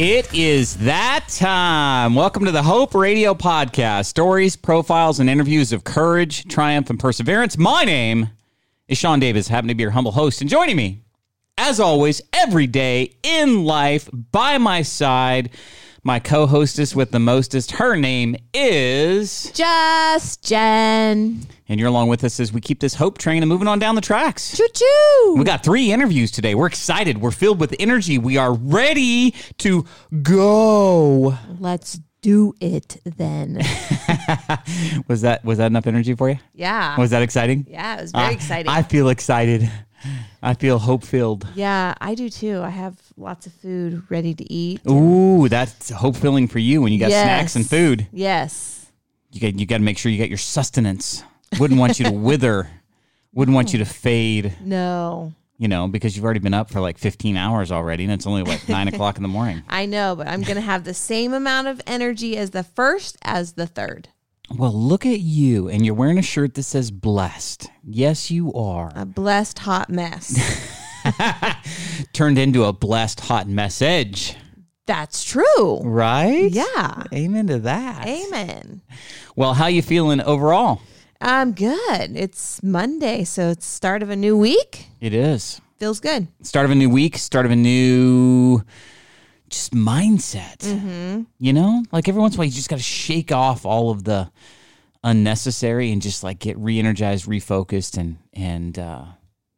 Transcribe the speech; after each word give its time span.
It 0.00 0.32
is 0.32 0.76
that 0.76 1.24
time. 1.28 2.14
Welcome 2.14 2.44
to 2.44 2.52
the 2.52 2.62
Hope 2.62 2.94
Radio 2.94 3.34
Podcast 3.34 4.06
stories, 4.06 4.54
profiles, 4.54 5.18
and 5.18 5.28
interviews 5.28 5.72
of 5.72 5.82
courage, 5.82 6.46
triumph, 6.46 6.88
and 6.88 7.00
perseverance. 7.00 7.58
My 7.58 7.82
name 7.82 8.30
is 8.86 8.96
Sean 8.96 9.18
Davis, 9.18 9.48
happen 9.48 9.66
to 9.66 9.74
be 9.74 9.82
your 9.82 9.90
humble 9.90 10.12
host, 10.12 10.40
and 10.40 10.48
joining 10.48 10.76
me, 10.76 11.02
as 11.56 11.80
always, 11.80 12.22
every 12.32 12.68
day 12.68 13.16
in 13.24 13.64
life 13.64 14.08
by 14.12 14.56
my 14.56 14.82
side, 14.82 15.50
my 16.04 16.18
co 16.20 16.46
hostess 16.46 16.94
with 16.94 17.10
the 17.10 17.18
mostest. 17.18 17.72
Her 17.72 17.96
name 17.96 18.36
is. 18.54 19.50
Just 19.52 20.42
Jen. 20.44 21.40
And 21.68 21.78
you're 21.78 21.88
along 21.88 22.08
with 22.08 22.24
us 22.24 22.40
as 22.40 22.52
we 22.52 22.60
keep 22.60 22.80
this 22.80 22.94
hope 22.94 23.18
train 23.18 23.42
and 23.42 23.48
moving 23.48 23.68
on 23.68 23.78
down 23.78 23.94
the 23.94 24.00
tracks. 24.00 24.56
Choo 24.56 24.66
choo. 24.72 25.34
We 25.36 25.44
got 25.44 25.62
three 25.62 25.92
interviews 25.92 26.30
today. 26.30 26.54
We're 26.54 26.66
excited. 26.66 27.18
We're 27.20 27.30
filled 27.30 27.60
with 27.60 27.74
energy. 27.78 28.16
We 28.18 28.36
are 28.38 28.54
ready 28.54 29.34
to 29.58 29.84
go. 30.22 31.36
Let's 31.58 32.00
do 32.22 32.54
it 32.60 33.00
then. 33.04 33.56
Was 35.08 35.20
that 35.22 35.44
was 35.44 35.58
that 35.58 35.66
enough 35.66 35.86
energy 35.86 36.14
for 36.14 36.28
you? 36.28 36.38
yeah. 36.54 36.98
Was 36.98 37.10
that 37.10 37.22
exciting? 37.22 37.66
yeah, 37.68 37.98
it 37.98 38.02
was 38.02 38.12
very 38.12 38.24
I- 38.26 38.30
exciting. 38.32 38.68
I 38.68 38.82
feel 38.82 39.08
excited. 39.08 39.70
I 40.42 40.54
feel 40.54 40.78
hope 40.78 41.02
filled. 41.04 41.46
yeah, 41.54 41.94
I 42.00 42.14
do 42.14 42.28
too. 42.28 42.60
I 42.62 42.70
have 42.70 42.96
lots 43.16 43.46
of 43.46 43.52
food 43.54 44.02
ready 44.10 44.34
to 44.34 44.52
eat. 44.52 44.80
Ooh, 44.88 45.48
that's 45.48 45.90
hope 45.90 46.16
filling 46.16 46.46
for 46.48 46.58
you 46.58 46.80
when 46.82 46.92
you 46.92 46.98
got 47.00 47.10
Yes. 47.10 47.24
snacks 47.24 47.56
and 47.56 47.68
food. 47.68 48.06
Yes. 48.12 48.86
You 49.32 49.40
got 49.40 49.58
you 49.58 49.66
got 49.66 49.78
to 49.78 49.82
make 49.82 49.98
sure 49.98 50.10
you 50.12 50.18
get 50.18 50.28
your 50.30 50.38
sustenance. 50.38 51.22
Wouldn't 51.58 51.78
want 51.80 51.98
you 51.98 52.04
to 52.06 52.12
wither. 52.28 52.70
Wouldn't 53.34 53.54
want 53.54 53.72
you 53.72 53.78
to 53.80 53.84
fade. 53.84 54.54
No. 54.62 55.32
You 55.58 55.66
know, 55.68 55.88
because 55.88 56.14
you've 56.14 56.24
already 56.24 56.38
been 56.40 56.54
up 56.54 56.70
for 56.70 56.80
like 56.80 56.98
15 56.98 57.36
hours 57.36 57.72
already, 57.72 58.04
and 58.04 58.12
it's 58.12 58.26
only 58.26 58.42
like 58.44 58.68
nine 58.70 58.86
o'clock 58.88 59.16
in 59.16 59.22
the 59.22 59.28
morning. 59.28 59.62
I 59.68 59.86
know, 59.86 60.14
but 60.14 60.28
I'm 60.28 60.42
going 60.42 60.54
to 60.54 60.60
have 60.60 60.84
the 60.84 60.94
same 60.94 61.32
amount 61.34 61.66
of 61.66 61.80
energy 61.86 62.36
as 62.36 62.50
the 62.50 62.62
first 62.62 63.16
as 63.22 63.54
the 63.54 63.66
third. 63.66 64.08
Well, 64.56 64.72
look 64.72 65.04
at 65.04 65.20
you, 65.20 65.68
and 65.68 65.84
you're 65.84 65.94
wearing 65.94 66.18
a 66.18 66.22
shirt 66.22 66.54
that 66.54 66.62
says 66.62 66.90
"blessed." 66.90 67.68
Yes, 67.84 68.30
you 68.30 68.52
are. 68.54 68.90
A 68.94 69.04
blessed 69.04 69.58
hot 69.60 69.90
mess. 69.90 70.34
Turned 72.12 72.38
into 72.38 72.64
a 72.64 72.72
blessed 72.72 73.20
hot 73.20 73.46
message, 73.46 74.34
That's 74.86 75.22
true. 75.24 75.80
right? 75.82 76.50
Yeah. 76.50 77.02
Amen 77.12 77.46
to 77.48 77.58
that. 77.60 78.06
Amen. 78.06 78.82
Well, 79.36 79.54
how 79.54 79.66
you 79.66 79.82
feeling 79.82 80.20
overall? 80.20 80.80
I'm 81.20 81.52
good. 81.52 82.16
It's 82.16 82.62
Monday, 82.62 83.24
so 83.24 83.50
it's 83.50 83.66
start 83.66 84.02
of 84.02 84.10
a 84.10 84.16
new 84.16 84.36
week. 84.36 84.86
It 85.00 85.12
is 85.14 85.60
Feels 85.78 86.00
good. 86.00 86.28
start 86.42 86.64
of 86.64 86.70
a 86.70 86.74
new 86.74 86.88
week, 86.90 87.18
start 87.18 87.44
of 87.46 87.52
a 87.52 87.56
new 87.56 88.62
just 89.48 89.72
mindset. 89.74 90.58
Mm-hmm. 90.58 91.22
You 91.38 91.52
know, 91.52 91.82
like 91.92 92.08
every 92.08 92.20
once 92.20 92.34
in 92.34 92.38
a 92.38 92.40
while, 92.40 92.46
you 92.46 92.52
just 92.52 92.68
got 92.68 92.76
to 92.76 92.82
shake 92.82 93.32
off 93.32 93.64
all 93.66 93.90
of 93.90 94.04
the 94.04 94.30
unnecessary 95.04 95.92
and 95.92 96.02
just 96.02 96.22
like 96.24 96.38
get 96.38 96.58
re-energized, 96.58 97.26
refocused, 97.26 97.96
and 97.98 98.18
and 98.32 98.78
uh, 98.78 99.04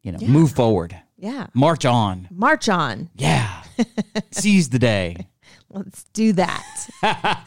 you 0.02 0.12
know 0.12 0.18
move 0.20 0.52
forward, 0.52 0.96
Yeah. 1.16 1.46
march 1.54 1.84
on. 1.84 2.28
March 2.30 2.68
on. 2.68 3.10
Yeah, 3.16 3.62
seize 4.30 4.68
the 4.68 4.78
day. 4.78 5.26
Let's 5.72 6.04
do 6.12 6.32
that. 6.34 6.88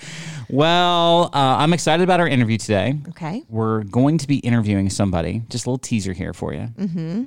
Well, 0.50 1.31
uh, 1.34 1.56
I'm 1.58 1.74
excited 1.74 2.04
about 2.04 2.20
our 2.20 2.28
interview 2.28 2.58
today. 2.60 3.00
Okay. 3.10 3.44
We're 3.50 3.84
going 3.86 4.18
to 4.20 4.28
be 4.28 4.38
interviewing 4.40 4.90
somebody. 4.90 5.42
Just 5.50 5.66
a 5.66 5.70
little 5.70 5.80
teaser 5.80 6.14
here 6.14 6.34
for 6.34 6.54
you. 6.54 6.68
Mm-hmm. 6.78 7.24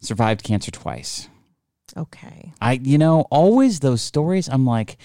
Survived 0.00 0.42
cancer 0.42 0.70
twice. 0.72 1.28
Okay. 1.96 2.52
I, 2.60 2.72
you 2.72 2.98
know, 2.98 3.22
always 3.30 3.80
those 3.80 4.02
stories. 4.02 4.48
I'm 4.48 4.66
like, 4.66 4.98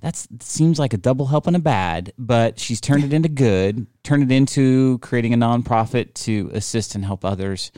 that's 0.00 0.28
seems 0.40 0.78
like 0.78 0.92
a 0.92 0.98
double 0.98 1.26
helping 1.26 1.54
a 1.54 1.58
bad, 1.58 2.12
but 2.18 2.58
she's 2.60 2.80
turned 2.80 3.04
it 3.04 3.12
into 3.12 3.30
good. 3.30 3.86
Turned 4.02 4.30
it 4.30 4.34
into 4.34 4.98
creating 4.98 5.32
a 5.32 5.38
nonprofit 5.38 6.12
to 6.24 6.50
assist 6.52 6.94
and 6.94 7.04
help 7.04 7.24
others 7.24 7.72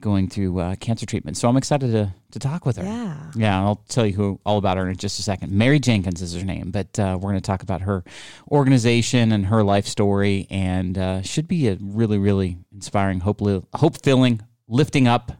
going 0.00 0.28
through 0.28 0.58
uh, 0.58 0.74
cancer 0.76 1.06
treatment. 1.06 1.38
So 1.38 1.48
I'm 1.48 1.56
excited 1.56 1.90
to 1.92 2.12
to 2.32 2.38
talk 2.38 2.66
with 2.66 2.76
her. 2.76 2.84
Yeah. 2.84 3.30
Yeah, 3.34 3.62
I'll 3.62 3.82
tell 3.88 4.04
you 4.04 4.12
who 4.12 4.40
all 4.44 4.58
about 4.58 4.76
her 4.76 4.88
in 4.88 4.96
just 4.96 5.18
a 5.18 5.22
second. 5.22 5.52
Mary 5.52 5.78
Jenkins 5.78 6.20
is 6.20 6.34
her 6.34 6.44
name, 6.44 6.70
but 6.70 6.98
uh, 6.98 7.16
we're 7.18 7.30
going 7.30 7.40
to 7.40 7.46
talk 7.46 7.62
about 7.62 7.80
her 7.82 8.04
organization 8.50 9.32
and 9.32 9.46
her 9.46 9.62
life 9.62 9.86
story, 9.86 10.46
and 10.50 10.98
uh, 10.98 11.22
should 11.22 11.48
be 11.48 11.68
a 11.68 11.78
really, 11.80 12.18
really 12.18 12.58
inspiring, 12.74 13.20
hope 13.20 13.40
hope 13.74 14.02
filling, 14.02 14.42
lifting 14.68 15.08
up 15.08 15.32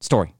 story. 0.00 0.35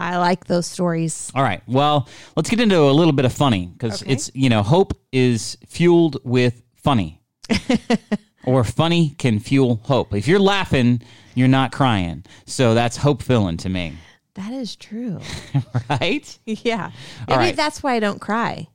I 0.00 0.16
like 0.18 0.46
those 0.46 0.66
stories. 0.66 1.30
All 1.34 1.42
right. 1.42 1.62
Well, 1.66 2.08
let's 2.36 2.48
get 2.50 2.60
into 2.60 2.78
a 2.80 2.90
little 2.92 3.12
bit 3.12 3.24
of 3.24 3.32
funny 3.32 3.66
because 3.66 4.02
Okay. 4.02 4.12
it's, 4.12 4.30
you 4.34 4.48
know, 4.48 4.62
hope 4.62 4.98
is 5.12 5.56
fueled 5.66 6.18
with 6.24 6.62
funny. 6.76 7.20
or 8.44 8.64
funny 8.64 9.10
can 9.18 9.38
fuel 9.38 9.80
hope. 9.84 10.14
If 10.14 10.26
you're 10.26 10.38
laughing, 10.40 11.02
you're 11.34 11.48
not 11.48 11.72
crying. 11.72 12.24
So 12.46 12.74
that's 12.74 12.96
hope 12.96 13.22
filling 13.22 13.56
to 13.58 13.68
me. 13.68 13.94
That 14.34 14.52
is 14.52 14.76
true. 14.76 15.20
Right? 15.90 16.38
yeah. 16.46 16.90
All 17.28 17.36
Maybe 17.36 17.48
right. 17.48 17.56
that's 17.56 17.82
why 17.82 17.94
I 17.94 18.00
don't 18.00 18.20
cry 18.20 18.68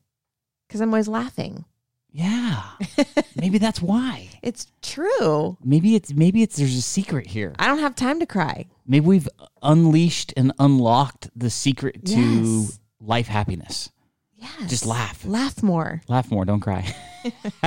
because 0.67 0.81
I'm 0.81 0.89
always 0.89 1.07
laughing. 1.07 1.63
Yeah. 2.11 2.61
maybe 3.35 3.57
that's 3.57 3.81
why. 3.81 4.29
It's 4.41 4.67
true. 4.81 5.57
Maybe 5.63 5.95
it's 5.95 6.13
maybe 6.13 6.43
it's 6.43 6.57
there's 6.57 6.75
a 6.75 6.81
secret 6.81 7.27
here. 7.27 7.53
I 7.57 7.67
don't 7.67 7.79
have 7.79 7.95
time 7.95 8.19
to 8.19 8.25
cry. 8.25 8.65
Maybe 8.87 9.05
we've 9.05 9.27
unleashed 9.61 10.33
and 10.37 10.51
unlocked 10.59 11.29
the 11.35 11.49
secret 11.49 12.05
to 12.05 12.19
Yes. 12.19 12.79
life 12.99 13.27
happiness. 13.27 13.91
Yes. 14.35 14.69
Just 14.69 14.85
laugh. 14.85 15.25
Laugh 15.25 15.63
more. 15.63 16.01
Laugh 16.07 16.29
more, 16.29 16.45
don't 16.45 16.59
cry. 16.59 16.93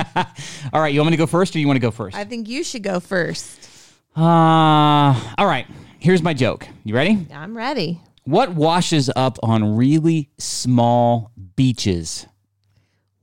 all 0.73 0.81
right, 0.81 0.93
you 0.93 0.99
want 1.01 1.11
me 1.11 1.17
to 1.17 1.21
go 1.21 1.25
first 1.27 1.55
or 1.55 1.59
you 1.59 1.67
want 1.67 1.75
to 1.75 1.81
go 1.81 1.91
first? 1.91 2.15
I 2.15 2.23
think 2.23 2.47
you 2.47 2.63
should 2.63 2.83
go 2.83 2.99
first. 2.99 3.69
Uh, 4.15 4.21
all 5.37 5.45
right. 5.45 5.67
Here's 5.99 6.23
my 6.23 6.33
joke. 6.33 6.67
You 6.85 6.95
ready? 6.95 7.27
I'm 7.33 7.55
ready. 7.57 7.99
What 8.23 8.53
washes 8.53 9.09
up 9.15 9.37
on 9.43 9.75
really 9.75 10.29
small 10.37 11.31
beaches? 11.55 12.25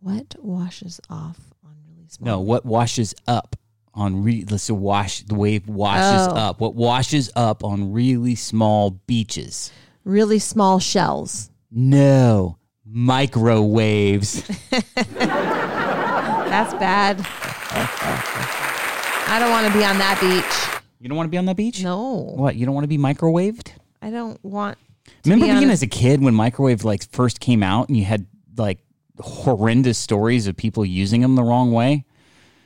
What 0.01 0.37
washes 0.39 1.01
off 1.09 1.39
on 1.65 1.73
really 1.89 2.09
small? 2.09 2.27
No, 2.27 2.41
what 2.41 2.67
washes 2.67 3.15
up 3.27 3.57
on 3.97 4.23
re 4.23 4.45
let's 4.51 4.65
say 4.65 4.73
wash 4.75 5.23
the 5.23 5.35
wave 5.35 5.69
washes 5.69 6.29
Oh. 6.29 6.37
up. 6.37 6.61
What 6.61 6.75
washes 6.75 7.31
up 7.35 7.65
on 7.65 7.93
really 7.93 8.35
small 8.35 8.91
beaches? 9.07 9.73
Really 10.05 10.39
small 10.39 10.79
shells. 10.79 11.51
No. 11.71 12.59
Microwaves. 12.85 14.47
That's 15.19 16.73
bad. 16.75 17.17
I 19.29 19.39
don't 19.41 19.51
want 19.51 19.67
to 19.67 19.73
be 19.79 19.85
on 19.85 19.99
that 19.99 20.19
beach. 20.21 20.81
You 21.01 21.09
don't 21.09 21.17
want 21.17 21.27
to 21.27 21.31
be 21.31 21.39
on 21.39 21.47
that 21.47 21.57
beach? 21.57 21.83
No, 21.83 22.33
What? 22.37 22.57
You 22.57 22.65
don't 22.65 22.75
want 22.75 22.85
to 22.85 22.89
be 22.89 22.99
microwaved? 22.99 23.71
I 24.01 24.11
don't 24.11 24.43
want. 24.45 24.79
Remember 25.25 25.47
be 25.47 25.53
being 25.53 25.69
a- 25.69 25.73
as 25.73 25.83
a 25.83 25.87
kid 25.87 26.23
when 26.23 26.35
microwave 26.35 26.85
like 26.85 27.11
first 27.13 27.41
came 27.41 27.63
out 27.63 27.89
and 27.89 27.97
you 27.97 28.05
had 28.05 28.27
like 28.57 28.79
horrendous 29.21 29.99
stories 29.99 30.47
of 30.47 30.57
people 30.57 30.85
using 30.85 31.21
them 31.23 31.35
the 31.35 31.43
wrong 31.43 31.73
way? 31.73 32.05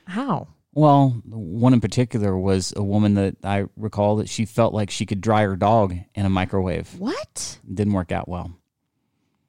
How? 0.06 0.48
Well, 0.72 1.21
one 1.27 1.72
in 1.75 1.81
particular 1.81 2.39
was 2.39 2.72
a 2.77 2.83
woman 2.83 3.15
that 3.15 3.37
I 3.43 3.65
recall 3.77 4.17
that 4.17 4.28
she 4.28 4.45
felt 4.45 4.72
like 4.72 4.91
she 4.91 5.05
could 5.05 5.21
dry 5.21 5.43
her 5.43 5.57
dog 5.57 5.95
in 6.15 6.27
a 6.27 6.31
microwave. 6.31 6.95
What? 6.99 7.59
Didn't 7.72 7.93
work 7.93 8.13
out 8.13 8.28
well. 8.28 8.53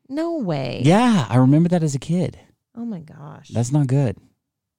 No 0.10 0.38
way. 0.40 0.82
Yeah, 0.84 1.28
I 1.30 1.38
remember 1.38 1.70
that 1.70 1.84
as 1.84 1.94
a 1.96 2.00
kid. 2.00 2.40
Oh 2.76 2.86
my 2.86 3.00
gosh. 3.02 3.50
That's 3.50 3.72
not 3.72 3.88
good. 3.88 4.18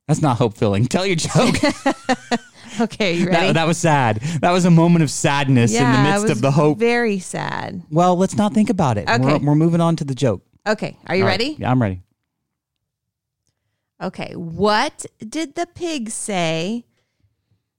That's 0.09 0.21
not 0.21 0.37
hope 0.39 0.57
filling. 0.57 0.87
Tell 0.87 1.07
your 1.07 1.17
joke. 1.17 1.55
okay, 2.81 3.15
you 3.15 3.27
ready? 3.27 3.47
that, 3.47 3.53
that 3.55 3.67
was 3.67 3.79
sad. 3.79 4.17
That 4.41 4.51
was 4.51 4.65
a 4.65 4.71
moment 4.71 5.05
of 5.05 5.11
sadness 5.11 5.73
in 5.75 5.91
the 5.91 6.03
midst 6.03 6.29
of 6.29 6.41
the 6.41 6.51
hope. 6.51 6.79
Very 6.79 7.19
sad. 7.21 7.83
Well, 7.91 8.17
let's 8.17 8.37
not 8.37 8.53
think 8.53 8.69
about 8.69 8.99
it. 8.99 9.07
We're, 9.07 9.15
Okay. 9.35 9.45
we're 9.45 9.55
moving 9.55 9.81
on 9.81 9.95
to 9.97 10.05
the 10.05 10.15
joke. 10.15 10.43
Okay, 10.67 10.99
are 11.07 11.15
you 11.17 11.23
All 11.23 11.29
right. 11.29 11.41
ready? 11.41 11.57
Yeah, 11.59 11.71
I'm 11.71 11.81
ready. 11.81 12.03
Okay, 14.03 14.33
what 14.35 15.07
did 15.21 15.55
the 15.55 15.67
pig 15.67 16.11
say 16.11 16.85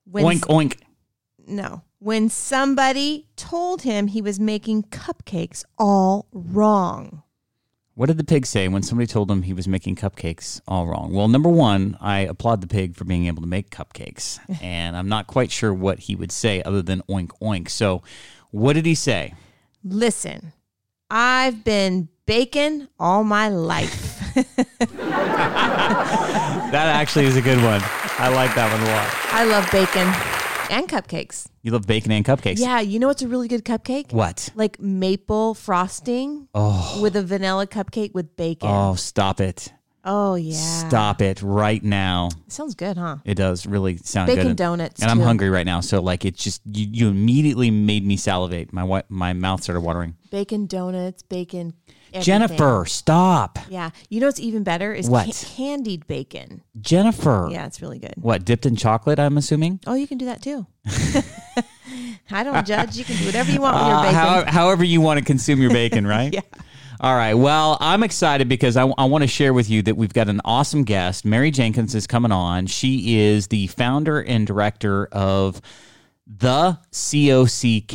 when 0.05 0.23
oink, 0.23 0.39
oink. 0.47 0.79
no, 1.45 1.81
when 1.99 2.29
somebody 2.29 3.27
told 3.35 3.81
him 3.81 4.07
he 4.07 4.21
was 4.21 4.39
making 4.39 4.83
cupcakes 4.83 5.65
all 5.77 6.27
wrong? 6.31 7.23
What 7.95 8.07
did 8.07 8.17
the 8.17 8.23
pig 8.23 8.45
say 8.45 8.67
when 8.69 8.83
somebody 8.83 9.05
told 9.05 9.29
him 9.29 9.43
he 9.43 9.53
was 9.53 9.67
making 9.67 9.97
cupcakes 9.97 10.61
all 10.67 10.87
wrong? 10.87 11.13
Well, 11.13 11.27
number 11.27 11.49
one, 11.49 11.97
I 12.01 12.19
applaud 12.19 12.61
the 12.61 12.67
pig 12.67 12.95
for 12.95 13.03
being 13.03 13.27
able 13.27 13.41
to 13.43 13.47
make 13.47 13.69
cupcakes. 13.69 14.39
and 14.63 14.95
I'm 14.95 15.09
not 15.09 15.27
quite 15.27 15.51
sure 15.51 15.73
what 15.73 15.99
he 15.99 16.15
would 16.15 16.31
say 16.31 16.63
other 16.63 16.81
than 16.81 17.01
oink, 17.09 17.31
oink. 17.41 17.69
So, 17.69 18.01
what 18.49 18.73
did 18.73 18.85
he 18.85 18.95
say? 18.95 19.33
Listen, 19.83 20.53
I've 21.09 21.63
been 21.63 22.07
baking 22.25 22.87
all 22.97 23.23
my 23.23 23.49
life. 23.49 24.22
That 26.73 26.87
actually 26.87 27.25
is 27.25 27.37
a 27.37 27.41
good 27.41 27.59
one. 27.63 27.81
I 28.17 28.29
like 28.29 28.55
that 28.55 28.71
one 28.71 28.81
a 28.81 28.91
lot. 28.91 29.07
I 29.31 29.43
love 29.45 29.69
bacon 29.71 30.07
and 30.71 30.87
cupcakes. 30.89 31.45
You 31.61 31.71
love 31.71 31.85
bacon 31.85 32.11
and 32.11 32.25
cupcakes. 32.25 32.57
Yeah, 32.59 32.79
you 32.79 32.97
know 32.97 33.07
what's 33.07 33.21
a 33.21 33.27
really 33.27 33.47
good 33.47 33.63
cupcake? 33.63 34.11
What? 34.11 34.49
Like 34.55 34.79
maple 34.79 35.53
frosting 35.53 36.47
Oh, 36.55 36.99
with 37.01 37.15
a 37.15 37.21
vanilla 37.21 37.67
cupcake 37.67 38.15
with 38.15 38.35
bacon. 38.35 38.69
oh, 38.71 38.95
stop 38.95 39.39
it. 39.39 39.71
Oh 40.05 40.35
yeah. 40.35 40.55
Stop 40.87 41.21
it 41.21 41.41
right 41.41 41.81
now. 41.81 42.29
Sounds 42.49 42.75
good, 42.75 42.97
huh? 42.97 43.17
It 43.23 43.35
does 43.35 43.65
really 43.65 43.97
sound 43.97 44.27
good. 44.27 44.35
Bacon 44.35 44.49
good. 44.49 44.57
donuts, 44.57 45.01
And 45.01 45.09
I'm 45.09 45.19
too. 45.19 45.23
hungry 45.23 45.49
right 45.49 45.65
now. 45.65 45.79
So 45.79 46.01
like 46.01 46.25
it's 46.25 46.43
just 46.43 46.61
you, 46.65 46.87
you 46.91 47.07
immediately 47.09 47.71
made 47.71 48.05
me 48.05 48.17
salivate. 48.17 48.73
My 48.73 48.83
wa- 48.83 49.03
my 49.09 49.31
mouth 49.33 49.63
started 49.63 49.79
watering. 49.81 50.15
Bacon 50.29 50.65
donuts, 50.65 51.23
bacon. 51.23 51.73
everything. 52.09 52.21
Jennifer, 52.23 52.83
stop. 52.85 53.59
Yeah. 53.69 53.91
You 54.09 54.19
know 54.19 54.25
what's 54.27 54.39
even 54.41 54.63
better 54.63 54.93
is 54.93 55.09
What? 55.09 55.27
ca- 55.27 55.47
candied 55.55 56.05
bacon. 56.07 56.63
Jennifer. 56.81 57.47
Yeah, 57.51 57.65
it's 57.65 57.81
really 57.81 57.99
good. 57.99 58.13
What, 58.17 58.43
dipped 58.43 58.65
in 58.65 58.75
chocolate, 58.75 59.19
I'm 59.19 59.37
assuming? 59.37 59.79
Oh, 59.87 59.93
you 59.93 60.07
can 60.07 60.17
do 60.17 60.25
that 60.25 60.41
too. 60.41 60.65
I 62.31 62.43
don't 62.43 62.65
judge. 62.65 62.97
You 62.97 63.03
can 63.05 63.15
do 63.17 63.25
whatever 63.25 63.51
you 63.51 63.61
want 63.61 63.75
with 63.77 63.85
your 63.87 63.95
Uh, 63.97 64.01
bacon. 64.03 64.15
how- 64.15 64.51
however 64.51 64.83
you 64.83 65.01
want 65.01 65.19
to 65.19 65.25
consume 65.25 65.61
your 65.61 65.71
bacon, 65.71 66.05
right? 66.17 66.33
Yeah. 66.33 66.41
All 66.99 67.15
right. 67.15 67.33
Well, 67.33 67.77
I'm 67.79 68.03
excited 68.03 68.47
because 68.47 68.77
I, 68.77 68.83
I 68.97 69.05
want 69.05 69.23
to 69.23 69.27
share 69.27 69.53
with 69.53 69.69
you 69.69 69.81
that 69.83 69.97
we've 69.97 70.13
got 70.13 70.29
an 70.29 70.41
awesome 70.45 70.83
guest. 70.83 71.25
Mary 71.25 71.49
Jenkins 71.49 71.95
is 71.95 72.05
coming 72.05 72.31
on. 72.31 72.67
She 72.67 73.19
is 73.19 73.47
the 73.47 73.67
founder 73.67 74.21
and 74.21 74.45
director 74.45 75.07
of 75.07 75.59
the 76.27 76.77
COCcares.org. 76.91 77.93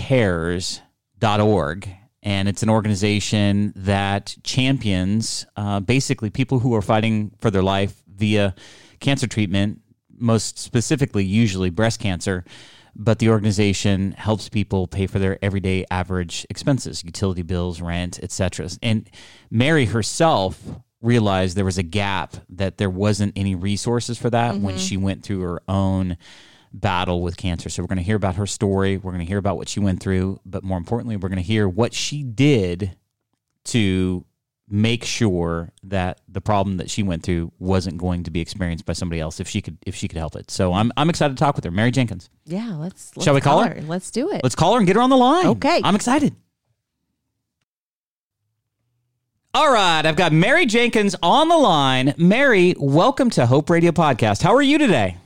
And 2.25 2.49
it's 2.49 2.63
an 2.65 2.69
organization 2.69 3.73
that 3.77 4.37
champions 4.43 5.47
uh, 5.57 5.81
basically 5.81 6.31
people 6.31 6.59
who 6.59 6.75
are 6.75 6.83
fighting 6.83 7.31
for 7.39 7.51
their 7.51 7.63
life 7.63 8.03
via 8.13 8.55
cancer 8.99 9.29
treatment, 9.29 9.81
most 10.19 10.59
specifically, 10.59 11.25
usually 11.25 11.71
breast 11.71 12.01
cancer 12.01 12.45
but 12.99 13.21
the 13.21 13.31
organization 13.31 14.13
helps 14.13 14.49
people 14.49 14.87
pay 14.87 15.07
for 15.07 15.19
their 15.19 15.39
everyday 15.43 15.85
average 15.91 16.45
expenses 16.51 17.05
utility 17.05 17.43
bills 17.43 17.81
rent 17.81 18.19
etc 18.23 18.69
and 18.83 19.09
mary 19.51 19.87
herself 19.87 20.61
realized 21.01 21.57
there 21.57 21.65
was 21.65 21.79
a 21.79 21.83
gap 21.83 22.37
that 22.49 22.79
there 22.79 22.91
wasn't 22.91 23.33
any 23.37 23.55
resources 23.55 24.19
for 24.19 24.31
that 24.31 24.57
when 24.57 24.75
mm-hmm. 24.75 24.79
she 24.79 24.97
went 24.97 25.23
through 25.23 25.41
her 25.41 25.63
own 25.69 26.17
battle 26.73 27.23
with 27.23 27.37
cancer. 27.37 27.69
So 27.69 27.83
we're 27.83 27.87
going 27.89 27.99
to 27.99 28.05
hear 28.05 28.17
about 28.17 28.37
her 28.37 28.47
story 28.47 28.97
we're 28.97 29.13
going 29.13 29.25
to 29.25 29.29
hear 29.29 29.39
about 29.39 29.57
what 29.57 29.69
she 29.69 29.81
went 29.81 30.01
through 30.01 30.41
but 30.45 30.65
more 30.65 30.79
importantly 30.79 31.17
we're 31.17 31.29
going 31.29 31.37
to 31.37 31.43
hear 31.43 31.69
what 31.69 31.95
she 31.95 32.23
did 32.23 32.97
to 33.67 34.25
make 34.71 35.05
sure 35.05 35.73
that 35.83 36.21
the 36.29 36.41
problem 36.41 36.77
that 36.77 36.91
she 36.91 37.03
went 37.03 37.23
through 37.23 37.53
wasn't 37.59 37.97
going 37.97 38.23
to 38.25 38.31
be 38.31 38.41
experienced 38.41 38.85
by 38.85 38.93
somebody 38.93 39.21
else 39.21 39.41
if 39.41 39.49
she 39.49 39.63
could 39.63 39.79
if 39.87 39.95
she 39.95 40.09
could 40.09 40.19
help 40.19 40.37
it 40.37 40.51
so 40.51 40.75
i'm, 40.75 40.93
I'm 40.97 41.09
excited 41.09 41.37
to 41.37 41.41
talk 41.41 41.57
with 41.57 41.65
her 41.65 41.71
mary 41.71 41.91
jenkins 41.91 42.29
yeah, 42.49 42.75
let's, 42.77 43.15
let's 43.15 43.25
Shall 43.25 43.35
we 43.35 43.43
call 43.43 43.63
her? 43.63 43.83
Let's 43.83 44.11
do 44.11 44.31
it. 44.31 44.41
Let's 44.43 44.55
call 44.55 44.73
her 44.73 44.79
and 44.79 44.87
get 44.87 44.97
her 44.97 45.03
on 45.03 45.11
the 45.11 45.19
line. 45.19 45.47
Okay. 45.49 45.83
I'm 45.85 45.95
excited. 45.95 46.35
All 49.53 49.71
right. 49.71 50.07
I've 50.07 50.17
got 50.17 50.33
Mary 50.33 50.65
Jenkins 50.65 51.15
on 51.23 51.49
the 51.49 51.59
line. 51.59 52.15
Mary, 52.17 52.75
welcome 52.79 53.29
to 53.31 53.45
Hope 53.45 53.69
Radio 53.69 53.93
Podcast. 53.93 54.43
How 54.43 54.55
are 54.55 54.63
you 54.63 54.79
today? 54.79 55.19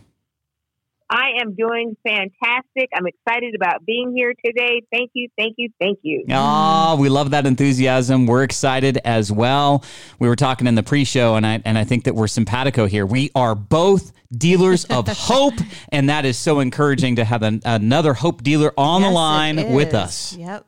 I 1.12 1.32
am 1.43 1.55
doing 1.55 1.94
fantastic. 2.03 2.88
I'm 2.94 3.06
excited 3.06 3.55
about 3.55 3.85
being 3.85 4.14
here 4.17 4.32
today. 4.43 4.81
Thank 4.91 5.11
you, 5.12 5.29
thank 5.37 5.56
you, 5.59 5.69
thank 5.79 5.99
you. 6.00 6.25
Oh, 6.31 6.97
we 6.99 7.11
love 7.11 7.32
that 7.32 7.47
enthusiasm. 7.47 8.26
We're 8.26 8.44
excited 8.44 8.99
as 9.05 9.31
well. 9.31 9.85
We 10.19 10.29
were 10.29 10.37
talking 10.37 10.67
in 10.67 10.75
the 10.75 10.82
pre-show, 10.82 11.35
and 11.35 11.47
I 11.47 11.61
and 11.67 11.76
I 11.76 11.85
think 11.85 12.05
that 12.05 12.14
we're 12.14 12.29
simpatico 12.29 12.87
here. 12.87 13.05
We 13.05 13.31
are 13.35 13.55
both 13.55 14.12
dealers 14.35 14.87
of 14.87 15.06
hope, 15.09 15.55
and 15.91 16.09
that 16.09 16.25
is 16.25 16.38
so 16.38 16.61
encouraging 16.61 17.17
to 17.17 17.26
have 17.26 17.43
an, 17.43 17.61
another 17.67 18.15
hope 18.15 18.43
dealer 18.43 18.73
on 18.79 19.03
Yes, 19.03 19.11
the 19.11 19.15
line 19.15 19.73
with 19.75 19.93
us. 19.93 20.35
Yep. 20.35 20.65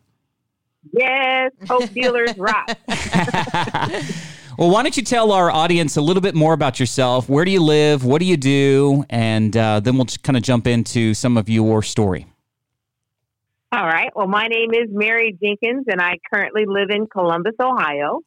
Yes, 0.93 1.53
Hope 1.69 1.93
Dealers 1.93 2.37
rock. 2.37 2.71
Well, 4.57 4.71
why 4.71 4.85
don't 4.85 4.97
you 4.97 5.03
tell 5.03 5.33
our 5.33 5.51
audience 5.51 5.97
a 5.97 6.01
little 6.01 6.21
bit 6.21 6.37
more 6.37 6.53
about 6.53 6.79
yourself? 6.79 7.29
Where 7.29 7.45
do 7.45 7.51
you 7.51 7.61
live? 7.61 8.05
What 8.05 8.21
do 8.21 8.25
you 8.25 8.37
do? 8.37 9.05
And 9.11 9.57
uh, 9.57 9.81
then 9.81 9.97
we'll 9.97 10.07
kind 10.23 10.37
of 10.37 10.45
jump 10.45 10.69
into 10.69 11.13
some 11.13 11.37
of 11.37 11.49
your 11.49 11.83
story. 11.83 12.27
All 13.73 13.85
right. 13.85 14.11
Well, 14.15 14.29
my 14.29 14.47
name 14.47 14.73
is 14.73 14.89
Mary 14.91 15.37
Jenkins, 15.43 15.87
and 15.89 16.01
I 16.01 16.19
currently 16.33 16.67
live 16.67 16.91
in 16.91 17.09
Columbus, 17.09 17.55
Ohio. 17.61 18.21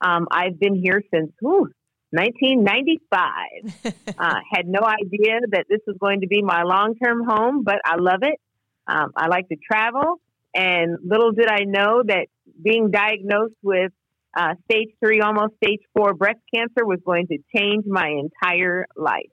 Um, 0.00 0.28
I've 0.30 0.60
been 0.60 0.76
here 0.76 1.02
since 1.12 1.32
whew, 1.40 1.72
1995. 2.10 3.94
uh, 4.18 4.34
had 4.52 4.68
no 4.68 4.80
idea 4.82 5.40
that 5.50 5.64
this 5.68 5.80
was 5.88 5.96
going 5.98 6.20
to 6.20 6.28
be 6.28 6.40
my 6.40 6.62
long 6.62 6.94
term 7.02 7.24
home, 7.24 7.64
but 7.64 7.80
I 7.84 7.96
love 7.96 8.20
it. 8.22 8.38
Um, 8.86 9.10
I 9.16 9.26
like 9.26 9.48
to 9.48 9.56
travel, 9.56 10.20
and 10.54 10.98
little 11.04 11.32
did 11.32 11.48
I 11.48 11.64
know 11.64 12.02
that 12.06 12.26
being 12.62 12.90
diagnosed 12.90 13.54
with 13.62 13.92
uh, 14.36 14.54
stage 14.70 14.88
three, 15.04 15.20
almost 15.20 15.54
stage 15.62 15.80
four 15.96 16.14
breast 16.14 16.40
cancer 16.54 16.84
was 16.84 16.98
going 17.04 17.26
to 17.28 17.38
change 17.56 17.84
my 17.86 18.08
entire 18.08 18.86
life. 18.96 19.30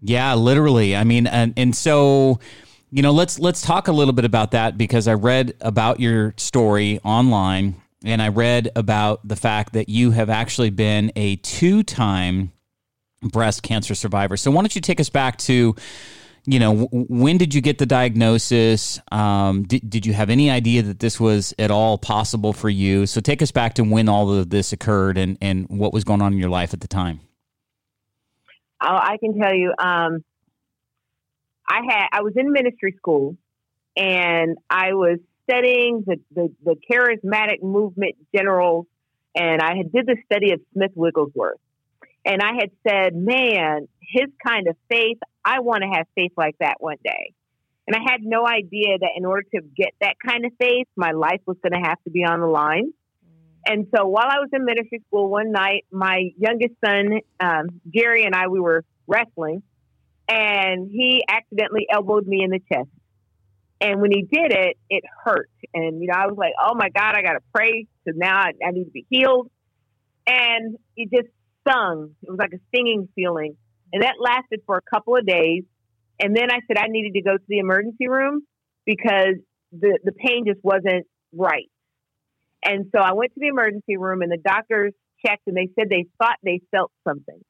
Yeah, 0.00 0.34
literally. 0.34 0.94
I 0.96 1.04
mean, 1.04 1.26
and 1.26 1.54
and 1.56 1.74
so 1.74 2.38
you 2.90 3.02
know, 3.02 3.10
let's 3.10 3.40
let's 3.40 3.60
talk 3.60 3.88
a 3.88 3.92
little 3.92 4.12
bit 4.12 4.24
about 4.24 4.52
that 4.52 4.78
because 4.78 5.08
I 5.08 5.14
read 5.14 5.54
about 5.60 5.98
your 5.98 6.34
story 6.36 7.00
online 7.02 7.74
and 8.04 8.22
I 8.22 8.28
read 8.28 8.70
about 8.76 9.26
the 9.26 9.34
fact 9.34 9.72
that 9.72 9.88
you 9.88 10.12
have 10.12 10.30
actually 10.30 10.70
been 10.70 11.10
a 11.16 11.36
two-time 11.36 12.52
breast 13.22 13.64
cancer 13.64 13.94
survivor. 13.96 14.36
So 14.36 14.50
why 14.50 14.62
don't 14.62 14.74
you 14.74 14.80
take 14.80 15.00
us 15.00 15.08
back 15.08 15.38
to 15.38 15.74
you 16.46 16.58
know, 16.58 16.84
w- 16.84 17.06
when 17.08 17.38
did 17.38 17.54
you 17.54 17.60
get 17.60 17.78
the 17.78 17.86
diagnosis? 17.86 19.00
Um, 19.10 19.64
did, 19.64 19.88
did 19.88 20.06
you 20.06 20.12
have 20.12 20.30
any 20.30 20.50
idea 20.50 20.82
that 20.82 20.98
this 21.00 21.18
was 21.18 21.54
at 21.58 21.70
all 21.70 21.96
possible 21.98 22.52
for 22.52 22.68
you? 22.68 23.06
So 23.06 23.20
take 23.20 23.40
us 23.40 23.50
back 23.50 23.74
to 23.74 23.84
when 23.84 24.08
all 24.08 24.32
of 24.32 24.50
this 24.50 24.72
occurred 24.72 25.16
and, 25.16 25.38
and 25.40 25.66
what 25.68 25.92
was 25.92 26.04
going 26.04 26.20
on 26.20 26.32
in 26.32 26.38
your 26.38 26.50
life 26.50 26.74
at 26.74 26.80
the 26.80 26.88
time. 26.88 27.20
Oh, 28.82 28.96
I 28.96 29.16
can 29.18 29.38
tell 29.38 29.54
you, 29.54 29.72
um, 29.78 30.24
I 31.66 31.80
had 31.88 32.06
I 32.12 32.20
was 32.20 32.34
in 32.36 32.52
ministry 32.52 32.94
school, 32.98 33.36
and 33.96 34.58
I 34.68 34.92
was 34.92 35.18
studying 35.48 36.04
the, 36.06 36.20
the, 36.34 36.52
the 36.62 36.76
charismatic 36.90 37.62
movement 37.62 38.16
generals, 38.34 38.86
and 39.34 39.62
I 39.62 39.76
had 39.76 39.90
did 39.90 40.06
the 40.06 40.16
study 40.26 40.52
of 40.52 40.60
Smith 40.74 40.90
Wigglesworth, 40.94 41.60
and 42.26 42.42
I 42.42 42.52
had 42.60 42.70
said, 42.86 43.14
"Man, 43.14 43.88
his 44.02 44.26
kind 44.46 44.68
of 44.68 44.76
faith, 44.90 45.18
I 45.44 45.60
want 45.60 45.82
to 45.82 45.88
have 45.88 46.06
faith 46.14 46.32
like 46.36 46.56
that 46.60 46.76
one 46.80 46.98
day." 47.04 47.32
And 47.86 47.94
I 47.94 48.00
had 48.00 48.22
no 48.22 48.46
idea 48.46 48.98
that 48.98 49.10
in 49.16 49.26
order 49.26 49.42
to 49.54 49.60
get 49.60 49.92
that 50.00 50.14
kind 50.26 50.46
of 50.46 50.52
faith, 50.58 50.86
my 50.96 51.12
life 51.12 51.40
was 51.46 51.58
going 51.62 51.80
to 51.80 51.86
have 51.86 52.02
to 52.04 52.10
be 52.10 52.24
on 52.24 52.40
the 52.40 52.46
line. 52.46 52.92
And 53.66 53.86
so 53.94 54.06
while 54.06 54.26
I 54.26 54.38
was 54.40 54.48
in 54.52 54.64
ministry 54.64 55.02
school 55.06 55.28
one 55.28 55.52
night, 55.52 55.84
my 55.90 56.30
youngest 56.38 56.74
son, 56.84 57.20
um, 57.40 57.80
Jerry, 57.94 58.24
and 58.24 58.34
I, 58.34 58.48
we 58.48 58.60
were 58.60 58.84
wrestling, 59.06 59.62
and 60.28 60.90
he 60.90 61.22
accidentally 61.28 61.86
elbowed 61.90 62.26
me 62.26 62.42
in 62.42 62.50
the 62.50 62.60
chest. 62.72 62.88
And 63.80 64.00
when 64.00 64.12
he 64.12 64.22
did 64.22 64.52
it, 64.52 64.78
it 64.88 65.04
hurt. 65.24 65.50
And, 65.74 66.00
you 66.00 66.08
know, 66.08 66.14
I 66.14 66.26
was 66.26 66.36
like, 66.38 66.52
oh 66.62 66.74
my 66.74 66.88
God, 66.88 67.14
I 67.16 67.22
got 67.22 67.32
to 67.32 67.42
pray 67.54 67.86
because 68.04 68.18
now 68.18 68.38
I, 68.38 68.52
I 68.66 68.70
need 68.70 68.84
to 68.84 68.90
be 68.90 69.06
healed. 69.10 69.50
And 70.26 70.78
it 70.96 71.10
just 71.14 71.28
stung. 71.66 72.14
It 72.22 72.30
was 72.30 72.38
like 72.38 72.52
a 72.52 72.60
stinging 72.68 73.08
feeling. 73.14 73.56
And 73.94 74.02
that 74.02 74.14
lasted 74.20 74.60
for 74.66 74.76
a 74.76 74.82
couple 74.82 75.16
of 75.16 75.24
days. 75.24 75.62
And 76.20 76.36
then 76.36 76.50
I 76.50 76.58
said 76.66 76.76
I 76.78 76.88
needed 76.88 77.14
to 77.14 77.22
go 77.22 77.36
to 77.36 77.44
the 77.46 77.58
emergency 77.58 78.08
room 78.08 78.42
because 78.84 79.36
the, 79.70 80.00
the 80.02 80.10
pain 80.10 80.44
just 80.46 80.58
wasn't 80.64 81.06
right. 81.32 81.70
And 82.64 82.86
so 82.94 83.00
I 83.00 83.12
went 83.12 83.32
to 83.34 83.40
the 83.40 83.46
emergency 83.46 83.96
room 83.96 84.22
and 84.22 84.32
the 84.32 84.38
doctors 84.44 84.92
checked 85.24 85.42
and 85.46 85.56
they 85.56 85.68
said 85.78 85.88
they 85.88 86.06
thought 86.18 86.36
they 86.42 86.60
felt 86.72 86.90
something. 87.06 87.40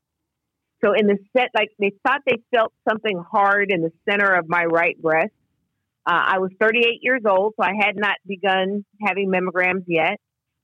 So 0.85 0.93
in 0.93 1.07
the 1.07 1.17
set, 1.35 1.49
like 1.55 1.71
they 1.79 1.93
thought 2.07 2.21
they 2.27 2.43
felt 2.55 2.75
something 2.87 3.23
hard 3.31 3.71
in 3.73 3.81
the 3.81 3.93
center 4.09 4.35
of 4.35 4.45
my 4.47 4.65
right 4.65 5.01
breast. 5.01 5.33
Uh, 6.07 6.13
I 6.13 6.39
was 6.41 6.51
38 6.61 6.99
years 7.01 7.23
old, 7.27 7.55
so 7.59 7.65
I 7.65 7.73
had 7.81 7.97
not 7.97 8.17
begun 8.27 8.85
having 9.01 9.31
mammograms 9.31 9.85
yet. 9.87 10.21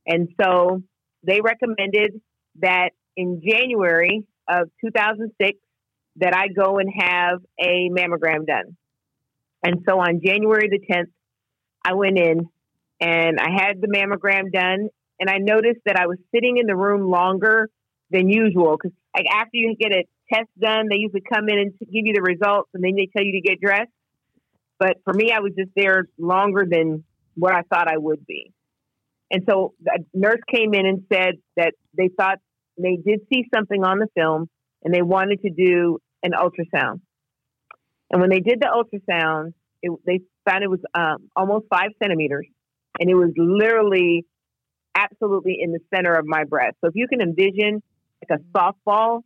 And 0.06 0.28
so 0.38 0.82
they 1.22 1.40
recommended 1.40 2.20
that 2.60 2.90
in 3.16 3.40
January 3.42 4.26
of 4.46 4.68
2006 4.84 5.58
that 6.16 6.34
I 6.34 6.48
go 6.48 6.78
and 6.78 6.90
have 6.92 7.40
a 7.58 7.88
mammogram 7.90 8.46
done. 8.46 8.76
And 9.62 9.84
so 9.88 9.98
on 9.98 10.20
January 10.24 10.68
the 10.68 10.80
10th, 10.80 11.10
I 11.84 11.94
went 11.94 12.18
in 12.18 12.48
and 13.00 13.38
I 13.38 13.50
had 13.50 13.80
the 13.80 13.88
mammogram 13.88 14.52
done. 14.52 14.88
And 15.18 15.28
I 15.28 15.36
noticed 15.38 15.80
that 15.84 15.96
I 15.96 16.06
was 16.06 16.16
sitting 16.34 16.56
in 16.56 16.66
the 16.66 16.76
room 16.76 17.10
longer 17.10 17.68
than 18.10 18.30
usual 18.30 18.76
because 18.76 18.96
like 19.14 19.26
after 19.30 19.50
you 19.52 19.76
get 19.78 19.92
a 19.92 20.04
test 20.32 20.48
done, 20.58 20.88
they 20.88 20.96
usually 20.96 21.20
come 21.20 21.48
in 21.48 21.58
and 21.58 21.72
give 21.78 22.06
you 22.06 22.14
the 22.14 22.22
results 22.22 22.70
and 22.74 22.82
then 22.82 22.94
they 22.96 23.08
tell 23.14 23.24
you 23.24 23.32
to 23.32 23.40
get 23.40 23.60
dressed. 23.60 23.90
But 24.78 24.96
for 25.04 25.12
me, 25.12 25.30
I 25.30 25.40
was 25.40 25.52
just 25.56 25.70
there 25.76 26.08
longer 26.18 26.64
than 26.68 27.04
what 27.34 27.54
I 27.54 27.62
thought 27.62 27.86
I 27.88 27.98
would 27.98 28.26
be. 28.26 28.52
And 29.30 29.44
so 29.48 29.74
the 29.82 30.04
nurse 30.14 30.40
came 30.52 30.74
in 30.74 30.86
and 30.86 31.04
said 31.12 31.34
that 31.56 31.74
they 31.96 32.08
thought 32.08 32.38
they 32.78 32.96
did 32.96 33.20
see 33.32 33.44
something 33.54 33.84
on 33.84 33.98
the 33.98 34.08
film 34.14 34.48
and 34.82 34.94
they 34.94 35.02
wanted 35.02 35.40
to 35.42 35.50
do 35.50 35.98
an 36.22 36.32
ultrasound. 36.32 37.00
And 38.10 38.20
when 38.20 38.30
they 38.30 38.40
did 38.40 38.60
the 38.60 38.66
ultrasound, 38.66 39.52
it, 39.82 39.92
they 40.04 40.20
found 40.48 40.64
it 40.64 40.70
was 40.70 40.80
um, 40.94 41.28
almost 41.36 41.66
five 41.70 41.90
centimeters 42.02 42.46
and 42.98 43.08
it 43.08 43.14
was 43.14 43.30
literally 43.36 44.26
absolutely 44.94 45.58
in 45.60 45.72
the 45.72 45.78
center 45.94 46.14
of 46.14 46.26
my 46.26 46.44
breast. 46.44 46.76
So 46.80 46.88
if 46.88 46.94
you 46.94 47.06
can 47.08 47.20
envision 47.20 47.82
like 48.28 48.38
a 48.38 48.58
softball 48.58 49.20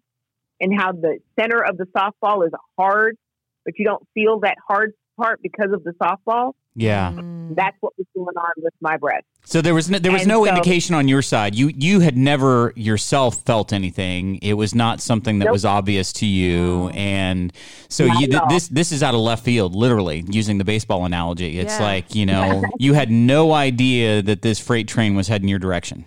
and 0.61 0.73
how 0.79 0.93
the 0.93 1.19
center 1.39 1.65
of 1.65 1.77
the 1.77 1.87
softball 1.87 2.47
is 2.47 2.53
hard, 2.79 3.17
but 3.65 3.75
you 3.79 3.85
don't 3.85 4.07
feel 4.15 4.41
that 4.41 4.57
hard 4.69 4.93
part 5.17 5.41
because 5.43 5.73
of 5.73 5.83
the 5.85 5.93
softball. 5.93 6.53
Yeah. 6.77 7.13
Mm. 7.13 7.55
That's 7.55 7.77
what 7.81 7.93
was 7.97 8.07
going 8.17 8.37
on 8.37 8.51
with 8.57 8.75
my 8.81 8.97
breast. 8.97 9.25
So 9.45 9.61
there 9.63 9.75
was 9.75 9.89
no, 9.89 9.99
there 10.01 10.11
was 10.11 10.23
And 10.23 10.29
no 10.29 10.45
so- 10.45 10.51
indication 10.51 10.95
on 10.97 11.07
your 11.07 11.23
side. 11.23 11.55
You 11.55 11.71
you 11.77 12.01
had 12.01 12.17
never 12.17 12.73
yourself 12.75 13.37
felt 13.45 13.73
anything. 13.73 14.37
It 14.43 14.55
was 14.55 14.75
not 14.75 15.01
something 15.01 15.39
that 15.39 15.45
Nope. 15.45 15.53
was 15.53 15.65
obvious 15.65 16.13
to 16.15 16.27
you, 16.27 16.89
and 16.95 17.53
so 17.89 18.05
you 18.07 18.27
th- 18.27 18.43
this 18.49 18.67
this 18.69 18.91
is 18.91 19.03
out 19.05 19.15
of 19.15 19.21
left 19.21 19.45
field, 19.45 19.75
literally 19.77 20.25
using 20.29 20.59
the 20.59 20.65
baseball 20.65 21.05
analogy. 21.05 21.59
It's 21.61 21.79
Yeah. 21.79 21.85
like 21.85 22.15
you 22.15 22.27
know 22.27 22.65
you 22.79 22.95
had 22.95 23.11
no 23.11 23.53
idea 23.53 24.21
that 24.23 24.43
this 24.43 24.59
freight 24.59 24.89
train 24.89 25.15
was 25.15 25.29
heading 25.29 25.49
your 25.49 25.61
direction. 25.61 26.05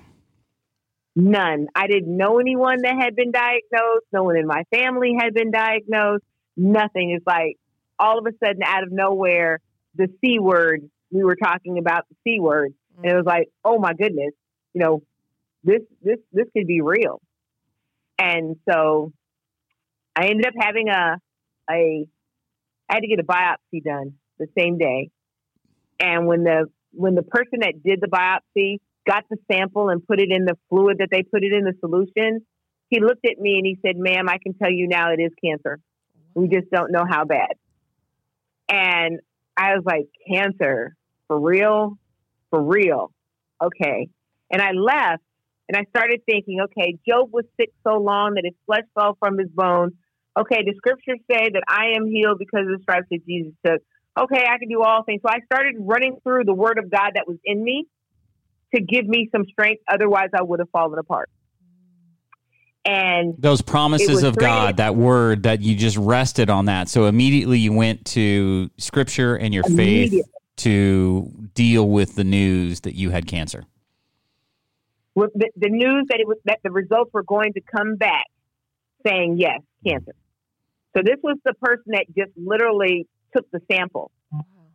None. 1.16 1.68
I 1.76 1.88
didn't 1.88 2.16
know 2.16 2.40
anyone 2.40 2.82
that 2.84 2.96
had 3.00 3.16
been 3.16 3.32
diagnosed. 3.32 4.06
No 4.12 4.24
one 4.24 4.38
in 4.38 4.46
my 4.46 4.64
family 4.72 5.16
had 5.20 5.34
been 5.34 5.50
diagnosed. 5.52 6.24
Nothing. 6.56 7.12
It's 7.12 7.26
like 7.26 7.58
all 8.00 8.20
of 8.20 8.26
a 8.26 8.32
sudden, 8.44 8.62
out 8.64 8.84
of 8.84 8.92
nowhere, 8.92 9.60
the 9.96 10.08
C 10.24 10.40
word, 10.40 10.90
we 11.12 11.24
were 11.24 11.36
talking 11.36 11.78
about 11.78 12.06
the 12.10 12.16
C 12.24 12.40
word. 12.40 12.74
And 12.98 13.12
it 13.12 13.16
was 13.16 13.26
like, 13.26 13.50
oh 13.64 13.78
my 13.80 13.94
goodness, 13.94 14.34
you 14.74 14.82
know, 14.82 15.04
this, 15.64 15.82
this, 16.02 16.18
this 16.32 16.46
could 16.56 16.68
be 16.68 16.82
real. 16.82 17.22
And 18.20 18.56
so 18.70 19.14
I 20.16 20.28
ended 20.28 20.48
up 20.48 20.54
having 20.60 20.90
a, 20.90 21.18
a, 21.70 22.08
I 22.90 22.94
had 22.94 23.02
to 23.02 23.08
get 23.08 23.20
a 23.20 23.24
biopsy 23.24 23.84
done 23.84 24.14
the 24.40 24.48
same 24.58 24.78
day. 24.78 25.10
And 26.00 26.28
when 26.28 26.44
the, 26.44 26.68
when 26.92 27.16
the 27.16 27.24
person 27.24 27.60
that 27.62 27.84
did 27.84 28.02
the 28.02 28.08
biopsy 28.08 28.78
got 29.08 29.26
the 29.30 29.38
sample 29.52 29.90
and 29.90 30.06
put 30.06 30.20
it 30.20 30.30
in 30.32 30.46
the 30.46 30.58
fluid 30.70 30.98
that 31.00 31.10
they 31.12 31.24
put 31.24 31.44
it 31.44 31.54
in 31.54 31.64
the 31.64 31.74
solution, 31.80 32.46
he 32.90 33.00
looked 33.00 33.26
at 33.26 33.38
me 33.40 33.58
and 33.58 33.66
he 33.66 33.78
said, 33.86 33.98
ma'am, 33.98 34.30
I 34.30 34.38
can 34.42 34.54
tell 34.54 34.72
you 34.72 34.88
now 34.88 35.12
it 35.12 35.22
is 35.22 35.32
cancer. 35.44 35.80
We 36.34 36.48
just 36.48 36.70
don't 36.72 36.92
know 36.92 37.06
how 37.08 37.26
bad. 37.26 37.54
And 38.70 39.20
I 39.56 39.76
was 39.76 39.84
like, 39.86 40.08
cancer 40.30 40.96
for 41.28 41.40
real? 41.40 41.98
For 42.50 42.62
real? 42.62 43.12
Okay. 43.62 44.10
And 44.52 44.62
I 44.62 44.72
left 44.72 45.24
and 45.68 45.76
I 45.76 45.84
started 45.90 46.22
thinking, 46.26 46.60
okay, 46.62 46.98
Job 47.08 47.30
was 47.32 47.46
sick 47.60 47.72
so 47.86 47.98
long 47.98 48.36
that 48.36 48.46
his 48.46 48.54
flesh 48.66 48.86
fell 48.98 49.18
from 49.20 49.38
his 49.38 49.50
bones. 49.50 49.94
Okay, 50.40 50.64
the 50.64 50.74
scriptures 50.78 51.20
say 51.30 51.50
that 51.50 51.64
I 51.68 51.98
am 51.98 52.08
healed 52.08 52.38
because 52.40 52.62
of 52.62 52.78
the 52.78 52.84
stripes 52.84 53.08
that 53.12 53.26
Jesus 53.26 53.54
took. 53.66 53.82
Okay, 54.18 54.46
I 54.46 54.58
can 54.60 54.70
do 54.70 54.82
all 54.82 55.04
things. 55.04 55.22
So 55.26 55.30
I 55.30 55.40
started 55.52 55.76
running 55.80 56.18
through 56.24 56.44
the 56.46 56.54
word 56.54 56.78
of 56.78 56.90
God 56.90 57.12
that 57.16 57.28
was 57.28 57.38
in 57.44 57.64
me 57.64 57.86
to 58.74 58.82
give 58.82 59.06
me 59.06 59.30
some 59.32 59.46
strength. 59.46 59.82
Otherwise, 59.92 60.30
I 60.38 60.44
would 60.44 60.60
have 60.60 60.70
fallen 60.70 60.98
apart. 61.00 61.30
And 62.88 63.36
Those 63.38 63.62
promises 63.62 64.24
of 64.24 64.38
God, 64.38 64.78
that 64.78 64.96
word 64.96 65.44
that 65.44 65.62
you 65.62 65.76
just 65.76 65.98
rested 65.98 66.50
on 66.50 66.66
that. 66.66 66.88
So 66.88 67.06
immediately 67.06 67.60
you 67.60 67.74
went 67.74 68.06
to 68.06 68.70
scripture 68.78 69.36
and 69.36 69.54
your 69.54 69.66
faith 69.66 70.26
to 70.58 71.30
deal 71.54 71.90
with 71.90 72.16
the 72.16 72.24
news 72.24 72.80
that 72.82 72.96
you 72.96 73.10
had 73.10 73.28
cancer. 73.28 73.66
with 75.18 75.32
the, 75.34 75.50
the 75.56 75.70
news 75.70 76.06
that 76.10 76.20
it 76.20 76.28
was 76.28 76.38
that 76.46 76.60
the 76.64 76.70
results 76.70 77.12
were 77.12 77.24
going 77.24 77.52
to 77.54 77.62
come 77.62 77.96
back 77.96 78.26
saying 79.06 79.38
yes, 79.40 79.62
cancer. 79.86 80.14
So 80.96 81.02
this 81.04 81.18
was 81.24 81.38
the 81.44 81.56
person 81.56 81.86
that 81.88 82.06
just 82.16 82.32
literally 82.38 83.08
took 83.36 83.50
the 83.52 83.60
sample, 83.72 84.12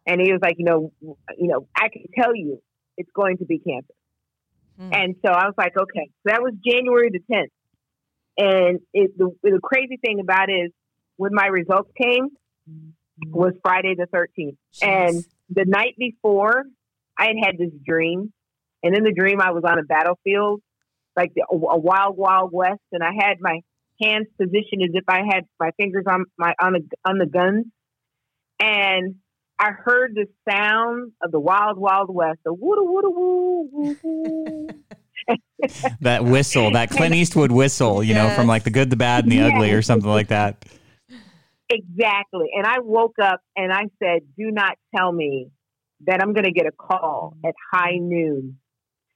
and 0.06 0.20
he 0.20 0.32
was 0.32 0.40
like, 0.42 0.56
you 0.58 0.64
know, 0.64 0.92
you 1.00 1.46
know, 1.46 1.68
I 1.76 1.88
can 1.88 2.02
tell 2.16 2.34
you 2.34 2.60
it's 2.96 3.10
going 3.14 3.38
to 3.38 3.44
be 3.44 3.58
cancer. 3.58 3.94
Hmm. 4.78 4.90
And 4.92 5.16
so 5.24 5.30
I 5.30 5.46
was 5.46 5.54
like, 5.56 5.76
okay, 5.76 6.10
so 6.24 6.32
that 6.32 6.42
was 6.42 6.54
January 6.66 7.10
the 7.10 7.20
tenth, 7.32 7.50
and 8.36 8.80
it, 8.92 9.16
the 9.16 9.30
the 9.42 9.60
crazy 9.62 9.96
thing 9.96 10.20
about 10.20 10.48
it 10.48 10.66
is 10.66 10.72
when 11.16 11.34
my 11.34 11.46
results 11.46 11.90
came 12.00 12.28
was 13.26 13.52
Friday 13.62 13.94
the 13.96 14.06
thirteenth. 14.06 14.58
And 14.80 15.24
the 15.50 15.64
night 15.66 15.94
before, 15.98 16.64
I 17.18 17.26
had 17.26 17.36
had 17.42 17.58
this 17.58 17.72
dream, 17.86 18.32
and 18.82 18.96
in 18.96 19.04
the 19.04 19.12
dream, 19.12 19.40
I 19.40 19.50
was 19.50 19.64
on 19.64 19.78
a 19.78 19.82
battlefield, 19.82 20.62
like 21.16 21.32
the, 21.34 21.44
a 21.50 21.78
wild, 21.78 22.16
wild 22.16 22.50
west, 22.52 22.80
and 22.92 23.02
I 23.02 23.10
had 23.14 23.36
my 23.40 23.60
hands 24.02 24.26
positioned 24.38 24.82
as 24.82 24.90
if 24.94 25.04
I 25.08 25.20
had 25.28 25.44
my 25.60 25.70
fingers 25.76 26.04
on 26.08 26.24
my 26.38 26.54
on 26.60 26.72
the 26.72 26.88
on 27.04 27.18
the 27.18 27.26
guns, 27.26 27.66
and 28.58 29.16
I 29.58 29.70
heard 29.72 30.14
the 30.14 30.26
sound 30.50 31.12
of 31.22 31.30
the 31.30 31.38
wild, 31.38 31.78
wild 31.78 32.12
west, 32.12 32.40
the 32.44 32.52
woo 32.52 32.76
woo 32.78 33.02
woo 33.04 33.68
woo 33.70 33.96
woo. 34.02 34.66
That 36.00 36.24
whistle, 36.24 36.72
that 36.72 36.90
Clint 36.96 37.14
Eastwood 37.14 37.52
whistle, 37.52 38.02
you 38.02 38.14
know, 38.14 38.30
from 38.30 38.46
like 38.46 38.64
the 38.64 38.70
good, 38.70 38.90
the 38.90 38.96
bad, 38.96 39.24
and 39.24 39.32
the 39.32 39.40
ugly, 39.40 39.72
or 39.72 39.82
something 39.82 40.10
like 40.10 40.28
that. 40.28 40.64
Exactly. 41.72 42.48
And 42.54 42.66
I 42.66 42.80
woke 42.80 43.16
up 43.22 43.40
and 43.56 43.72
I 43.72 43.84
said, 44.02 44.22
do 44.36 44.50
not 44.50 44.76
tell 44.94 45.10
me 45.10 45.48
that 46.06 46.20
I'm 46.20 46.34
going 46.34 46.44
to 46.44 46.52
get 46.52 46.66
a 46.66 46.72
call 46.72 47.34
at 47.44 47.54
high 47.72 47.96
noon 47.96 48.58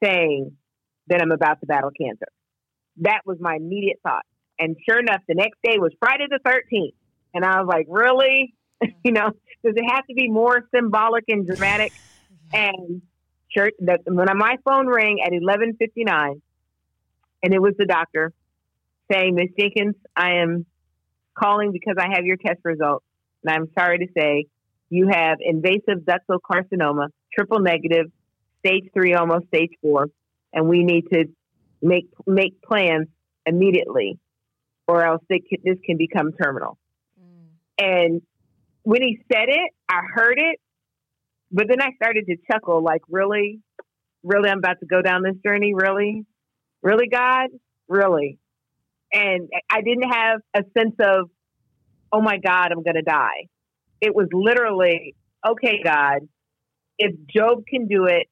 saying 0.03 0.53
that 1.09 1.21
I'm 1.21 1.33
about 1.33 1.61
to 1.61 1.67
battle 1.67 1.91
cancer. 1.91 2.27
That 2.99 3.21
was 3.27 3.37
my 3.41 3.57
immediate 3.57 3.99
thought. 4.03 4.25
And 4.59 4.77
sure 4.89 4.99
enough, 4.99 5.21
the 5.29 5.35
next 5.35 5.59
day 5.63 5.79
was 5.79 5.93
Friday 5.99 6.27
the 6.31 6.39
13th. 6.47 6.95
And 7.35 7.45
I 7.45 7.61
was 7.61 7.69
like, 7.69 7.87
really? 7.89 8.55
you 9.05 9.13
know, 9.13 9.31
does 9.65 9.75
it 9.77 9.85
have 9.91 10.07
to 10.07 10.15
be 10.15 10.29
more 10.29 10.67
symbolic 10.75 11.25
and 11.29 11.47
dramatic? 11.47 11.93
And 12.53 13.03
sure, 13.57 13.71
that 13.81 14.01
when 14.07 14.27
my 14.37 14.57
phone 14.65 14.87
rang 14.87 15.21
at 15.25 15.33
11:59, 15.33 16.41
and 17.43 17.55
it 17.55 17.61
was 17.61 17.75
the 17.79 17.87
doctor 17.87 18.33
saying, 19.11 19.35
"Miss 19.35 19.51
Jenkins, 19.59 19.95
I 20.15 20.35
am 20.37 20.67
calling 21.35 21.73
because 21.73 21.97
I 21.99 22.15
have 22.15 22.25
your 22.25 22.37
test 22.37 22.61
results, 22.65 23.05
and 23.43 23.55
I'm 23.55 23.71
sorry 23.79 23.99
to 23.99 24.07
say 24.17 24.47
you 24.91 25.09
have 25.09 25.39
invasive 25.41 26.01
ductal 26.01 26.39
carcinoma, 26.41 27.09
triple 27.33 27.61
negative, 27.61 28.11
stage 28.65 28.89
three, 28.95 29.15
almost 29.15 29.47
stage 29.49 29.73
four, 29.81 30.09
and 30.53 30.69
we 30.69 30.85
need 30.85 31.05
to 31.13 31.27
make 31.83 32.09
make 32.27 32.61
plans 32.63 33.09
immediately, 33.45 34.19
or 34.89 35.05
else 35.05 35.23
can, 35.31 35.41
this 35.65 35.79
can 35.85 35.97
become 35.97 36.33
terminal." 36.33 36.79
Mm. 37.21 37.47
And 37.79 38.23
when 38.83 39.03
he 39.03 39.21
said 39.33 39.49
it, 39.49 39.71
I 39.89 40.01
heard 40.15 40.39
it, 40.39 40.61
but 41.51 41.67
then 41.69 41.81
I 41.81 41.91
started 41.97 42.27
to 42.27 42.37
chuckle, 42.51 42.83
like, 42.83 43.03
really, 43.09 43.61
really, 44.23 44.51
I'm 44.51 44.59
about 44.59 44.81
to 44.81 44.87
go 44.87 45.03
down 45.03 45.23
this 45.23 45.37
journey, 45.45 45.75
really, 45.75 46.25
really, 46.83 47.09
God, 47.09 47.49
really. 47.89 48.39
And 49.13 49.49
I 49.71 49.83
didn't 49.83 50.11
have 50.11 50.41
a 50.55 50.63
sense 50.77 50.97
of, 51.01 51.31
oh 52.13 52.21
my 52.21 52.39
God, 52.39 52.73
I'm 52.73 52.83
going 52.83 52.97
to 52.97 53.03
die. 53.03 53.47
It 54.01 54.15
was 54.15 54.29
literally, 54.33 55.15
okay, 55.47 55.81
God, 55.83 56.29
if 56.99 57.15
Job 57.29 57.65
can 57.69 57.87
do 57.87 58.07
it, 58.07 58.27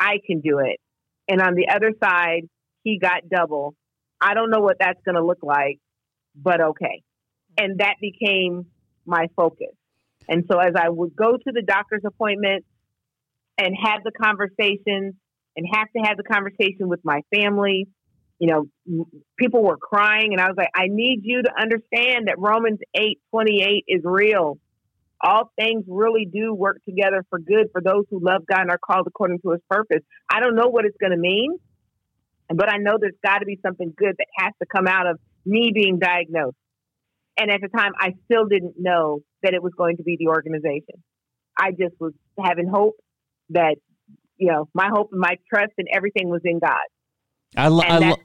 I 0.00 0.18
can 0.26 0.40
do 0.40 0.58
it. 0.58 0.80
And 1.28 1.40
on 1.40 1.54
the 1.54 1.68
other 1.68 1.92
side, 2.02 2.48
he 2.82 2.98
got 2.98 3.28
double. 3.30 3.74
I 4.20 4.34
don't 4.34 4.50
know 4.50 4.60
what 4.60 4.76
that's 4.80 5.00
going 5.04 5.16
to 5.16 5.24
look 5.24 5.42
like, 5.42 5.78
but 6.34 6.60
okay. 6.60 7.02
And 7.56 7.78
that 7.78 7.94
became 8.00 8.66
my 9.06 9.28
focus. 9.36 9.74
And 10.28 10.44
so 10.50 10.58
as 10.58 10.72
I 10.76 10.88
would 10.88 11.14
go 11.14 11.32
to 11.32 11.52
the 11.52 11.62
doctor's 11.62 12.02
appointment 12.04 12.64
and 13.58 13.74
have 13.82 14.02
the 14.04 14.12
conversations 14.12 15.14
and 15.56 15.66
have 15.72 15.88
to 15.96 16.02
have 16.02 16.16
the 16.16 16.24
conversation 16.24 16.88
with 16.88 17.00
my 17.04 17.20
family, 17.34 17.86
you 18.38 18.48
know, 18.48 19.06
people 19.38 19.62
were 19.62 19.76
crying 19.76 20.32
and 20.32 20.40
I 20.40 20.46
was 20.46 20.56
like, 20.56 20.70
I 20.74 20.86
need 20.88 21.20
you 21.22 21.42
to 21.42 21.50
understand 21.60 22.28
that 22.28 22.36
Romans 22.38 22.80
8 22.94 23.20
28 23.30 23.84
is 23.86 24.00
real. 24.04 24.58
All 25.20 25.52
things 25.58 25.84
really 25.88 26.26
do 26.30 26.52
work 26.52 26.78
together 26.84 27.24
for 27.30 27.38
good 27.38 27.68
for 27.72 27.80
those 27.80 28.04
who 28.10 28.20
love 28.22 28.42
God 28.46 28.62
and 28.62 28.70
are 28.70 28.78
called 28.78 29.06
according 29.06 29.38
to 29.40 29.52
his 29.52 29.60
purpose. 29.70 30.02
I 30.30 30.40
don't 30.40 30.56
know 30.56 30.68
what 30.68 30.84
it's 30.84 30.96
going 31.00 31.12
to 31.12 31.18
mean, 31.18 31.56
but 32.48 32.68
I 32.68 32.76
know 32.78 32.98
there's 33.00 33.14
got 33.24 33.38
to 33.38 33.46
be 33.46 33.58
something 33.64 33.94
good 33.96 34.16
that 34.18 34.26
has 34.38 34.52
to 34.60 34.66
come 34.66 34.86
out 34.86 35.06
of 35.06 35.18
me 35.46 35.72
being 35.74 35.98
diagnosed. 35.98 36.56
And 37.36 37.50
at 37.50 37.60
the 37.60 37.68
time, 37.68 37.92
I 37.98 38.14
still 38.24 38.46
didn't 38.46 38.74
know 38.78 39.20
that 39.42 39.54
it 39.54 39.62
was 39.62 39.72
going 39.76 39.96
to 39.96 40.02
be 40.02 40.16
the 40.18 40.28
organization. 40.28 41.02
I 41.58 41.70
just 41.70 41.94
was 42.00 42.12
having 42.42 42.68
hope 42.68 42.96
that, 43.50 43.76
you 44.36 44.50
know, 44.50 44.68
my 44.74 44.88
hope 44.92 45.08
and 45.12 45.20
my 45.20 45.36
trust 45.52 45.72
and 45.78 45.88
everything 45.92 46.28
was 46.28 46.42
in 46.44 46.58
God. 46.58 46.74
I, 47.56 47.68
lo- 47.68 47.82
I, 47.86 47.98
lo- 47.98 48.16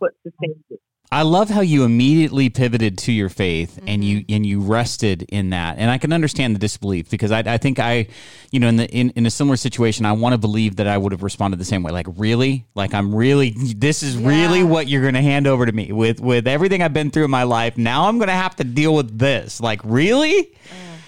that's 1.12 1.25
what 1.25 1.48
sustains 1.48 1.50
it. 1.50 1.50
I 1.50 1.50
love 1.50 1.50
how 1.50 1.62
you 1.62 1.84
immediately 1.84 2.50
pivoted 2.50 2.98
to 3.00 3.12
your 3.12 3.30
faith 3.30 3.80
and 3.88 4.04
you 4.04 4.20
Mm-hmm. 4.20 4.36
and 4.36 4.46
you 4.46 4.60
rested 4.62 5.24
in 5.30 5.50
that. 5.51 5.78
And 5.78 5.89
I 5.89 5.98
can 5.98 6.13
understand 6.13 6.56
the 6.56 6.60
disbelief 6.60 7.10
because 7.10 7.32
I, 7.32 7.39
I 7.39 7.58
think 7.58 7.80
I, 7.80 8.08
you 8.51 8.60
know, 8.60 8.68
in 8.68 8.75
the 8.78 8.89
in, 8.89 9.10
in 9.12 9.25
a 9.25 9.30
similar 9.32 9.58
situation, 9.58 10.06
I 10.06 10.12
want 10.13 10.34
to 10.34 10.38
believe 10.38 10.75
that 10.78 10.88
I 10.88 10.98
would 10.98 11.12
have 11.12 11.24
responded 11.24 11.60
the 11.60 11.66
same 11.66 11.84
way. 11.84 11.92
Like, 11.92 12.08
really? 12.16 12.66
Like 12.75 12.94
I'm 12.94 13.13
really 13.13 13.54
this 13.75 14.04
is 14.04 14.18
really 14.18 14.63
what 14.63 14.88
you're 14.88 15.04
gonna 15.04 15.22
hand 15.22 15.48
over 15.48 15.66
to 15.66 15.72
me 15.72 15.92
with 15.92 16.20
with 16.20 16.48
everything 16.48 16.82
I've 16.84 16.94
been 16.94 17.12
through 17.12 17.25
in 17.25 17.32
my 17.32 17.44
life. 17.44 17.78
Now 17.78 18.08
I'm 18.08 18.20
gonna 18.20 18.32
have 18.34 18.56
to 18.58 18.63
deal 18.63 18.94
with 18.94 19.18
this. 19.18 19.60
Like, 19.62 19.82
really? 19.84 20.54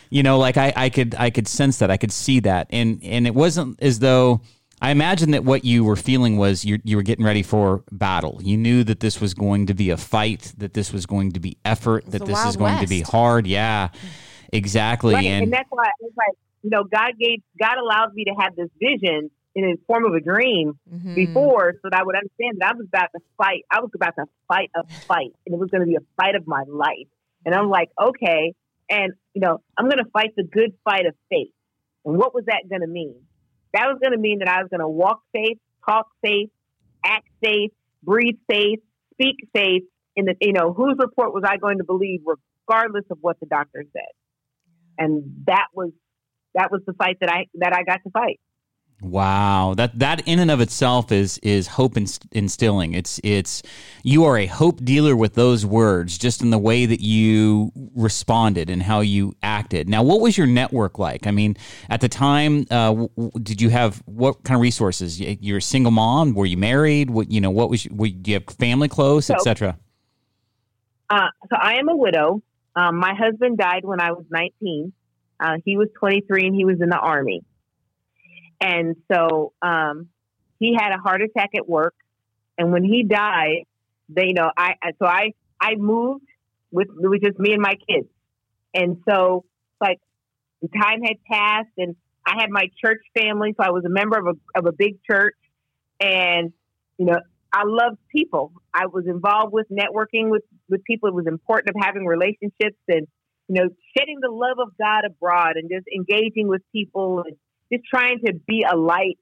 You 0.10 0.24
know, 0.24 0.39
like 0.39 0.58
I, 0.58 0.74
I 0.75 0.89
could 0.89 1.15
I 1.17 1.29
could 1.29 1.48
sense 1.48 1.77
that. 1.79 1.89
I 1.89 1.98
could 1.98 2.12
see 2.12 2.41
that. 2.41 2.67
And 2.72 3.01
and 3.03 3.25
it 3.27 3.34
wasn't 3.34 3.81
as 3.81 4.00
though 4.00 4.41
I 4.81 4.89
imagine 4.89 5.31
that 5.31 5.43
what 5.43 5.63
you 5.63 5.83
were 5.83 5.95
feeling 5.95 6.38
was 6.38 6.65
you, 6.65 6.79
you 6.83 6.95
were 6.95 7.03
getting 7.03 7.23
ready 7.23 7.43
for 7.43 7.83
battle. 7.91 8.39
You 8.41 8.57
knew 8.57 8.83
that 8.85 9.00
this 9.00 9.21
was 9.21 9.35
going 9.35 9.67
to 9.67 9.75
be 9.75 9.91
a 9.91 9.97
fight, 9.97 10.53
that 10.57 10.73
this 10.73 10.91
was 10.91 11.05
going 11.05 11.33
to 11.33 11.39
be 11.39 11.57
effort, 11.63 12.09
that 12.09 12.25
this 12.25 12.43
is 12.45 12.57
going 12.57 12.73
West. 12.73 12.83
to 12.83 12.89
be 12.89 13.01
hard. 13.01 13.45
Yeah, 13.45 13.89
exactly. 14.51 15.13
Right. 15.13 15.25
And, 15.25 15.43
and 15.43 15.53
that's 15.53 15.69
why 15.69 15.85
it's 16.00 16.17
like, 16.17 16.35
you 16.63 16.71
know, 16.71 16.83
God 16.83 17.11
gave, 17.19 17.41
God 17.59 17.77
allowed 17.77 18.13
me 18.15 18.25
to 18.25 18.31
have 18.39 18.55
this 18.55 18.69
vision 18.79 19.29
in 19.53 19.63
the 19.63 19.77
form 19.85 20.05
of 20.05 20.13
a 20.13 20.19
dream 20.19 20.79
mm-hmm. 20.91 21.13
before 21.13 21.73
so 21.81 21.89
that 21.91 22.00
I 22.00 22.03
would 22.03 22.15
understand 22.15 22.57
that 22.59 22.73
I 22.73 22.77
was 22.77 22.88
about 22.88 23.09
to 23.13 23.19
fight. 23.38 23.65
I 23.69 23.81
was 23.81 23.91
about 23.93 24.15
to 24.15 24.25
fight 24.47 24.71
a 24.75 24.88
fight 25.05 25.33
and 25.45 25.53
it 25.53 25.59
was 25.59 25.69
going 25.69 25.81
to 25.81 25.88
be 25.88 25.95
a 25.95 26.05
fight 26.17 26.35
of 26.35 26.47
my 26.47 26.63
life. 26.67 27.07
And 27.45 27.53
I'm 27.53 27.69
like, 27.69 27.89
okay. 28.01 28.53
And, 28.89 29.13
you 29.33 29.41
know, 29.41 29.61
I'm 29.77 29.85
going 29.85 30.03
to 30.03 30.09
fight 30.11 30.33
the 30.35 30.43
good 30.43 30.73
fight 30.83 31.05
of 31.05 31.13
faith. 31.29 31.51
And 32.03 32.17
what 32.17 32.33
was 32.33 32.45
that 32.45 32.63
going 32.67 32.81
to 32.81 32.88
mean? 32.88 33.15
That 33.74 33.88
was 33.88 34.00
going 34.01 34.13
to 34.13 34.20
mean 34.20 34.40
that 34.40 34.50
I 34.50 34.62
was 34.62 34.70
going 34.70 34.82
to 34.82 34.88
walk 34.88 35.22
safe, 35.36 35.58
talk 35.88 36.08
safe, 36.24 36.50
act 37.04 37.28
safe, 37.44 37.72
breathe 38.04 38.38
safe, 38.50 38.80
speak 39.13 39.38
safe. 39.56 39.84
In 40.16 40.25
the, 40.25 40.36
you 40.42 40.51
know, 40.51 40.74
whose 40.74 40.98
report 41.00 41.34
was 41.34 41.44
I 41.48 41.56
going 41.56 41.78
to 41.78 41.86
believe, 41.86 42.20
regardless 42.68 43.06
of 43.10 43.20
what 43.22 43.40
the 43.40 43.46
doctor 43.46 43.86
said? 43.94 44.12
And 44.98 45.46
that 45.48 45.68
was 45.74 45.92
that 46.54 46.70
was 46.70 46.82
the 46.86 46.94
fight 46.94 47.18
that 47.22 47.30
I 47.30 47.46
that 47.56 47.74
I 47.74 47.84
got 47.84 48.01
to 48.04 48.10
fight. 48.12 48.40
Wow, 49.01 49.74
that 49.77 49.98
that 49.98 50.22
in 50.27 50.38
and 50.38 50.51
of 50.51 50.62
itself 50.62 51.12
is 51.12 51.39
is 51.39 51.65
hope 51.65 51.98
instilling. 52.31 52.93
It's 52.93 53.20
it's 53.24 53.63
you 54.03 54.25
are 54.25 54.38
a 54.38 54.46
hope 54.46 54.86
dealer 54.86 55.15
with 55.15 55.34
those 55.34 55.65
words, 55.65 56.20
just 56.20 56.43
in 56.43 56.51
the 56.51 56.60
way 56.60 56.86
that 56.86 57.01
you 57.01 57.72
responded 57.96 58.70
and 58.70 58.84
how 58.84 59.00
you 59.00 59.34
acted. 59.41 59.89
Now, 59.89 60.03
what 60.03 60.22
was 60.22 60.38
your 60.38 60.46
network 60.46 61.00
like? 61.00 61.25
I 61.25 61.31
mean, 61.31 61.58
at 61.89 62.01
the 62.01 62.10
time, 62.10 62.67
uh, 62.70 63.08
did 63.41 63.60
you 63.60 63.70
have 63.70 64.03
what 64.05 64.43
kind 64.43 64.55
of 64.55 64.62
resources? 64.62 65.20
You're 65.20 65.58
a 65.58 65.63
single 65.63 65.91
mom. 65.91 66.36
Were 66.36 66.46
you 66.46 66.58
married? 66.58 67.10
What 67.10 67.31
you 67.31 67.41
know? 67.41 67.50
What 67.50 67.72
was? 67.72 67.88
Were, 67.89 68.08
do 68.10 68.29
you 68.29 68.36
have 68.36 68.55
family 68.55 68.88
close, 68.88 69.25
so, 69.25 69.34
etc.? 69.34 69.79
Uh, 71.10 71.27
so 71.50 71.58
I 71.60 71.77
am 71.77 71.89
a 71.89 71.96
widow. 71.96 72.43
Um, 72.75 72.98
my 72.98 73.15
husband 73.15 73.58
died 73.58 73.84
when 73.84 74.00
I 74.00 74.12
was 74.12 74.25
19. 74.29 74.93
Uh, 75.39 75.58
he 75.65 75.75
was 75.75 75.89
23 75.98 76.46
and 76.46 76.55
he 76.55 76.65
was 76.65 76.79
in 76.81 76.89
the 76.89 77.00
army. 77.00 77.43
And 78.62 78.96
so 79.12 79.53
um, 79.62 80.10
he 80.60 80.77
had 80.80 80.94
a 80.94 81.00
heart 81.00 81.22
attack 81.24 81.50
at 81.56 81.68
work. 81.68 81.96
And 82.58 82.72
when 82.72 82.84
he 82.84 83.03
died, 83.03 83.65
they, 84.08 84.27
you 84.27 84.34
know, 84.34 84.51
I, 84.56 84.74
so 85.00 85.06
I, 85.08 85.34
I 85.60 85.75
moved 85.75 86.25
with, 86.72 86.88
it 86.88 87.08
was 87.08 87.20
just 87.24 87.39
me 87.39 87.53
and 87.53 87.62
my 87.62 87.74
kids. 87.89 88.08
And 88.74 89.01
so 89.10 89.46
like 89.82 90.00
time 90.80 91.01
had 91.01 91.15
passed 91.30 91.74
and 91.77 91.96
I 92.25 92.39
had 92.39 92.51
my 92.51 92.70
church 92.84 93.01
family. 93.18 93.56
So 93.60 93.65
I 93.65 93.72
was 93.72 93.84
a 93.84 93.89
member 93.89 94.20
of 94.20 94.27
a, 94.27 94.60
of 94.60 94.68
a 94.68 94.72
big 94.72 95.00
church 95.10 95.36
and, 96.00 96.53
you 96.98 97.06
know, 97.08 97.20
I 97.51 97.63
loved 97.65 97.98
people. 98.15 98.53
I 98.74 98.86
was 98.86 99.06
involved 99.08 99.53
with 99.53 99.68
networking 99.70 100.30
with, 100.30 100.44
with 100.70 100.84
people. 100.84 101.10
It 101.10 101.15
was 101.15 101.27
important 101.27 101.75
of 101.75 101.82
having 101.82 102.06
relationships 102.06 102.77
and, 102.88 103.08
you 103.48 103.56
know, 103.56 103.70
shedding 103.98 104.20
the 104.22 104.30
love 104.30 104.58
of 104.60 104.77
God 104.77 105.03
abroad 105.06 105.53
and 105.56 105.70
just 105.70 105.86
engaging 105.94 106.48
with 106.48 106.62
people 106.72 107.24
and 107.25 107.36
just 107.72 107.86
trying 107.86 108.20
to 108.25 108.34
be 108.34 108.66
a 108.70 108.75
light 108.75 109.18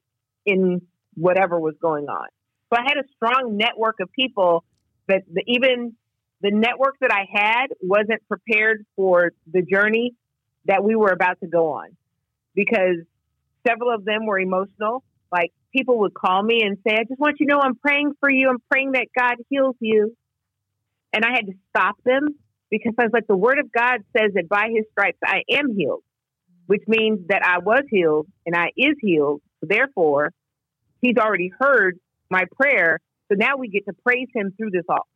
in 0.46 0.82
whatever 1.14 1.58
was 1.58 1.74
going 1.80 2.06
on. 2.06 2.26
So 2.72 2.80
I 2.80 2.82
had 2.82 2.98
a 2.98 3.06
strong 3.16 3.56
network 3.56 4.00
of 4.00 4.10
people 4.12 4.64
but 5.10 5.22
the, 5.32 5.42
even 5.48 5.96
the 6.40 6.52
network 6.52 6.94
that 7.00 7.10
I 7.12 7.26
had 7.28 7.66
wasn't 7.80 8.22
prepared 8.28 8.86
for 8.94 9.32
the 9.52 9.60
journey 9.60 10.14
that 10.66 10.84
we 10.84 10.94
were 10.94 11.10
about 11.10 11.40
to 11.40 11.48
go 11.48 11.72
on 11.72 11.96
because 12.54 12.98
several 13.66 13.92
of 13.92 14.04
them 14.04 14.26
were 14.26 14.38
emotional. 14.38 15.02
Like 15.32 15.50
people 15.74 15.98
would 16.00 16.14
call 16.14 16.40
me 16.44 16.62
and 16.62 16.78
say, 16.86 16.94
I 16.94 17.02
just 17.02 17.18
want 17.18 17.40
you 17.40 17.46
to 17.46 17.54
know 17.54 17.60
I'm 17.60 17.74
praying 17.74 18.12
for 18.20 18.30
you. 18.30 18.48
I'm 18.48 18.62
praying 18.70 18.92
that 18.92 19.08
God 19.18 19.34
heals 19.48 19.74
you. 19.80 20.16
And 21.12 21.24
I 21.24 21.30
had 21.34 21.46
to 21.46 21.54
stop 21.70 21.96
them 22.04 22.28
because 22.70 22.94
I 23.00 23.02
was 23.02 23.12
like, 23.12 23.26
the 23.26 23.36
word 23.36 23.58
of 23.58 23.72
God 23.72 24.04
says 24.16 24.30
that 24.34 24.48
by 24.48 24.68
his 24.72 24.84
stripes 24.92 25.18
I 25.24 25.42
am 25.50 25.74
healed 25.76 26.04
which 26.70 26.84
means 26.86 27.18
that 27.26 27.42
I 27.44 27.58
was 27.58 27.82
healed 27.90 28.28
and 28.46 28.54
I 28.54 28.66
is 28.76 28.94
healed. 29.00 29.42
Therefore, 29.60 30.30
he's 31.02 31.16
already 31.18 31.50
heard 31.58 31.98
my 32.30 32.44
prayer. 32.60 33.00
So 33.28 33.34
now 33.36 33.56
we 33.56 33.66
get 33.66 33.86
to 33.86 33.92
praise 34.06 34.28
him 34.32 34.52
through 34.56 34.70
this 34.70 34.84
all. 34.88 35.08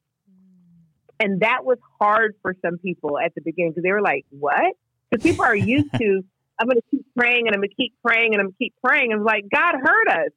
And 1.21 1.43
that 1.43 1.64
was 1.64 1.79
hard 2.01 2.35
for 2.43 2.57
some 2.61 2.79
people 2.79 3.21
at 3.21 3.37
the 3.37 3.40
beginning 3.40 3.71
because 3.71 3.85
they 3.85 3.93
were 3.93 4.03
like, 4.03 4.25
what? 4.31 4.75
Because 5.09 5.23
people 5.23 5.45
are 5.45 5.55
used 5.55 5.93
to, 5.93 6.25
I'm 6.59 6.67
going 6.67 6.81
to 6.81 6.90
keep 6.90 7.07
praying 7.17 7.47
and 7.47 7.55
I'm 7.55 7.61
going 7.61 7.69
to 7.69 7.77
keep 7.77 7.95
praying 8.05 8.35
and 8.35 8.40
I'm 8.40 8.47
going 8.47 8.55
to 8.55 8.59
keep 8.59 8.75
praying. 8.85 9.12
And 9.12 9.23
like, 9.23 9.45
God 9.49 9.77
heard 9.81 10.09
us. 10.09 10.33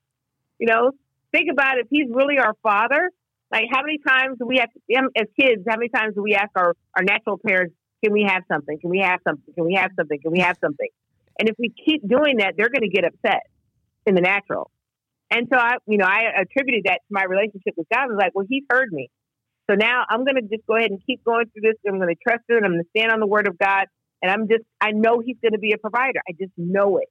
You 0.59 0.67
know, 0.67 0.91
think 1.31 1.49
about 1.51 1.79
it. 1.79 1.85
If 1.85 1.87
he's 1.89 2.13
really 2.13 2.37
our 2.37 2.53
father, 2.61 3.09
like 3.51 3.65
how 3.71 3.81
many 3.81 3.97
times 4.07 4.37
do 4.37 4.45
we 4.45 4.57
have, 4.59 4.69
as 5.17 5.25
kids, 5.39 5.63
how 5.67 5.77
many 5.77 5.89
times 5.89 6.13
do 6.13 6.21
we 6.21 6.35
ask 6.35 6.51
our, 6.55 6.75
our 6.95 7.03
natural 7.03 7.39
parents, 7.43 7.73
can 8.03 8.13
we 8.13 8.21
have 8.29 8.43
something? 8.47 8.77
Can 8.79 8.91
we 8.91 8.99
have 8.99 9.19
something? 9.27 9.51
Can 9.55 9.65
we 9.65 9.73
have 9.73 9.89
something? 9.97 10.19
Can 10.21 10.31
we 10.31 10.41
have 10.41 10.57
something? 10.61 10.89
And 11.39 11.49
if 11.49 11.55
we 11.59 11.69
keep 11.69 12.07
doing 12.07 12.37
that, 12.37 12.53
they're 12.57 12.69
going 12.69 12.89
to 12.89 12.89
get 12.89 13.05
upset 13.05 13.43
in 14.05 14.15
the 14.15 14.21
natural. 14.21 14.71
And 15.29 15.47
so 15.51 15.59
I, 15.59 15.75
you 15.87 15.97
know, 15.97 16.05
I 16.05 16.41
attributed 16.41 16.85
that 16.85 16.99
to 17.07 17.11
my 17.11 17.23
relationship 17.23 17.73
with 17.75 17.87
God. 17.91 18.03
I 18.03 18.07
was 18.07 18.17
like, 18.17 18.33
well, 18.33 18.45
He's 18.47 18.63
heard 18.69 18.91
me. 18.91 19.09
So 19.69 19.75
now 19.75 20.05
I'm 20.09 20.23
going 20.23 20.35
to 20.35 20.41
just 20.41 20.65
go 20.65 20.77
ahead 20.77 20.91
and 20.91 20.99
keep 21.05 21.23
going 21.23 21.45
through 21.47 21.69
this. 21.69 21.75
I'm 21.87 21.99
going 21.99 22.13
to 22.13 22.19
trust 22.27 22.43
Him. 22.49 22.63
I'm 22.63 22.71
going 22.71 22.83
to 22.83 22.89
stand 22.97 23.11
on 23.11 23.19
the 23.19 23.27
Word 23.27 23.47
of 23.47 23.57
God. 23.57 23.87
And 24.21 24.31
I'm 24.31 24.47
just, 24.47 24.63
I 24.79 24.91
know 24.91 25.21
He's 25.23 25.37
going 25.41 25.51
to 25.51 25.59
be 25.59 25.73
a 25.73 25.77
provider. 25.77 26.19
I 26.27 26.31
just 26.31 26.53
know 26.57 26.97
it. 26.97 27.09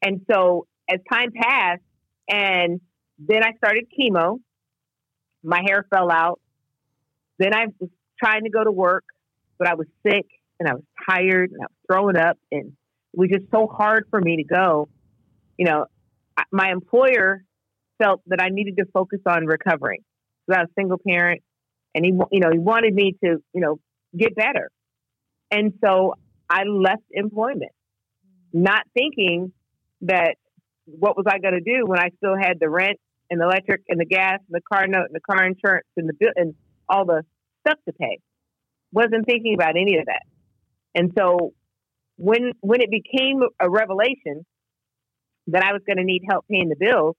And 0.00 0.20
so 0.30 0.66
as 0.88 1.00
time 1.12 1.32
passed, 1.32 1.82
and 2.28 2.80
then 3.18 3.42
I 3.42 3.52
started 3.56 3.86
chemo, 3.98 4.38
my 5.42 5.62
hair 5.66 5.86
fell 5.90 6.10
out. 6.10 6.40
Then 7.38 7.54
I 7.54 7.66
was 7.78 7.90
trying 8.22 8.44
to 8.44 8.50
go 8.50 8.62
to 8.62 8.70
work, 8.70 9.04
but 9.58 9.68
I 9.68 9.74
was 9.74 9.86
sick 10.06 10.26
and 10.60 10.68
I 10.68 10.74
was 10.74 10.84
tired 11.08 11.50
and 11.50 11.60
I 11.60 11.66
was 11.66 11.76
throwing 11.86 12.16
up 12.16 12.38
and 12.50 12.72
it 13.12 13.18
was 13.18 13.30
just 13.30 13.50
so 13.50 13.66
hard 13.66 14.06
for 14.10 14.20
me 14.20 14.36
to 14.36 14.44
go. 14.44 14.88
You 15.56 15.66
know, 15.66 15.86
my 16.52 16.70
employer 16.70 17.42
felt 18.02 18.22
that 18.26 18.40
I 18.40 18.48
needed 18.50 18.76
to 18.76 18.84
focus 18.92 19.20
on 19.26 19.46
recovering. 19.46 20.00
So 20.48 20.56
I 20.56 20.60
was 20.60 20.68
a 20.70 20.80
single 20.80 20.98
parent, 20.98 21.42
and 21.94 22.04
he, 22.04 22.12
you 22.30 22.40
know, 22.40 22.50
he 22.52 22.58
wanted 22.58 22.94
me 22.94 23.16
to, 23.24 23.42
you 23.52 23.60
know, 23.60 23.80
get 24.16 24.34
better. 24.34 24.70
And 25.50 25.72
so 25.84 26.14
I 26.48 26.64
left 26.64 27.02
employment, 27.10 27.72
not 28.52 28.82
thinking 28.94 29.52
that 30.02 30.36
what 30.86 31.16
was 31.16 31.26
I 31.28 31.38
going 31.38 31.54
to 31.54 31.60
do 31.60 31.84
when 31.84 31.98
I 31.98 32.10
still 32.16 32.36
had 32.36 32.58
the 32.60 32.68
rent 32.68 32.98
and 33.30 33.40
the 33.40 33.44
electric 33.44 33.82
and 33.88 34.00
the 34.00 34.06
gas 34.06 34.38
and 34.48 34.50
the 34.50 34.62
car 34.72 34.86
note 34.86 35.06
and 35.06 35.14
the 35.14 35.20
car 35.20 35.44
insurance 35.44 35.86
and 35.96 36.08
the 36.08 36.14
bill 36.14 36.30
and 36.36 36.54
all 36.88 37.04
the 37.04 37.24
stuff 37.66 37.78
to 37.86 37.92
pay. 37.92 38.18
Wasn't 38.92 39.26
thinking 39.26 39.54
about 39.54 39.76
any 39.76 39.98
of 39.98 40.06
that. 40.06 40.22
And 40.94 41.12
so 41.18 41.52
when 42.18 42.52
when 42.60 42.80
it 42.82 42.90
became 42.90 43.40
a 43.60 43.70
revelation 43.70 44.44
that 45.46 45.62
I 45.62 45.72
was 45.72 45.82
going 45.86 45.96
to 45.96 46.04
need 46.04 46.22
help 46.28 46.44
paying 46.50 46.68
the 46.68 46.76
bills, 46.78 47.16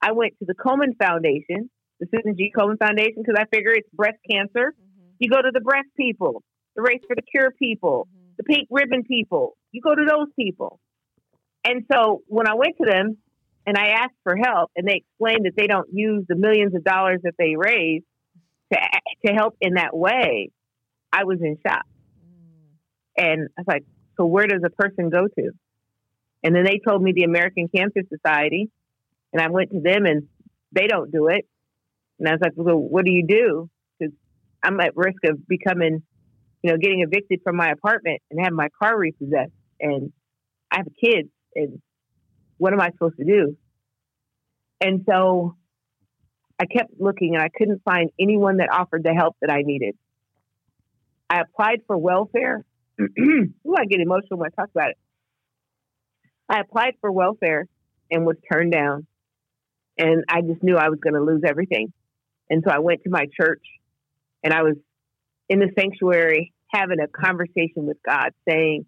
I 0.00 0.12
went 0.12 0.34
to 0.38 0.46
the 0.46 0.54
Komen 0.54 0.96
Foundation, 0.98 1.68
the 2.00 2.06
Susan 2.14 2.36
G. 2.38 2.52
Komen 2.56 2.78
Foundation, 2.78 3.16
because 3.18 3.34
I 3.38 3.44
figure 3.54 3.72
it's 3.72 3.88
breast 3.92 4.16
cancer. 4.30 4.72
Mm-hmm. 4.72 5.08
You 5.18 5.30
go 5.30 5.42
to 5.42 5.50
the 5.52 5.60
breast 5.60 5.88
people, 5.96 6.42
the 6.76 6.82
Race 6.82 7.00
for 7.06 7.14
the 7.16 7.22
Cure 7.22 7.50
people, 7.58 8.08
mm-hmm. 8.08 8.30
the 8.38 8.44
Pink 8.44 8.68
Ribbon 8.70 9.02
people. 9.02 9.56
You 9.72 9.82
go 9.82 9.94
to 9.94 10.04
those 10.08 10.28
people. 10.38 10.80
And 11.64 11.84
so 11.92 12.22
when 12.28 12.48
I 12.48 12.54
went 12.54 12.76
to 12.80 12.88
them 12.88 13.18
and 13.66 13.76
I 13.76 13.88
asked 13.88 14.14
for 14.22 14.36
help, 14.36 14.70
and 14.76 14.86
they 14.86 15.02
explained 15.04 15.44
that 15.44 15.54
they 15.56 15.66
don't 15.66 15.88
use 15.92 16.24
the 16.28 16.36
millions 16.36 16.74
of 16.74 16.84
dollars 16.84 17.20
that 17.24 17.34
they 17.36 17.56
raise 17.56 18.02
to 18.72 18.78
to 19.26 19.32
help 19.32 19.56
in 19.60 19.74
that 19.74 19.94
way, 19.96 20.50
I 21.12 21.24
was 21.24 21.40
in 21.42 21.56
shock. 21.66 21.84
Mm. 22.24 23.24
And 23.24 23.48
I 23.58 23.60
was 23.60 23.66
like, 23.66 23.84
so 24.16 24.26
where 24.26 24.46
does 24.46 24.62
a 24.64 24.70
person 24.70 25.10
go 25.10 25.26
to? 25.26 25.50
And 26.42 26.54
then 26.54 26.64
they 26.64 26.80
told 26.86 27.02
me 27.02 27.12
the 27.12 27.24
American 27.24 27.68
Cancer 27.68 28.02
Society, 28.08 28.70
and 29.32 29.42
I 29.42 29.48
went 29.50 29.70
to 29.70 29.80
them, 29.80 30.06
and 30.06 30.28
they 30.72 30.86
don't 30.86 31.10
do 31.10 31.28
it. 31.28 31.46
And 32.18 32.28
I 32.28 32.32
was 32.32 32.40
like, 32.40 32.52
well, 32.56 32.76
what 32.76 33.04
do 33.04 33.10
you 33.10 33.26
do? 33.26 33.68
Because 33.98 34.14
I'm 34.62 34.80
at 34.80 34.96
risk 34.96 35.18
of 35.24 35.46
becoming, 35.46 36.02
you 36.62 36.70
know, 36.70 36.78
getting 36.78 37.02
evicted 37.02 37.40
from 37.42 37.56
my 37.56 37.70
apartment 37.70 38.22
and 38.30 38.42
have 38.42 38.52
my 38.52 38.68
car 38.80 38.98
repossessed, 38.98 39.52
and 39.80 40.12
I 40.70 40.78
have 40.78 40.86
kids, 41.02 41.28
and 41.54 41.80
what 42.58 42.72
am 42.72 42.80
I 42.80 42.90
supposed 42.90 43.16
to 43.18 43.24
do? 43.24 43.56
And 44.80 45.04
so 45.08 45.56
I 46.58 46.66
kept 46.66 46.92
looking, 46.98 47.34
and 47.34 47.42
I 47.42 47.48
couldn't 47.48 47.82
find 47.84 48.10
anyone 48.20 48.58
that 48.58 48.68
offered 48.72 49.02
the 49.04 49.14
help 49.14 49.36
that 49.40 49.50
I 49.50 49.62
needed. 49.62 49.96
I 51.28 51.40
applied 51.40 51.80
for 51.86 51.98
welfare 51.98 52.64
Ooh, 53.00 53.74
I 53.76 53.84
get 53.84 54.00
emotional 54.00 54.38
when 54.38 54.50
I 54.50 54.60
talk 54.60 54.70
about 54.74 54.90
it. 54.90 54.98
I 56.48 56.60
applied 56.60 56.94
for 57.00 57.10
welfare 57.10 57.66
and 58.10 58.24
was 58.24 58.36
turned 58.50 58.72
down. 58.72 59.06
And 59.98 60.24
I 60.28 60.42
just 60.42 60.62
knew 60.62 60.76
I 60.76 60.88
was 60.88 60.98
going 61.02 61.14
to 61.14 61.22
lose 61.22 61.42
everything. 61.46 61.92
And 62.50 62.62
so 62.66 62.72
I 62.72 62.78
went 62.78 63.02
to 63.04 63.10
my 63.10 63.26
church 63.38 63.62
and 64.44 64.52
I 64.52 64.62
was 64.62 64.76
in 65.48 65.58
the 65.58 65.70
sanctuary 65.78 66.52
having 66.72 66.98
a 67.00 67.08
conversation 67.08 67.86
with 67.86 67.96
God 68.06 68.30
saying, 68.48 68.86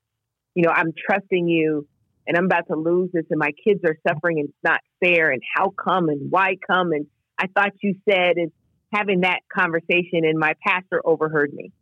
you 0.54 0.62
know, 0.64 0.70
I'm 0.74 0.92
trusting 0.92 1.48
you 1.48 1.86
and 2.26 2.36
I'm 2.36 2.44
about 2.44 2.66
to 2.68 2.76
lose 2.76 3.10
this 3.12 3.24
and 3.30 3.38
my 3.38 3.52
kids 3.66 3.80
are 3.84 3.96
suffering 4.06 4.38
and 4.38 4.48
it's 4.48 4.58
not 4.62 4.80
fair 5.02 5.30
and 5.30 5.42
how 5.54 5.70
come 5.70 6.08
and 6.08 6.30
why 6.30 6.56
come 6.66 6.92
and 6.92 7.06
I 7.38 7.46
thought 7.46 7.72
you 7.82 7.94
said 8.08 8.36
and 8.36 8.52
having 8.92 9.20
that 9.20 9.40
conversation 9.52 10.24
and 10.24 10.38
my 10.38 10.54
pastor 10.66 11.00
overheard 11.04 11.52
me. 11.52 11.72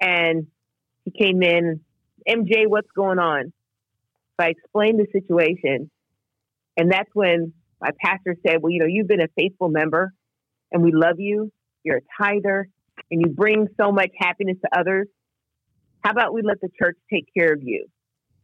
And 0.00 0.46
he 1.04 1.10
came 1.10 1.42
in, 1.42 1.80
MJ, 2.28 2.66
what's 2.66 2.90
going 2.94 3.18
on? 3.18 3.52
So 4.40 4.46
I 4.46 4.50
explained 4.50 5.00
the 5.00 5.06
situation. 5.12 5.90
And 6.76 6.90
that's 6.90 7.10
when 7.12 7.52
my 7.80 7.90
pastor 8.00 8.36
said, 8.46 8.62
Well, 8.62 8.72
you 8.72 8.78
know, 8.78 8.86
you've 8.86 9.08
been 9.08 9.20
a 9.20 9.28
faithful 9.36 9.68
member 9.68 10.12
and 10.70 10.82
we 10.82 10.92
love 10.92 11.18
you. 11.18 11.52
You're 11.84 11.98
a 11.98 12.22
tither 12.22 12.68
and 13.10 13.20
you 13.20 13.28
bring 13.28 13.68
so 13.80 13.92
much 13.92 14.10
happiness 14.18 14.56
to 14.64 14.78
others. 14.78 15.08
How 16.02 16.10
about 16.10 16.32
we 16.32 16.42
let 16.42 16.60
the 16.60 16.70
church 16.80 16.96
take 17.12 17.26
care 17.36 17.52
of 17.52 17.62
you? 17.62 17.86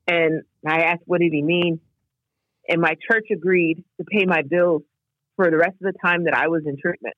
And 0.06 0.42
I 0.66 0.82
asked, 0.82 1.02
what 1.06 1.20
did 1.20 1.32
he 1.32 1.42
mean? 1.42 1.80
And 2.68 2.80
my 2.80 2.94
church 3.10 3.28
agreed 3.32 3.84
to 3.98 4.04
pay 4.04 4.26
my 4.26 4.42
bills 4.42 4.82
for 5.36 5.50
the 5.50 5.56
rest 5.56 5.74
of 5.82 5.92
the 5.92 5.98
time 6.04 6.24
that 6.24 6.34
I 6.34 6.48
was 6.48 6.62
in 6.66 6.76
treatment. 6.80 7.14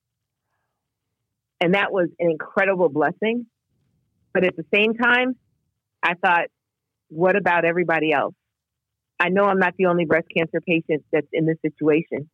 And 1.59 1.75
that 1.75 1.91
was 1.91 2.09
an 2.19 2.31
incredible 2.31 2.89
blessing. 2.89 3.45
But 4.33 4.45
at 4.45 4.55
the 4.55 4.65
same 4.73 4.93
time, 4.93 5.35
I 6.03 6.13
thought, 6.13 6.47
what 7.09 7.35
about 7.35 7.65
everybody 7.65 8.13
else? 8.13 8.33
I 9.19 9.29
know 9.29 9.43
I'm 9.43 9.59
not 9.59 9.75
the 9.77 9.85
only 9.85 10.05
breast 10.05 10.27
cancer 10.35 10.61
patient 10.61 11.03
that's 11.11 11.27
in 11.31 11.45
this 11.45 11.57
situation. 11.61 12.29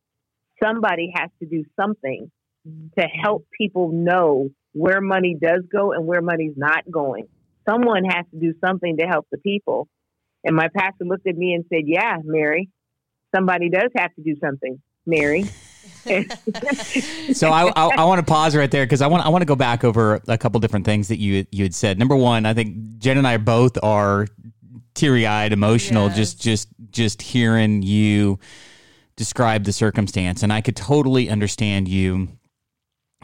Somebody 0.62 1.12
has 1.14 1.28
to 1.40 1.46
do 1.46 1.64
something 1.78 2.30
mm-hmm. 2.66 3.00
to 3.00 3.06
help 3.06 3.46
people 3.56 3.90
know 3.92 4.48
where 4.72 5.00
money 5.00 5.36
does 5.40 5.62
go 5.70 5.92
and 5.92 6.06
where 6.06 6.22
money's 6.22 6.56
not 6.56 6.90
going. 6.90 7.28
Someone 7.68 8.04
has 8.04 8.24
to 8.32 8.40
do 8.40 8.54
something 8.64 8.96
to 8.98 9.06
help 9.06 9.26
the 9.30 9.38
people. 9.38 9.88
And 10.44 10.56
my 10.56 10.68
pastor 10.74 11.04
looked 11.04 11.26
at 11.26 11.36
me 11.36 11.52
and 11.52 11.64
said, 11.68 11.82
Yeah, 11.84 12.16
Mary, 12.24 12.70
somebody 13.34 13.68
does 13.68 13.90
have 13.96 14.14
to 14.14 14.22
do 14.22 14.36
something, 14.42 14.80
Mary. 15.04 15.44
so 17.32 17.50
I, 17.50 17.70
I, 17.76 17.88
I, 17.98 18.04
want 18.04 18.18
to 18.18 18.24
pause 18.24 18.56
right 18.56 18.70
there 18.70 18.84
because 18.86 19.02
I 19.02 19.06
want 19.06 19.26
I 19.26 19.28
want 19.28 19.42
to 19.42 19.46
go 19.46 19.56
back 19.56 19.84
over 19.84 20.20
a 20.26 20.38
couple 20.38 20.58
different 20.60 20.86
things 20.86 21.08
that 21.08 21.18
you 21.18 21.44
you 21.50 21.64
had 21.64 21.74
said. 21.74 21.98
Number 21.98 22.16
one, 22.16 22.46
I 22.46 22.54
think 22.54 22.98
Jen 22.98 23.18
and 23.18 23.26
I 23.26 23.36
both 23.36 23.82
are 23.82 24.26
teary 24.94 25.26
eyed, 25.26 25.52
emotional, 25.52 26.08
yes. 26.08 26.16
just 26.16 26.40
just 26.40 26.68
just 26.90 27.22
hearing 27.22 27.82
you 27.82 28.38
describe 29.16 29.64
the 29.64 29.72
circumstance, 29.72 30.42
and 30.42 30.52
I 30.52 30.60
could 30.60 30.76
totally 30.76 31.28
understand 31.28 31.88
you 31.88 32.28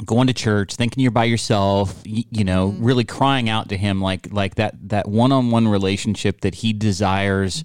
going 0.05 0.27
to 0.27 0.33
church 0.33 0.75
thinking 0.75 1.03
you're 1.03 1.13
by 1.13 1.25
yourself 1.25 2.03
you, 2.05 2.25
you 2.31 2.45
know 2.45 2.71
mm-hmm. 2.71 2.85
really 2.85 3.05
crying 3.05 3.49
out 3.49 3.69
to 3.69 3.77
him 3.77 4.01
like 4.01 4.33
like 4.33 4.57
that 4.57 4.75
that 4.89 5.09
one-on-one 5.09 5.69
relationship 5.69 6.41
that 6.41 6.57
he 6.57 6.73
desires 6.73 7.63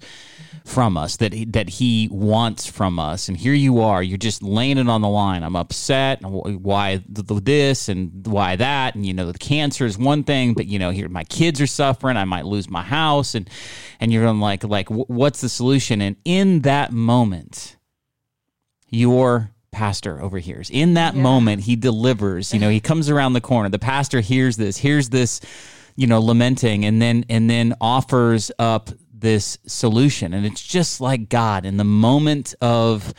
from 0.64 0.96
us 0.96 1.16
that 1.16 1.32
he, 1.32 1.44
that 1.46 1.68
he 1.68 2.08
wants 2.10 2.66
from 2.66 2.98
us. 2.98 3.28
And 3.28 3.36
here 3.36 3.54
you 3.54 3.80
are 3.80 4.02
you're 4.02 4.18
just 4.18 4.42
laying 4.42 4.78
it 4.78 4.88
on 4.88 5.00
the 5.00 5.08
line. 5.08 5.42
I'm 5.42 5.56
upset 5.56 6.22
why 6.22 7.02
this 7.06 7.88
and 7.88 8.26
why 8.26 8.56
that? 8.56 8.94
And 8.94 9.04
you 9.04 9.14
know 9.14 9.30
the 9.30 9.38
cancer 9.38 9.84
is 9.84 9.98
one 9.98 10.24
thing 10.24 10.54
but 10.54 10.66
you 10.66 10.78
know 10.78 10.90
here 10.90 11.08
my 11.08 11.24
kids 11.24 11.60
are 11.60 11.66
suffering 11.66 12.16
i 12.16 12.24
might 12.24 12.44
lose 12.44 12.68
my 12.68 12.82
house 12.82 13.34
and 13.34 13.48
and 13.98 14.12
you're 14.12 14.30
like 14.32 14.64
like 14.64 14.88
what's 14.88 15.40
the 15.40 15.48
solution? 15.48 16.00
And 16.00 16.16
in 16.24 16.60
that 16.60 16.92
moment 16.92 17.76
your 18.88 19.50
pastor 19.80 20.20
overhears. 20.20 20.68
In 20.68 20.92
that 20.92 21.14
yeah. 21.14 21.22
moment, 21.22 21.62
he 21.62 21.74
delivers. 21.74 22.52
You 22.52 22.60
know, 22.60 22.68
he 22.68 22.80
comes 22.80 23.08
around 23.08 23.32
the 23.32 23.40
corner. 23.40 23.70
The 23.70 23.78
pastor 23.78 24.20
hears 24.20 24.58
this, 24.58 24.76
hears 24.76 25.08
this, 25.08 25.40
you 25.96 26.06
know, 26.06 26.20
lamenting, 26.20 26.84
and 26.84 27.00
then 27.00 27.24
and 27.30 27.48
then 27.48 27.72
offers 27.80 28.52
up 28.58 28.90
this 29.10 29.56
solution. 29.66 30.34
And 30.34 30.44
it's 30.44 30.62
just 30.62 31.00
like 31.00 31.30
God 31.30 31.64
in 31.64 31.78
the 31.78 31.84
moment 31.84 32.54
of 32.60 33.14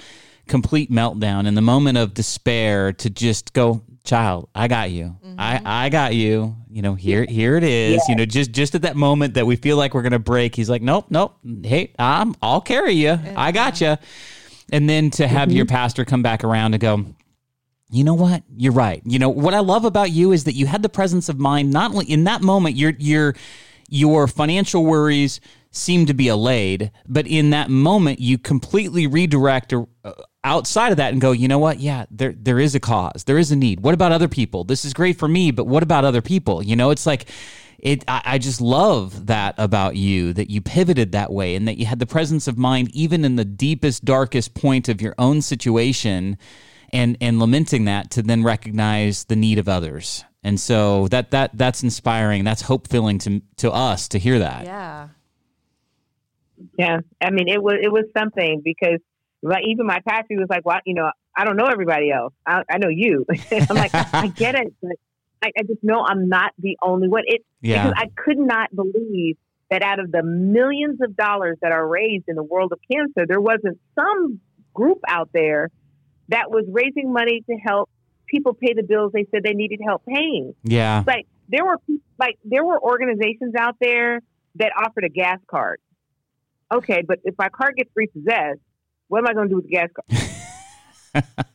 complete 0.47 0.91
meltdown, 0.91 1.47
in 1.47 1.55
the 1.55 1.63
moment 1.63 1.97
of 1.97 2.13
despair, 2.13 2.93
to 2.93 3.09
just 3.09 3.53
go, 3.53 3.81
child, 4.03 4.47
I 4.53 4.67
got 4.67 4.91
you. 4.91 5.15
Mm-hmm. 5.25 5.39
I, 5.39 5.61
I 5.65 5.89
got 5.89 6.13
you. 6.13 6.55
You 6.69 6.83
know, 6.83 6.93
here 6.93 7.25
here 7.27 7.57
it 7.57 7.63
is. 7.63 7.93
Yeah. 7.93 7.99
You 8.09 8.15
know, 8.17 8.25
just 8.25 8.51
just 8.51 8.75
at 8.75 8.83
that 8.83 8.95
moment 8.95 9.33
that 9.33 9.47
we 9.47 9.55
feel 9.55 9.77
like 9.77 9.95
we're 9.95 10.03
gonna 10.03 10.19
break, 10.19 10.53
he's 10.53 10.69
like, 10.69 10.83
Nope, 10.83 11.07
nope. 11.09 11.39
Hey, 11.63 11.91
I'm 11.97 12.35
I'll 12.39 12.61
carry 12.61 12.93
you. 12.93 13.17
I 13.35 13.51
got 13.51 13.81
you 13.81 13.97
and 14.71 14.89
then 14.89 15.09
to 15.11 15.27
have 15.27 15.49
mm-hmm. 15.49 15.57
your 15.57 15.65
pastor 15.65 16.05
come 16.05 16.21
back 16.21 16.43
around 16.43 16.73
and 16.73 16.81
go 16.81 17.05
you 17.93 18.05
know 18.05 18.13
what? 18.13 18.43
You're 18.55 18.71
right. 18.71 19.01
You 19.05 19.19
know 19.19 19.29
what 19.29 19.53
i 19.53 19.59
love 19.59 19.85
about 19.85 20.11
you 20.11 20.31
is 20.31 20.45
that 20.45 20.53
you 20.53 20.65
had 20.65 20.81
the 20.81 20.89
presence 20.89 21.27
of 21.29 21.37
mind 21.37 21.71
not 21.71 21.91
only 21.91 22.05
in 22.05 22.23
that 22.23 22.41
moment 22.41 22.77
your 22.77 22.93
your 22.97 23.35
your 23.89 24.27
financial 24.27 24.85
worries 24.85 25.41
seem 25.71 26.05
to 26.05 26.13
be 26.13 26.29
allayed 26.29 26.91
but 27.07 27.27
in 27.27 27.49
that 27.49 27.69
moment 27.69 28.19
you 28.19 28.37
completely 28.37 29.07
redirect 29.07 29.73
uh, 29.73 29.83
outside 30.43 30.91
of 30.91 30.97
that 30.97 31.11
and 31.11 31.21
go 31.21 31.33
you 31.33 31.49
know 31.49 31.59
what? 31.59 31.79
Yeah 31.81 32.05
there 32.09 32.31
there 32.31 32.59
is 32.59 32.73
a 32.75 32.79
cause. 32.79 33.25
There 33.25 33.37
is 33.37 33.51
a 33.51 33.57
need. 33.57 33.81
What 33.81 33.93
about 33.93 34.13
other 34.13 34.29
people? 34.29 34.63
This 34.63 34.85
is 34.85 34.93
great 34.93 35.19
for 35.19 35.27
me 35.27 35.51
but 35.51 35.67
what 35.67 35.83
about 35.83 36.05
other 36.05 36.21
people? 36.21 36.63
You 36.63 36.77
know 36.77 36.91
it's 36.91 37.05
like 37.05 37.27
it 37.81 38.03
I, 38.07 38.21
I, 38.25 38.37
just 38.37 38.61
love 38.61 39.27
that 39.27 39.55
about 39.57 39.95
you 39.95 40.33
that 40.33 40.49
you 40.49 40.61
pivoted 40.61 41.11
that 41.11 41.31
way 41.31 41.55
and 41.55 41.67
that 41.67 41.77
you 41.77 41.85
had 41.85 41.99
the 41.99 42.05
presence 42.05 42.47
of 42.47 42.57
mind 42.57 42.89
even 42.93 43.25
in 43.25 43.35
the 43.35 43.45
deepest 43.45 44.05
darkest 44.05 44.53
point 44.53 44.87
of 44.87 45.01
your 45.01 45.15
own 45.17 45.41
situation 45.41 46.37
and 46.93 47.17
and 47.21 47.39
lamenting 47.39 47.85
that 47.85 48.11
to 48.11 48.21
then 48.21 48.43
recognize 48.43 49.25
the 49.25 49.35
need 49.35 49.57
of 49.57 49.67
others. 49.67 50.23
And 50.43 50.59
so 50.59 51.07
that 51.09 51.31
that 51.31 51.51
that's 51.53 51.83
inspiring. 51.83 52.43
That's 52.43 52.61
hope 52.61 52.87
filling 52.87 53.17
to 53.19 53.41
to 53.57 53.71
us 53.71 54.07
to 54.09 54.19
hear 54.19 54.39
that. 54.39 54.65
Yeah. 54.65 55.07
Yeah. 56.77 56.99
I 57.21 57.31
mean 57.31 57.47
it 57.47 57.61
was 57.61 57.75
it 57.81 57.91
was 57.91 58.05
something 58.17 58.61
because 58.63 58.99
like 59.41 59.63
even 59.67 59.85
my 59.85 59.99
pastor 60.07 60.35
was 60.37 60.47
like 60.49 60.63
well 60.63 60.79
you 60.85 60.93
know 60.93 61.11
i 61.35 61.45
don't 61.45 61.57
know 61.57 61.65
everybody 61.65 62.11
else. 62.11 62.33
I, 62.45 62.63
I 62.69 62.77
know 62.77 62.89
you. 62.89 63.25
I'm 63.51 63.75
like 63.75 63.93
i 63.93 64.27
get 64.27 64.55
it 64.55 64.73
but 64.81 64.97
I, 65.43 65.51
I 65.57 65.63
just 65.63 65.83
know 65.83 66.05
I'm 66.05 66.29
not 66.29 66.53
the 66.59 66.77
only 66.81 67.07
one. 67.07 67.23
It 67.25 67.43
yeah. 67.61 67.83
because 67.83 67.97
I 67.97 68.09
could 68.15 68.37
not 68.37 68.75
believe 68.75 69.37
that 69.69 69.81
out 69.81 69.99
of 69.99 70.11
the 70.11 70.21
millions 70.23 70.99
of 71.01 71.15
dollars 71.15 71.57
that 71.61 71.71
are 71.71 71.87
raised 71.87 72.25
in 72.27 72.35
the 72.35 72.43
world 72.43 72.73
of 72.73 72.79
cancer, 72.91 73.25
there 73.27 73.41
wasn't 73.41 73.79
some 73.95 74.39
group 74.73 74.99
out 75.07 75.29
there 75.33 75.69
that 76.29 76.51
was 76.51 76.65
raising 76.69 77.11
money 77.11 77.43
to 77.49 77.55
help 77.55 77.89
people 78.27 78.53
pay 78.53 78.73
the 78.73 78.83
bills 78.83 79.11
they 79.13 79.25
said 79.31 79.43
they 79.43 79.53
needed 79.53 79.79
help 79.85 80.03
paying. 80.05 80.53
Yeah. 80.63 81.03
Like 81.05 81.27
there 81.49 81.65
were 81.65 81.77
like 82.19 82.37
there 82.43 82.63
were 82.63 82.81
organizations 82.81 83.55
out 83.57 83.75
there 83.79 84.21
that 84.55 84.71
offered 84.77 85.03
a 85.03 85.09
gas 85.09 85.39
card. 85.49 85.79
Okay, 86.73 87.03
but 87.05 87.19
if 87.25 87.35
my 87.37 87.49
car 87.49 87.71
gets 87.75 87.89
repossessed, 87.95 88.61
what 89.09 89.19
am 89.19 89.27
I 89.27 89.33
going 89.33 89.49
to 89.49 89.53
do 89.53 89.55
with 89.57 89.65
the 89.65 89.71
gas 89.71 89.89
card? 91.13 91.45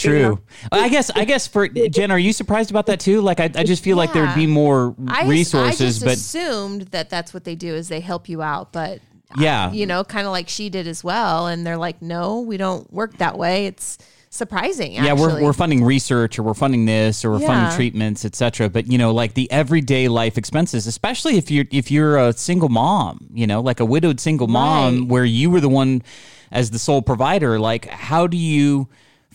True. 0.00 0.40
I 0.72 0.88
guess. 0.88 1.10
I 1.10 1.24
guess 1.24 1.46
for 1.46 1.68
Jen, 1.68 2.10
are 2.10 2.18
you 2.18 2.32
surprised 2.32 2.70
about 2.70 2.86
that 2.86 3.00
too? 3.00 3.20
Like, 3.20 3.40
I, 3.40 3.50
I 3.54 3.64
just 3.64 3.82
feel 3.82 3.96
yeah. 3.96 4.02
like 4.02 4.12
there'd 4.12 4.34
be 4.34 4.46
more 4.46 4.94
I 5.08 5.26
resources. 5.26 5.78
Just, 5.78 5.80
I 5.80 5.86
just 5.86 6.04
but 6.04 6.14
assumed 6.14 6.82
that 6.88 7.10
that's 7.10 7.34
what 7.34 7.44
they 7.44 7.54
do 7.54 7.74
is 7.74 7.88
they 7.88 8.00
help 8.00 8.28
you 8.28 8.42
out, 8.42 8.72
but 8.72 9.00
yeah, 9.38 9.72
you 9.72 9.86
know, 9.86 10.04
kind 10.04 10.26
of 10.26 10.32
like 10.32 10.48
she 10.48 10.70
did 10.70 10.86
as 10.86 11.04
well. 11.04 11.46
And 11.46 11.66
they're 11.66 11.76
like, 11.76 12.02
no, 12.02 12.40
we 12.40 12.56
don't 12.56 12.92
work 12.92 13.18
that 13.18 13.38
way. 13.38 13.66
It's 13.66 13.98
surprising. 14.30 14.96
Actually. 14.96 15.06
Yeah, 15.06 15.14
we're, 15.14 15.42
we're 15.42 15.52
funding 15.52 15.84
research 15.84 16.38
or 16.38 16.42
we're 16.42 16.54
funding 16.54 16.86
this 16.86 17.24
or 17.24 17.32
we're 17.32 17.40
yeah. 17.40 17.46
funding 17.46 17.76
treatments, 17.76 18.24
etc. 18.24 18.70
But 18.70 18.86
you 18.86 18.98
know, 18.98 19.12
like 19.12 19.34
the 19.34 19.50
everyday 19.50 20.08
life 20.08 20.38
expenses, 20.38 20.86
especially 20.86 21.36
if 21.36 21.50
you're 21.50 21.66
if 21.70 21.90
you're 21.90 22.16
a 22.16 22.32
single 22.32 22.68
mom, 22.68 23.28
you 23.32 23.46
know, 23.46 23.60
like 23.60 23.80
a 23.80 23.84
widowed 23.84 24.20
single 24.20 24.48
mom, 24.48 25.00
right. 25.00 25.08
where 25.08 25.24
you 25.24 25.50
were 25.50 25.60
the 25.60 25.68
one 25.68 26.02
as 26.50 26.70
the 26.70 26.78
sole 26.78 27.02
provider. 27.02 27.60
Like, 27.60 27.86
how 27.86 28.26
do 28.26 28.36
you 28.36 28.88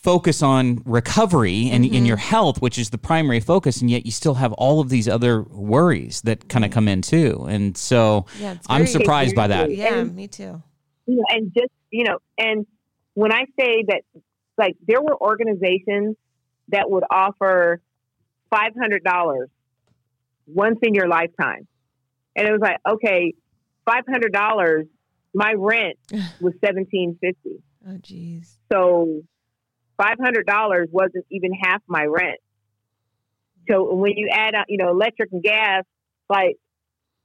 focus 0.06 0.44
on 0.44 0.84
recovery 0.86 1.68
and 1.72 1.84
mm-hmm. 1.84 1.96
in 1.96 2.06
your 2.06 2.18
health, 2.18 2.62
which 2.62 2.78
is 2.78 2.92
the 2.92 2.98
primary 2.98 3.40
focus, 3.40 3.82
and 3.82 3.90
yet 3.90 4.06
you 4.06 4.12
still 4.12 4.36
have 4.36 4.54
all 4.54 4.80
of 4.80 4.90
these 4.90 5.10
other 5.10 5.42
worries 5.42 6.22
that 6.22 6.48
kind 6.48 6.64
of 6.64 6.70
come 6.70 6.88
in 6.88 7.02
too. 7.02 7.44
And 7.50 7.76
so 7.76 8.28
yeah, 8.40 8.58
I'm 8.70 8.86
surprised 8.86 9.36
by 9.36 9.48
that. 9.48 9.72
Yeah, 9.72 9.96
and, 9.96 10.16
me 10.16 10.28
too. 10.28 10.62
You 11.08 11.16
know, 11.16 11.24
and 11.30 11.52
just 11.52 11.72
you 11.90 12.04
know, 12.04 12.20
and 12.38 12.68
when 13.16 13.34
I 13.34 13.46
say 13.60 13.84
that, 13.88 14.02
like 14.60 14.76
there 14.88 15.02
were 15.02 15.20
organizations 15.20 16.18
that 16.70 16.90
would 16.90 17.04
offer 17.10 17.82
five 18.52 18.74
hundred 18.80 19.04
dollars 19.04 19.50
once 20.46 20.78
in 20.84 20.94
your 20.94 21.08
lifetime, 21.08 21.68
and 22.36 22.48
it 22.48 22.52
was 22.52 22.62
like, 22.62 22.78
okay, 22.88 23.34
five 23.86 24.04
hundred 24.08 24.34
dollars. 24.34 24.86
My 25.34 25.54
rent 25.58 25.98
was 26.40 26.54
seventeen 26.64 27.18
fifty. 27.20 27.64
Oh, 27.88 27.98
geez. 27.98 28.58
So 28.72 29.24
$500 30.00 30.90
wasn't 30.92 31.26
even 31.32 31.52
half 31.54 31.82
my 31.88 32.06
rent. 32.06 32.40
So 33.70 33.94
when 33.94 34.14
you 34.16 34.30
add 34.32 34.54
you 34.68 34.78
know, 34.78 34.90
electric 34.90 35.32
and 35.32 35.42
gas, 35.42 35.84
like, 36.30 36.58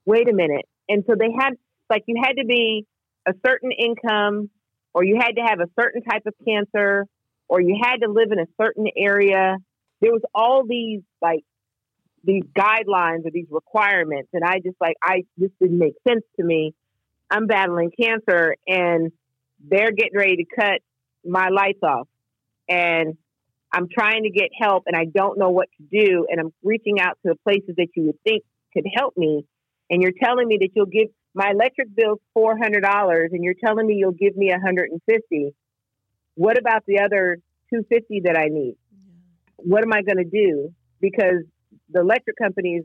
wait 0.04 0.28
a 0.28 0.32
minute. 0.32 0.66
And 0.88 1.04
so 1.08 1.14
they 1.18 1.30
had, 1.38 1.54
like, 1.88 2.04
you 2.06 2.16
had 2.22 2.34
to 2.34 2.44
be 2.46 2.86
a 3.26 3.32
certain 3.46 3.70
income 3.72 4.50
or 4.94 5.04
you 5.04 5.16
had 5.20 5.32
to 5.36 5.42
have 5.42 5.60
a 5.60 5.68
certain 5.78 6.02
type 6.02 6.22
of 6.26 6.34
cancer 6.46 7.06
or 7.48 7.60
you 7.60 7.78
had 7.82 7.96
to 7.98 8.10
live 8.10 8.32
in 8.32 8.38
a 8.38 8.46
certain 8.60 8.86
area. 8.96 9.56
There 10.00 10.12
was 10.12 10.22
all 10.34 10.64
these, 10.66 11.02
like, 11.20 11.44
these 12.24 12.44
guidelines 12.56 13.26
or 13.26 13.30
these 13.32 13.46
requirements. 13.50 14.28
And 14.32 14.42
I 14.44 14.58
just, 14.58 14.76
like, 14.80 14.96
I, 15.02 15.24
this 15.36 15.50
didn't 15.60 15.78
make 15.78 15.94
sense 16.06 16.24
to 16.38 16.44
me. 16.44 16.74
I'm 17.30 17.46
battling 17.46 17.90
cancer 17.98 18.56
and 18.66 19.12
they're 19.62 19.92
getting 19.92 20.16
ready 20.16 20.36
to 20.36 20.44
cut 20.44 20.80
my 21.24 21.48
lights 21.48 21.82
off. 21.82 22.08
And 22.70 23.18
I'm 23.72 23.88
trying 23.92 24.22
to 24.22 24.30
get 24.30 24.50
help 24.58 24.84
and 24.86 24.96
I 24.96 25.04
don't 25.04 25.38
know 25.38 25.50
what 25.50 25.68
to 25.76 25.84
do. 25.90 26.26
And 26.30 26.40
I'm 26.40 26.52
reaching 26.62 27.00
out 27.00 27.18
to 27.26 27.32
the 27.32 27.36
places 27.44 27.74
that 27.76 27.88
you 27.94 28.04
would 28.04 28.22
think 28.24 28.44
could 28.72 28.86
help 28.96 29.16
me. 29.16 29.44
And 29.90 30.02
you're 30.02 30.12
telling 30.22 30.46
me 30.46 30.58
that 30.60 30.70
you'll 30.74 30.86
give 30.86 31.08
my 31.34 31.50
electric 31.50 31.94
bill's 31.94 32.20
$400 32.36 33.26
and 33.32 33.44
you're 33.44 33.54
telling 33.62 33.86
me 33.86 33.94
you'll 33.94 34.12
give 34.12 34.36
me 34.36 34.50
150. 34.50 35.54
What 36.34 36.58
about 36.58 36.84
the 36.86 37.00
other 37.00 37.38
250 37.70 38.22
that 38.24 38.36
I 38.36 38.46
need? 38.48 38.76
What 39.56 39.82
am 39.82 39.92
I 39.92 40.02
going 40.02 40.16
to 40.16 40.24
do? 40.24 40.72
Because 41.00 41.44
the 41.90 42.00
electric 42.00 42.36
company 42.36 42.80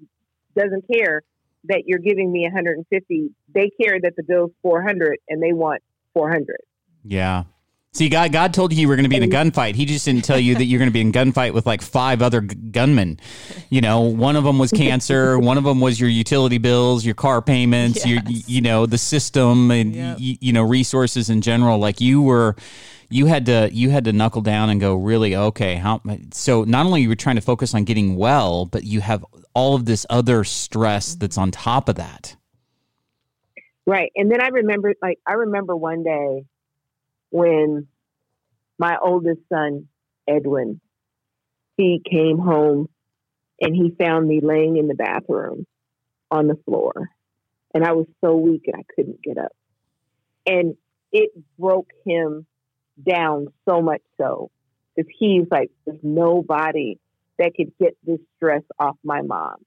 doesn't 0.57 0.85
care 0.91 1.21
that 1.65 1.83
you're 1.85 1.99
giving 1.99 2.31
me 2.31 2.41
150. 2.43 3.29
They 3.53 3.71
care 3.81 3.99
that 4.01 4.13
the 4.15 4.23
bill's 4.23 4.51
400 4.61 5.17
and 5.29 5.41
they 5.41 5.53
want 5.53 5.81
400. 6.13 6.57
Yeah. 7.03 7.43
See, 7.95 8.09
God, 8.09 8.33
God 8.33 8.53
told 8.53 8.73
you 8.73 8.79
you 8.81 8.89
were 8.89 8.97
going 8.97 9.05
to 9.05 9.09
be 9.09 9.15
in 9.15 9.23
a 9.23 9.27
gunfight. 9.27 9.75
He 9.75 9.85
just 9.85 10.03
didn't 10.03 10.25
tell 10.25 10.37
you 10.37 10.55
that 10.55 10.65
you're 10.65 10.79
going 10.79 10.89
to 10.89 10.93
be 10.93 10.99
in 10.99 11.07
a 11.07 11.11
gunfight 11.13 11.53
with 11.53 11.65
like 11.65 11.81
five 11.81 12.21
other 12.21 12.41
g- 12.41 12.53
gunmen. 12.53 13.17
You 13.69 13.79
know, 13.79 14.01
one 14.01 14.35
of 14.35 14.43
them 14.43 14.59
was 14.59 14.69
cancer. 14.71 15.39
one 15.39 15.57
of 15.57 15.63
them 15.63 15.79
was 15.79 15.97
your 15.97 16.09
utility 16.09 16.57
bills, 16.57 17.05
your 17.05 17.15
car 17.15 17.41
payments, 17.41 18.05
your, 18.05 18.19
you 18.27 18.59
know, 18.59 18.85
the 18.85 18.97
system, 18.97 19.71
and 19.71 19.95
Yep. 19.95 20.17
y- 20.19 20.37
you 20.41 20.51
know, 20.51 20.63
resources 20.63 21.29
in 21.29 21.39
general. 21.39 21.77
Like 21.79 22.01
you 22.01 22.21
were, 22.21 22.57
you 23.09 23.27
had 23.27 23.45
to, 23.45 23.69
you 23.71 23.91
had 23.91 24.03
to 24.03 24.11
knuckle 24.11 24.41
down 24.41 24.69
and 24.69 24.81
go, 24.81 24.95
really, 24.95 25.33
okay. 25.33 25.75
How? 25.75 26.01
So 26.33 26.65
not 26.65 26.85
only 26.85 27.01
you 27.01 27.07
were 27.07 27.15
trying 27.15 27.37
to 27.37 27.41
focus 27.41 27.73
on 27.73 27.85
getting 27.85 28.17
well, 28.17 28.65
but 28.65 28.83
you 28.83 28.99
have 28.99 29.23
all 29.53 29.73
of 29.73 29.85
this 29.85 30.05
other 30.09 30.43
stress 30.43 31.15
that's 31.15 31.37
on 31.37 31.49
top 31.49 31.87
of 31.87 31.95
that. 31.95 32.35
Right. 33.87 34.11
And 34.17 34.29
then 34.29 34.41
I 34.41 34.49
remember, 34.49 34.95
like, 35.01 35.19
I 35.25 35.33
remember 35.33 35.77
one 35.77 36.03
day 36.03 36.43
when 37.35 37.85
my 38.79 38.95
oldest 39.03 39.41
son, 39.51 39.89
Edwin, 40.25 40.79
he 41.75 42.01
came 42.09 42.37
home 42.37 42.87
and 43.59 43.75
he 43.75 43.93
found 43.99 44.25
me 44.25 44.39
laying 44.41 44.77
in 44.77 44.87
the 44.87 44.95
bathroom 44.95 45.67
on 46.31 46.47
the 46.47 46.55
floor. 46.63 47.09
And 47.73 47.83
I 47.83 47.91
was 47.91 48.05
so 48.23 48.35
weak 48.35 48.63
and 48.67 48.77
I 48.77 48.83
couldn't 48.95 49.21
get 49.21 49.37
up. 49.37 49.51
And 50.45 50.75
it 51.11 51.31
broke 51.59 51.89
him 52.05 52.45
down 53.05 53.47
so 53.67 53.81
much 53.81 54.01
so 54.17 54.49
because 54.95 55.11
he's 55.19 55.43
like, 55.51 55.71
there's 55.85 55.99
nobody 56.03 56.97
that 57.37 57.51
could 57.53 57.73
get 57.77 57.97
this 58.01 58.19
stress 58.37 58.63
off 58.79 58.95
my 59.03 59.21
mom. 59.21 59.57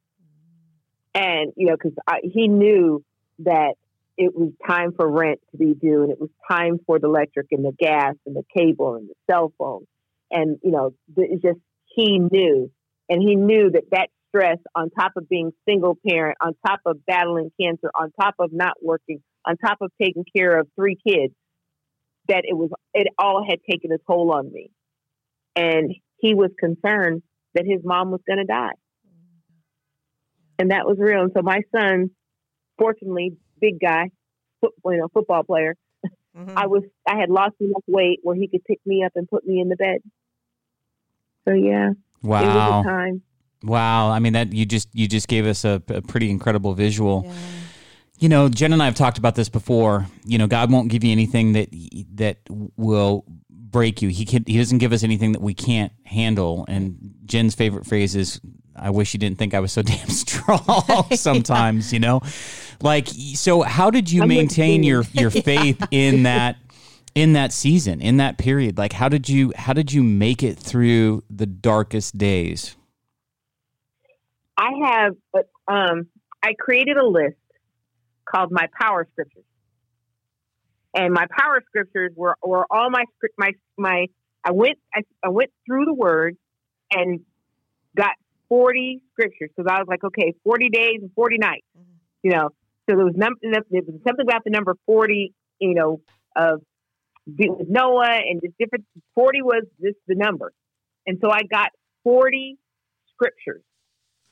And, 1.15 1.53
you 1.55 1.67
know, 1.67 1.77
because 1.77 1.99
he 2.23 2.49
knew 2.49 3.05
that 3.41 3.75
it 4.19 4.35
was 4.35 4.51
time 4.67 4.93
for 4.95 5.09
rent 5.09 5.41
to 5.53 5.57
be 5.57 5.75
due 5.75 6.03
and 6.03 6.11
it 6.11 6.21
was 6.21 6.29
time 6.51 6.79
for 6.87 6.99
the 6.99 7.07
electric 7.07 7.47
and 7.53 7.65
the 7.65 7.73
gas 7.79 8.15
and 8.27 8.37
the 8.37 8.43
cable 8.55 8.97
and 8.97 9.09
the 9.09 9.15
cell 9.31 9.53
phone. 9.57 9.87
And 10.31 10.59
you 10.63 10.73
know 10.73 10.93
it's 11.17 11.43
just 11.43 11.59
he 11.87 12.19
knew 12.19 12.71
and 13.09 13.23
he 13.23 13.37
knew 13.37 13.71
that 13.71 13.85
that 13.93 14.09
stress 14.29 14.59
on 14.75 14.91
top 14.91 15.13
of 15.17 15.29
being 15.29 15.53
single 15.67 15.97
parent 16.07 16.37
on 16.43 16.55
top 16.67 16.81
of 16.85 16.99
battling 17.07 17.51
cancer 17.59 17.91
on 17.99 18.13
top 18.21 18.35
of 18.39 18.51
not 18.53 18.75
working 18.83 19.23
on 19.47 19.57
top 19.57 19.79
of 19.81 19.91
taking 20.01 20.25
care 20.37 20.59
of 20.59 20.69
three 20.77 20.97
kids 21.07 21.33
that 22.29 22.45
it 22.45 22.55
was 22.55 22.71
it 22.93 23.09
all 23.19 23.45
had 23.49 23.59
taken 23.69 23.91
a 23.93 23.99
toll 24.07 24.33
on 24.33 24.53
me. 24.53 24.71
And 25.57 25.95
he 26.19 26.35
was 26.35 26.51
concerned 26.59 27.23
that 27.55 27.65
his 27.67 27.81
mom 27.83 28.11
was 28.11 28.21
going 28.27 28.39
to 28.39 28.45
die. 28.45 28.75
And 30.59 30.71
that 30.71 30.87
was 30.87 30.97
real. 30.99 31.23
And 31.23 31.33
so 31.35 31.43
my 31.43 31.63
son 31.75 32.11
fortunately 32.79 33.37
big 33.61 33.79
guy, 33.81 34.11
foot, 34.61 34.73
you 34.87 34.97
know, 34.99 35.09
football 35.13 35.43
player. 35.45 35.75
Mhm. 36.37 36.53
I 36.57 36.67
was 36.67 36.83
I 37.09 37.19
had 37.19 37.31
lost 37.31 37.55
enough 37.61 37.83
weight 37.87 38.21
where 38.23 38.37
he 38.37 38.47
could 38.49 38.65
pick 38.65 38.79
me 38.87 39.03
up 39.05 39.13
and 39.17 39.29
put 39.29 39.45
me 39.47 39.61
in 39.61 39.69
the 39.69 39.77
bed. 39.77 39.99
So 41.47 41.55
yeah, 41.55 41.91
it 41.91 41.97
was 42.23 42.45
Wow. 42.45 42.81
a 42.81 42.85
time. 42.85 43.23
Wow. 43.65 44.11
I 44.11 44.19
mean, 44.21 44.35
that 44.35 44.53
you 44.53 44.65
just, 44.67 44.89
you 44.95 45.09
just 45.09 45.27
gave 45.27 45.45
us 45.47 45.65
a, 45.65 45.83
a 45.89 46.01
pretty 46.03 46.31
incredible 46.31 46.75
visual. 46.75 47.25
Yeah. 47.27 47.33
You 48.21 48.29
know, 48.29 48.49
Jen 48.49 48.73
and 48.73 48.83
I 48.83 48.85
have 48.87 48.95
talked 48.95 49.19
about 49.19 49.35
this 49.35 49.49
before. 49.49 50.07
You 50.25 50.39
know, 50.39 50.47
God 50.47 50.71
won't 50.71 50.89
give 50.91 51.03
you 51.05 51.13
anything 51.13 51.53
that 51.55 51.69
that 52.15 52.39
will 52.77 53.25
break 53.51 54.03
you. 54.03 54.09
He 54.11 54.25
can, 54.25 54.45
he 54.47 54.59
doesn't 54.59 54.79
give 54.79 54.93
us 54.93 55.03
anything 55.05 55.33
that 55.33 55.41
we 55.43 55.55
can't 55.55 55.93
handle. 56.05 56.65
And 56.69 57.15
Jen's 57.25 57.55
favorite 57.55 57.87
phrase 57.87 58.17
is, 58.17 58.41
"I 58.75 58.91
wish 58.91 59.15
you 59.15 59.21
didn't 59.21 59.39
think 59.39 59.55
I 59.55 59.61
was 59.61 59.71
so 59.73 59.83
damn 59.93 60.09
strong." 60.09 61.07
Sometimes, 61.15 61.93
you 61.93 62.01
know, 62.01 62.21
like 62.83 63.09
so. 63.09 63.63
How 63.63 63.91
did 63.91 64.11
you 64.11 64.23
I'm 64.23 64.29
maintain 64.29 64.83
your 64.83 65.05
your 65.13 65.31
faith 65.31 65.87
in 65.91 66.25
that 66.25 66.57
in 67.15 67.33
that 67.33 67.53
season 67.53 68.01
in 68.01 68.19
that 68.19 68.39
period? 68.39 68.79
Like, 68.79 68.93
how 68.93 69.09
did 69.09 69.29
you 69.29 69.53
how 69.57 69.73
did 69.73 69.93
you 69.93 70.03
make 70.03 70.43
it 70.43 70.59
through 70.59 71.25
the 71.31 71.47
darkest 71.47 72.17
days? 72.19 72.77
I 74.57 74.71
have 74.85 75.15
um 75.67 76.09
I 76.43 76.55
created 76.59 76.97
a 76.97 77.07
list 77.07 77.37
called 78.29 78.51
my 78.51 78.69
power 78.81 79.07
scriptures. 79.13 79.45
And 80.95 81.13
my 81.13 81.27
power 81.31 81.63
scriptures 81.67 82.13
were, 82.17 82.37
were 82.43 82.67
all 82.71 82.91
my 82.91 83.05
script 83.17 83.35
my 83.39 83.53
my 83.77 84.07
I 84.45 84.53
went 84.53 84.79
I, 84.95 85.03
I 85.23 85.29
went 85.29 85.51
through 85.67 85.85
the 85.85 85.95
word 85.95 86.37
and 86.91 87.21
got 87.97 88.13
40 88.49 89.03
scriptures 89.13 89.51
because 89.55 89.71
I 89.71 89.79
was 89.79 89.87
like, 89.89 90.03
okay, 90.05 90.35
40 90.45 90.71
days 90.71 90.99
and 91.03 91.11
40 91.15 91.39
nights. 91.39 91.67
You 92.23 92.33
know, 92.33 92.51
so 92.89 92.97
there 92.97 93.05
was, 93.05 93.15
num- 93.17 93.37
there 93.43 93.63
was 93.71 94.01
something 94.07 94.27
about 94.27 94.45
the 94.45 94.51
number 94.51 94.75
40, 94.87 95.35
you 95.61 95.75
know, 95.75 96.01
of 96.37 96.63
with 97.27 97.69
Noah 97.69 98.21
and 98.27 98.41
the 98.41 98.49
different 98.59 98.87
40 99.15 99.43
was 99.43 99.65
this 99.79 99.95
the 100.07 100.15
number. 100.15 100.53
And 101.07 101.19
so 101.21 101.31
I 101.31 101.43
got 101.51 101.71
40 102.05 102.57
scriptures 103.13 103.63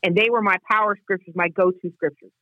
and 0.02 0.16
they 0.16 0.30
were 0.30 0.40
my 0.40 0.56
power 0.70 0.96
scriptures, 1.02 1.34
my 1.34 1.48
go-to 1.48 1.90
scriptures. 1.94 2.32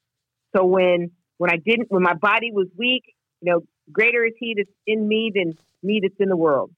So 0.56 0.64
when 0.64 1.10
when 1.38 1.50
I 1.50 1.56
didn't, 1.56 1.90
when 1.90 2.02
my 2.02 2.14
body 2.14 2.52
was 2.52 2.68
weak, 2.78 3.02
you 3.40 3.52
know, 3.52 3.60
greater 3.90 4.24
is 4.24 4.34
He 4.38 4.54
that's 4.56 4.70
in 4.86 5.06
me 5.06 5.32
than 5.34 5.54
me 5.82 6.00
that's 6.02 6.14
in 6.20 6.28
the 6.28 6.36
world. 6.36 6.70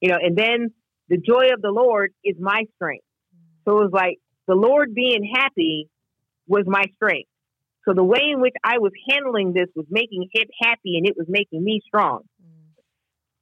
You 0.00 0.10
know, 0.10 0.18
and 0.20 0.36
then 0.36 0.72
the 1.08 1.16
joy 1.16 1.52
of 1.54 1.62
the 1.62 1.70
Lord 1.70 2.12
is 2.22 2.36
my 2.38 2.64
strength. 2.74 3.04
So 3.64 3.78
it 3.78 3.84
was 3.84 3.92
like 3.92 4.18
the 4.46 4.54
Lord 4.54 4.94
being 4.94 5.32
happy 5.34 5.88
was 6.46 6.64
my 6.66 6.84
strength. 6.96 7.30
So 7.86 7.94
the 7.94 8.04
way 8.04 8.20
in 8.32 8.40
which 8.40 8.54
I 8.64 8.78
was 8.78 8.92
handling 9.10 9.52
this 9.52 9.68
was 9.76 9.86
making 9.90 10.28
Him 10.34 10.46
happy, 10.60 10.96
and 10.98 11.06
it 11.06 11.14
was 11.16 11.26
making 11.28 11.62
me 11.62 11.80
strong, 11.86 12.22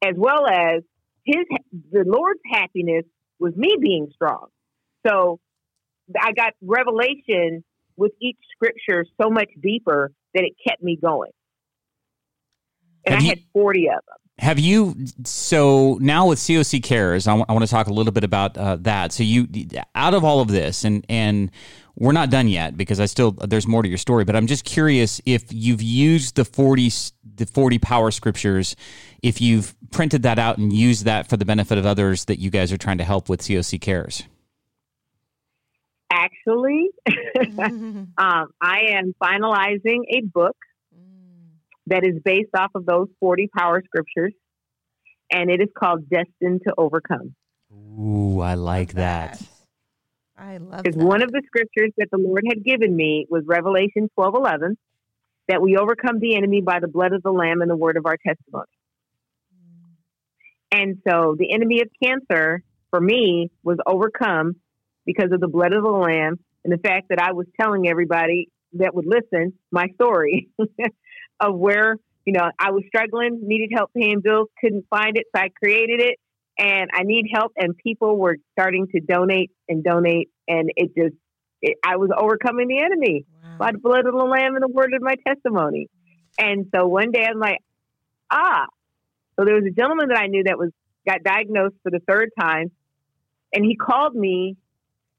as 0.03 0.13
well 0.15 0.47
as 0.47 0.83
His 1.25 1.45
the 1.91 2.03
Lord's 2.05 2.41
happiness 2.51 3.05
was 3.39 3.55
me 3.55 3.75
being 3.81 4.07
strong. 4.13 4.47
So 5.07 5.39
I 6.19 6.31
got 6.33 6.53
revelation 6.61 7.63
with 7.97 8.11
each 8.21 8.37
scripture 8.53 9.05
so 9.21 9.29
much 9.29 9.49
deeper 9.61 10.11
that 10.33 10.43
it 10.43 10.53
kept 10.67 10.83
me 10.83 10.97
going. 11.01 11.31
And 13.05 13.15
Have 13.15 13.21
I 13.21 13.23
you- 13.23 13.29
had 13.29 13.39
40 13.53 13.87
of 13.89 13.93
them. 13.95 14.17
Have 14.37 14.59
you 14.59 14.95
so 15.23 15.97
now 16.01 16.27
with 16.27 16.39
COC 16.39 16.83
Cares? 16.83 17.25
I 17.25 17.33
want 17.35 17.61
to 17.61 17.67
talk 17.67 17.87
a 17.87 17.93
little 17.93 18.11
bit 18.11 18.25
about 18.25 18.57
uh, 18.57 18.75
that. 18.81 19.13
So 19.13 19.23
you, 19.23 19.47
out 19.95 20.13
of 20.13 20.25
all 20.25 20.41
of 20.41 20.49
this, 20.49 20.83
and 20.83 21.05
and 21.07 21.51
we're 21.97 22.11
not 22.11 22.29
done 22.29 22.47
yet 22.47 22.75
because 22.75 22.99
I 22.99 23.05
still 23.05 23.31
there's 23.31 23.67
more 23.67 23.81
to 23.81 23.87
your 23.89 23.97
story. 23.97 24.25
But 24.25 24.35
I'm 24.35 24.47
just 24.47 24.65
curious 24.65 25.21
if 25.25 25.51
you've 25.51 25.81
used 25.81 26.35
the 26.35 26.45
forty 26.45 26.91
the 27.35 27.45
forty 27.45 27.79
power 27.79 28.11
scriptures, 28.11 28.75
if 29.21 29.41
you've 29.41 29.75
printed 29.91 30.23
that 30.23 30.39
out 30.39 30.57
and 30.57 30.73
used 30.73 31.05
that 31.05 31.29
for 31.29 31.37
the 31.37 31.45
benefit 31.45 31.77
of 31.77 31.85
others 31.85 32.25
that 32.25 32.39
you 32.39 32.49
guys 32.49 32.71
are 32.71 32.77
trying 32.77 32.97
to 32.97 33.03
help 33.03 33.29
with 33.29 33.41
COC 33.41 33.79
Cares. 33.79 34.23
Actually, 36.11 36.89
um, 38.17 38.47
I 38.61 38.79
am 38.91 39.13
finalizing 39.21 40.01
a 40.09 40.21
book 40.21 40.55
that 41.87 42.05
is 42.05 42.21
based 42.23 42.51
off 42.57 42.71
of 42.75 42.85
those 42.85 43.07
40 43.19 43.49
power 43.55 43.81
scriptures, 43.85 44.33
and 45.31 45.49
it 45.49 45.61
is 45.61 45.69
called 45.77 46.09
Destined 46.09 46.61
to 46.67 46.73
Overcome. 46.77 47.35
Ooh, 47.71 48.39
I 48.39 48.55
like 48.55 48.93
that. 48.93 49.41
I 50.37 50.57
love 50.57 50.83
Because 50.83 50.97
one 50.97 51.21
of 51.21 51.31
the 51.31 51.41
scriptures 51.45 51.91
that 51.97 52.09
the 52.11 52.17
Lord 52.17 52.43
had 52.47 52.63
given 52.63 52.95
me 52.95 53.25
was 53.29 53.43
Revelation 53.45 54.09
12 54.15 54.35
11, 54.35 54.77
that 55.47 55.61
we 55.61 55.77
overcome 55.77 56.19
the 56.19 56.35
enemy 56.35 56.61
by 56.61 56.79
the 56.79 56.87
blood 56.87 57.13
of 57.13 57.23
the 57.23 57.31
Lamb 57.31 57.61
and 57.61 57.69
the 57.69 57.75
word 57.75 57.97
of 57.97 58.05
our 58.05 58.17
testimony. 58.17 58.65
And 60.71 61.01
so 61.07 61.35
the 61.37 61.53
enemy 61.53 61.81
of 61.81 61.89
cancer 62.03 62.63
for 62.89 62.99
me 62.99 63.49
was 63.63 63.77
overcome 63.85 64.55
because 65.05 65.31
of 65.31 65.39
the 65.39 65.47
blood 65.47 65.73
of 65.73 65.83
the 65.83 65.89
Lamb 65.89 66.39
and 66.63 66.73
the 66.73 66.79
fact 66.79 67.07
that 67.09 67.19
I 67.19 67.31
was 67.31 67.45
telling 67.59 67.87
everybody 67.87 68.49
that 68.73 68.93
would 68.93 69.05
listen 69.05 69.53
my 69.71 69.85
story 69.95 70.49
of 71.39 71.55
where, 71.55 71.95
you 72.25 72.33
know, 72.33 72.49
I 72.59 72.71
was 72.71 72.83
struggling, 72.87 73.39
needed 73.43 73.69
help 73.73 73.91
paying 73.95 74.19
bills, 74.19 74.49
couldn't 74.59 74.85
find 74.89 75.15
it. 75.15 75.25
So 75.33 75.41
I 75.41 75.49
created 75.49 76.01
it 76.01 76.19
and 76.57 76.89
I 76.93 77.03
need 77.03 77.27
help. 77.33 77.53
And 77.57 77.75
people 77.77 78.17
were 78.17 78.37
starting 78.53 78.87
to 78.93 78.99
donate 78.99 79.51
and 79.67 79.83
donate. 79.83 80.29
And 80.47 80.71
it 80.75 80.95
just, 80.95 81.15
it, 81.61 81.77
I 81.85 81.97
was 81.97 82.09
overcoming 82.17 82.67
the 82.67 82.79
enemy 82.79 83.25
Wow. 83.49 83.57
by 83.59 83.71
the 83.71 83.77
blood 83.77 84.05
of 84.05 84.13
the 84.13 84.23
Lamb 84.23 84.55
and 84.55 84.63
the 84.63 84.67
word 84.67 84.93
of 84.93 85.01
my 85.01 85.15
testimony. 85.27 85.87
And 86.37 86.67
so 86.75 86.87
one 86.87 87.11
day 87.11 87.25
I'm 87.25 87.39
like, 87.39 87.59
ah. 88.31 88.65
So 89.37 89.45
there 89.45 89.55
was 89.55 89.65
a 89.65 89.71
gentleman 89.71 90.09
that 90.09 90.17
I 90.17 90.27
knew 90.27 90.43
that 90.43 90.57
was 90.57 90.71
got 91.07 91.23
diagnosed 91.23 91.75
for 91.83 91.91
the 91.91 91.99
third 92.07 92.29
time, 92.39 92.71
and 93.53 93.63
he 93.63 93.75
called 93.75 94.15
me, 94.15 94.57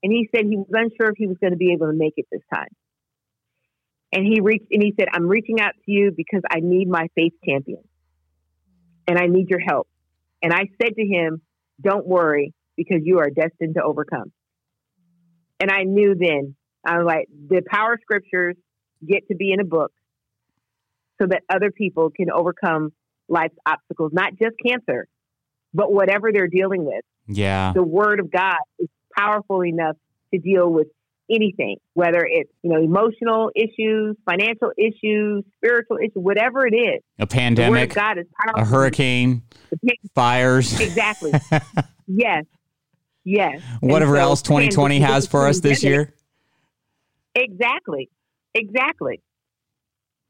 and 0.02 0.12
he 0.12 0.28
said 0.34 0.44
he 0.46 0.56
was 0.56 0.66
unsure 0.72 1.10
if 1.10 1.16
he 1.16 1.26
was 1.26 1.36
going 1.38 1.52
to 1.52 1.56
be 1.56 1.72
able 1.72 1.86
to 1.86 1.92
make 1.92 2.14
it 2.16 2.26
this 2.30 2.42
time. 2.52 2.68
And 4.12 4.24
he 4.26 4.40
reached 4.40 4.66
and 4.70 4.82
he 4.82 4.94
said, 4.98 5.08
"I'm 5.12 5.28
reaching 5.28 5.60
out 5.60 5.72
to 5.84 5.90
you 5.90 6.12
because 6.16 6.42
I 6.50 6.60
need 6.60 6.88
my 6.88 7.08
faith 7.14 7.34
champion, 7.44 7.82
and 9.06 9.18
I 9.18 9.26
need 9.26 9.48
your 9.48 9.60
help." 9.60 9.88
And 10.46 10.54
I 10.54 10.68
said 10.80 10.94
to 10.94 11.04
him, 11.04 11.42
"Don't 11.80 12.06
worry, 12.06 12.54
because 12.76 13.00
you 13.02 13.18
are 13.18 13.30
destined 13.30 13.74
to 13.74 13.82
overcome." 13.82 14.30
And 15.58 15.72
I 15.72 15.82
knew 15.82 16.14
then 16.14 16.54
I 16.86 16.98
was 16.98 17.04
like, 17.04 17.26
the 17.48 17.62
power 17.66 17.98
scriptures 18.00 18.54
get 19.04 19.26
to 19.28 19.34
be 19.34 19.52
in 19.52 19.60
a 19.60 19.64
book 19.64 19.90
so 21.20 21.26
that 21.26 21.42
other 21.52 21.72
people 21.72 22.10
can 22.14 22.30
overcome 22.30 22.92
life's 23.28 23.56
obstacles, 23.66 24.12
not 24.14 24.32
just 24.40 24.54
cancer, 24.64 25.08
but 25.74 25.92
whatever 25.92 26.30
they're 26.32 26.46
dealing 26.46 26.84
with. 26.84 27.02
Yeah. 27.26 27.72
The 27.74 27.82
word 27.82 28.20
of 28.20 28.30
God 28.30 28.58
is 28.78 28.88
powerful 29.16 29.64
enough 29.64 29.96
to 30.32 30.38
deal 30.38 30.70
with 30.72 30.86
anything, 31.30 31.76
whether 31.94 32.24
it's, 32.24 32.50
you 32.62 32.70
know, 32.70 32.80
emotional 32.80 33.50
issues, 33.54 34.16
financial 34.24 34.72
issues, 34.76 35.44
spiritual 35.56 35.98
issues, 35.98 36.14
whatever 36.14 36.66
it 36.66 36.74
is. 36.74 37.02
A 37.18 37.26
pandemic, 37.26 37.94
God 37.94 38.18
is 38.18 38.26
powerful. 38.38 38.62
a 38.62 38.64
hurricane, 38.64 39.42
fires. 40.14 40.78
Exactly. 40.80 41.32
yes. 42.06 42.44
Yes. 43.24 43.60
Whatever 43.80 44.16
so, 44.16 44.22
else 44.22 44.42
2020 44.42 45.00
has 45.00 45.26
for 45.26 45.46
us 45.46 45.60
this 45.60 45.82
year. 45.82 46.14
Exactly. 47.34 48.08
Exactly. 48.54 49.20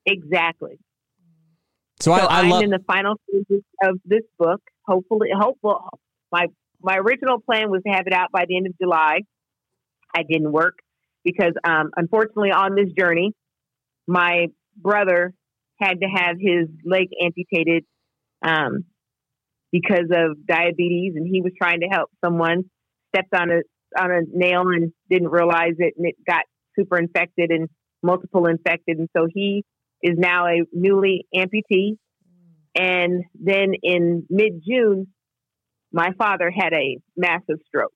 Exactly. 0.06 0.78
So, 2.00 2.16
so 2.16 2.22
I, 2.26 2.40
am 2.40 2.48
love 2.50 2.62
in 2.62 2.70
the 2.70 2.78
final 2.86 3.16
stages 3.28 3.64
of 3.82 3.98
this 4.04 4.22
book. 4.38 4.60
Hopefully, 4.86 5.28
hopeful. 5.34 5.88
My 6.30 6.46
my 6.82 6.96
original 6.96 7.40
plan 7.40 7.70
was 7.70 7.82
to 7.86 7.92
have 7.92 8.06
it 8.06 8.12
out 8.12 8.30
by 8.32 8.44
the 8.46 8.56
end 8.56 8.66
of 8.66 8.74
July. 8.78 9.20
I 10.14 10.22
didn't 10.22 10.52
work 10.52 10.78
because, 11.26 11.52
um, 11.64 11.90
unfortunately, 11.96 12.52
on 12.52 12.76
this 12.76 12.88
journey, 12.96 13.32
my 14.06 14.46
brother 14.76 15.34
had 15.80 16.00
to 16.00 16.06
have 16.06 16.36
his 16.38 16.68
leg 16.84 17.08
amputated 17.20 17.84
um, 18.42 18.84
because 19.72 20.08
of 20.12 20.46
diabetes, 20.46 21.14
and 21.16 21.26
he 21.30 21.42
was 21.42 21.52
trying 21.60 21.80
to 21.80 21.88
help 21.88 22.10
someone. 22.24 22.62
Stepped 23.14 23.34
on 23.34 23.50
a 23.50 23.60
on 24.00 24.10
a 24.10 24.20
nail 24.32 24.62
and 24.68 24.92
didn't 25.10 25.28
realize 25.28 25.74
it, 25.78 25.94
and 25.96 26.06
it 26.06 26.14
got 26.26 26.42
super 26.78 26.96
infected 26.98 27.50
and 27.50 27.68
multiple 28.02 28.46
infected. 28.46 28.98
And 28.98 29.08
so 29.16 29.26
he 29.32 29.64
is 30.02 30.14
now 30.16 30.46
a 30.46 30.62
newly 30.72 31.26
amputee. 31.34 31.96
And 32.78 33.24
then 33.34 33.72
in 33.82 34.26
mid 34.28 34.62
June, 34.66 35.06
my 35.92 36.10
father 36.18 36.52
had 36.54 36.72
a 36.74 36.98
massive 37.16 37.58
stroke. 37.66 37.94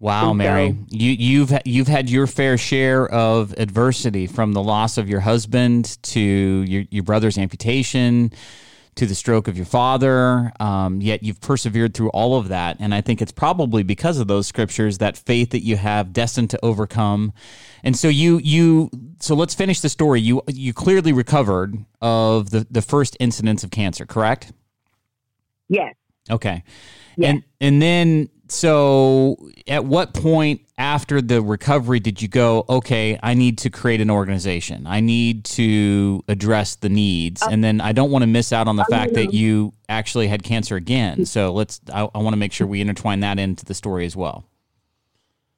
Wow, 0.00 0.30
and 0.30 0.38
Mary, 0.38 0.70
so, 0.70 0.76
you, 0.90 1.12
you've 1.12 1.52
you've 1.64 1.88
had 1.88 2.10
your 2.10 2.26
fair 2.26 2.58
share 2.58 3.08
of 3.08 3.54
adversity 3.56 4.26
from 4.26 4.52
the 4.52 4.62
loss 4.62 4.98
of 4.98 5.08
your 5.08 5.20
husband 5.20 5.96
to 6.02 6.20
your 6.20 6.84
your 6.90 7.04
brother's 7.04 7.38
amputation 7.38 8.32
to 8.96 9.06
the 9.06 9.14
stroke 9.14 9.48
of 9.48 9.56
your 9.56 9.66
father, 9.66 10.52
um, 10.60 11.00
yet 11.00 11.22
you've 11.22 11.40
persevered 11.40 11.94
through 11.94 12.10
all 12.10 12.36
of 12.38 12.48
that. 12.48 12.76
And 12.78 12.94
I 12.94 13.00
think 13.00 13.20
it's 13.20 13.32
probably 13.32 13.82
because 13.82 14.18
of 14.18 14.28
those 14.28 14.46
scriptures 14.46 14.98
that 14.98 15.16
faith 15.16 15.50
that 15.50 15.64
you 15.64 15.76
have 15.76 16.12
destined 16.12 16.50
to 16.50 16.64
overcome. 16.64 17.32
And 17.82 17.96
so 17.96 18.08
you 18.08 18.38
you 18.38 18.90
so 19.20 19.34
let's 19.34 19.54
finish 19.54 19.80
the 19.80 19.88
story. 19.88 20.20
You 20.20 20.42
you 20.48 20.72
clearly 20.72 21.12
recovered 21.12 21.76
of 22.00 22.50
the 22.50 22.66
the 22.70 22.82
first 22.82 23.16
incidence 23.20 23.64
of 23.64 23.70
cancer, 23.70 24.06
correct? 24.06 24.52
Yes. 25.68 25.94
Okay. 26.30 26.62
Yes. 27.16 27.30
And 27.30 27.44
and 27.60 27.82
then 27.82 28.28
so 28.48 29.36
at 29.66 29.84
what 29.84 30.12
point 30.14 30.60
after 30.76 31.20
the 31.20 31.40
recovery 31.40 32.00
did 32.00 32.20
you 32.20 32.28
go 32.28 32.64
okay 32.68 33.18
i 33.22 33.34
need 33.34 33.58
to 33.58 33.70
create 33.70 34.00
an 34.00 34.10
organization. 34.10 34.86
I 34.86 35.00
need 35.00 35.44
to 35.44 36.22
address 36.28 36.76
the 36.76 36.88
needs 36.88 37.42
uh, 37.42 37.48
and 37.50 37.62
then 37.62 37.80
i 37.80 37.92
don't 37.92 38.10
want 38.10 38.22
to 38.22 38.26
miss 38.26 38.52
out 38.52 38.68
on 38.68 38.76
the 38.76 38.84
fact 38.84 39.14
that 39.14 39.32
you 39.32 39.72
actually 39.88 40.28
had 40.28 40.42
cancer 40.42 40.76
again. 40.76 41.26
So 41.26 41.52
let's 41.52 41.80
i, 41.92 42.08
I 42.14 42.18
want 42.18 42.34
to 42.34 42.38
make 42.38 42.52
sure 42.52 42.66
we 42.66 42.80
intertwine 42.80 43.20
that 43.20 43.38
into 43.38 43.64
the 43.64 43.74
story 43.74 44.06
as 44.06 44.16
well. 44.16 44.44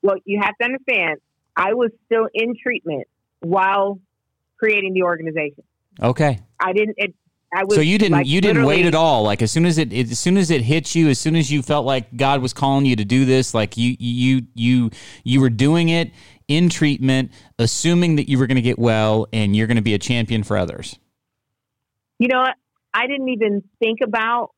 Well 0.03 0.17
you 0.25 0.41
have 0.43 0.57
to 0.59 0.65
understand 0.65 1.21
i 1.57 1.75
was 1.75 1.91
still 2.07 2.29
in 2.35 2.55
treatment 2.63 3.09
while 3.41 4.01
creating 4.59 4.95
the 4.95 5.03
organization. 5.03 5.65
Okay. 6.03 6.41
I 6.61 6.73
didn't 6.73 6.95
it, 6.99 7.15
I 7.57 7.65
was 7.65 7.75
so 7.75 7.81
you 7.81 7.97
didn't 7.97 8.19
like, 8.19 8.27
you 8.27 8.43
didn't 8.43 8.67
wait 8.67 8.85
at 8.85 8.95
all. 8.95 9.23
Like 9.23 9.41
as 9.41 9.51
soon 9.51 9.65
as 9.65 9.79
it, 9.79 9.91
it, 9.91 10.11
as 10.11 10.19
soon 10.19 10.37
as 10.37 10.51
it 10.51 10.61
hit 10.61 10.95
you, 10.95 11.09
as 11.09 11.19
soon 11.19 11.35
as 11.35 11.51
you 11.51 11.63
felt 11.63 11.87
like 11.87 12.15
God 12.15 12.43
was 12.43 12.53
calling 12.53 12.85
you 12.85 12.97
to 12.97 13.05
do 13.05 13.25
this, 13.25 13.55
like 13.55 13.79
you 13.79 13.97
you 13.99 14.43
you 14.55 14.91
you 15.25 15.41
were 15.41 15.49
doing 15.49 15.89
it 15.89 16.13
in 16.49 16.69
treatment, 16.69 17.33
assuming 17.59 18.17
that 18.17 18.29
you 18.29 18.39
were 18.39 18.47
going 18.47 18.57
to 18.57 18.63
get 18.63 18.79
well 18.79 19.27
and 19.33 19.57
you're 19.57 19.67
going 19.67 19.79
to 19.79 19.83
be 19.83 19.95
a 19.95 19.99
champion 19.99 20.43
for 20.43 20.59
others. 20.59 20.99
You 22.19 22.29
know, 22.29 22.45
I 22.93 23.07
didn't 23.07 23.31
even 23.31 23.63
think 23.79 24.01
about 24.05 24.51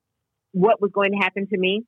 what 0.50 0.82
was 0.82 0.90
going 0.90 1.12
to 1.12 1.18
happen 1.18 1.46
to 1.46 1.56
me. 1.56 1.84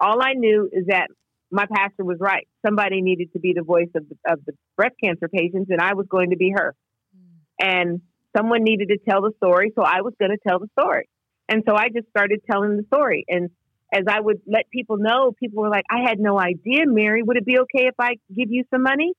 All 0.00 0.20
I 0.20 0.32
knew 0.32 0.68
is 0.72 0.86
that 0.88 1.06
my 1.52 1.66
pastor 1.72 2.04
was 2.04 2.18
right. 2.18 2.48
Somebody 2.66 3.00
needed 3.00 3.32
to 3.34 3.38
be 3.38 3.52
the 3.52 3.62
voice 3.62 3.90
of 3.94 4.08
the, 4.08 4.32
of 4.32 4.44
the 4.44 4.54
breast 4.76 4.96
cancer 5.02 5.28
patients, 5.28 5.70
and 5.70 5.80
I 5.80 5.94
was 5.94 6.06
going 6.08 6.30
to 6.30 6.36
be 6.36 6.50
her. 6.50 6.74
Mm. 7.16 7.64
And 7.64 8.00
someone 8.36 8.62
needed 8.62 8.88
to 8.88 8.98
tell 8.98 9.22
the 9.22 9.32
story, 9.36 9.72
so 9.74 9.82
I 9.82 10.02
was 10.02 10.14
going 10.18 10.30
to 10.30 10.38
tell 10.46 10.58
the 10.58 10.68
story. 10.78 11.08
And 11.48 11.62
so 11.66 11.74
I 11.74 11.88
just 11.88 12.08
started 12.10 12.42
telling 12.50 12.76
the 12.76 12.84
story. 12.84 13.24
And 13.28 13.50
as 13.92 14.04
I 14.08 14.20
would 14.20 14.40
let 14.46 14.68
people 14.70 14.98
know, 14.98 15.32
people 15.32 15.62
were 15.62 15.70
like, 15.70 15.84
I 15.90 16.06
had 16.06 16.18
no 16.18 16.38
idea, 16.38 16.84
Mary. 16.86 17.22
Would 17.22 17.38
it 17.38 17.46
be 17.46 17.58
okay 17.60 17.86
if 17.86 17.94
I 17.98 18.16
give 18.34 18.50
you 18.50 18.64
some 18.70 18.82
money? 18.82 19.12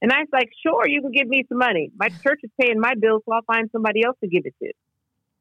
And 0.00 0.12
I 0.12 0.20
was 0.20 0.28
like, 0.32 0.48
sure, 0.62 0.88
you 0.88 1.02
can 1.02 1.10
give 1.10 1.28
me 1.28 1.44
some 1.48 1.58
money. 1.58 1.90
My 1.98 2.08
church 2.08 2.40
is 2.42 2.50
paying 2.58 2.80
my 2.80 2.94
bills, 2.98 3.22
so 3.26 3.34
I'll 3.34 3.42
find 3.42 3.68
somebody 3.72 4.04
else 4.04 4.16
to 4.22 4.28
give 4.28 4.46
it 4.46 4.54
to. 4.62 4.72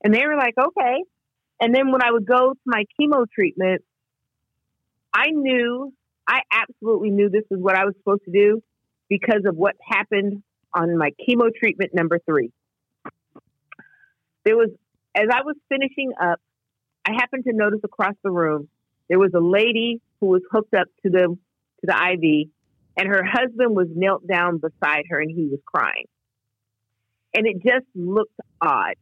And 0.03 0.13
they 0.13 0.25
were 0.25 0.35
like, 0.35 0.55
okay. 0.57 1.03
And 1.61 1.73
then 1.73 1.91
when 1.91 2.03
I 2.03 2.11
would 2.11 2.25
go 2.25 2.53
to 2.53 2.59
my 2.65 2.83
chemo 2.99 3.25
treatment, 3.33 3.83
I 5.13 5.27
knew, 5.31 5.93
I 6.27 6.41
absolutely 6.51 7.11
knew 7.11 7.29
this 7.29 7.45
is 7.49 7.59
what 7.59 7.75
I 7.75 7.85
was 7.85 7.93
supposed 7.97 8.25
to 8.25 8.31
do 8.31 8.61
because 9.09 9.43
of 9.45 9.55
what 9.55 9.75
happened 9.81 10.43
on 10.73 10.97
my 10.97 11.11
chemo 11.27 11.49
treatment 11.57 11.91
number 11.93 12.19
three 12.25 12.51
there 14.47 14.55
was 14.55 14.69
as 15.13 15.25
I 15.29 15.41
was 15.41 15.55
finishing 15.67 16.13
up, 16.21 16.39
I 17.05 17.11
happened 17.11 17.43
to 17.49 17.53
notice 17.53 17.81
across 17.83 18.13
the 18.23 18.31
room 18.31 18.69
there 19.09 19.19
was 19.19 19.31
a 19.35 19.41
lady 19.41 19.99
who 20.21 20.27
was 20.27 20.41
hooked 20.49 20.73
up 20.73 20.87
to 21.03 21.09
the 21.09 21.27
to 21.27 21.83
the 21.83 21.93
IV, 21.93 22.47
and 22.95 23.07
her 23.09 23.23
husband 23.25 23.75
was 23.75 23.87
knelt 23.93 24.25
down 24.25 24.59
beside 24.59 25.03
her, 25.09 25.19
and 25.19 25.29
he 25.29 25.47
was 25.47 25.59
crying, 25.65 26.05
and 27.35 27.45
it 27.45 27.55
just 27.55 27.85
looked 27.93 28.39
odd. 28.61 28.95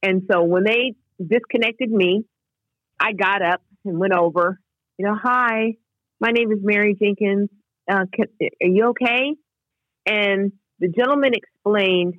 And 0.00 0.22
so 0.30 0.44
when 0.44 0.62
they 0.62 0.94
disconnected 1.18 1.90
me, 1.90 2.24
I 3.00 3.14
got 3.14 3.42
up 3.42 3.60
and 3.84 3.98
went 3.98 4.12
over. 4.12 4.60
You 4.96 5.06
know, 5.06 5.16
hi, 5.20 5.74
my 6.20 6.30
name 6.30 6.52
is 6.52 6.58
Mary 6.62 6.96
Jenkins. 7.00 7.48
Uh, 7.90 8.04
can, 8.12 8.26
are 8.40 8.68
you 8.68 8.90
okay? 8.90 9.34
And 10.06 10.52
the 10.78 10.88
gentleman 10.88 11.32
explained 11.34 12.14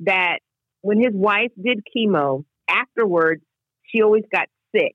that 0.00 0.40
when 0.84 0.98
his 0.98 1.14
wife 1.14 1.50
did 1.60 1.80
chemo, 1.96 2.44
afterwards, 2.68 3.42
she 3.84 4.02
always 4.02 4.24
got 4.30 4.48
sick. 4.76 4.94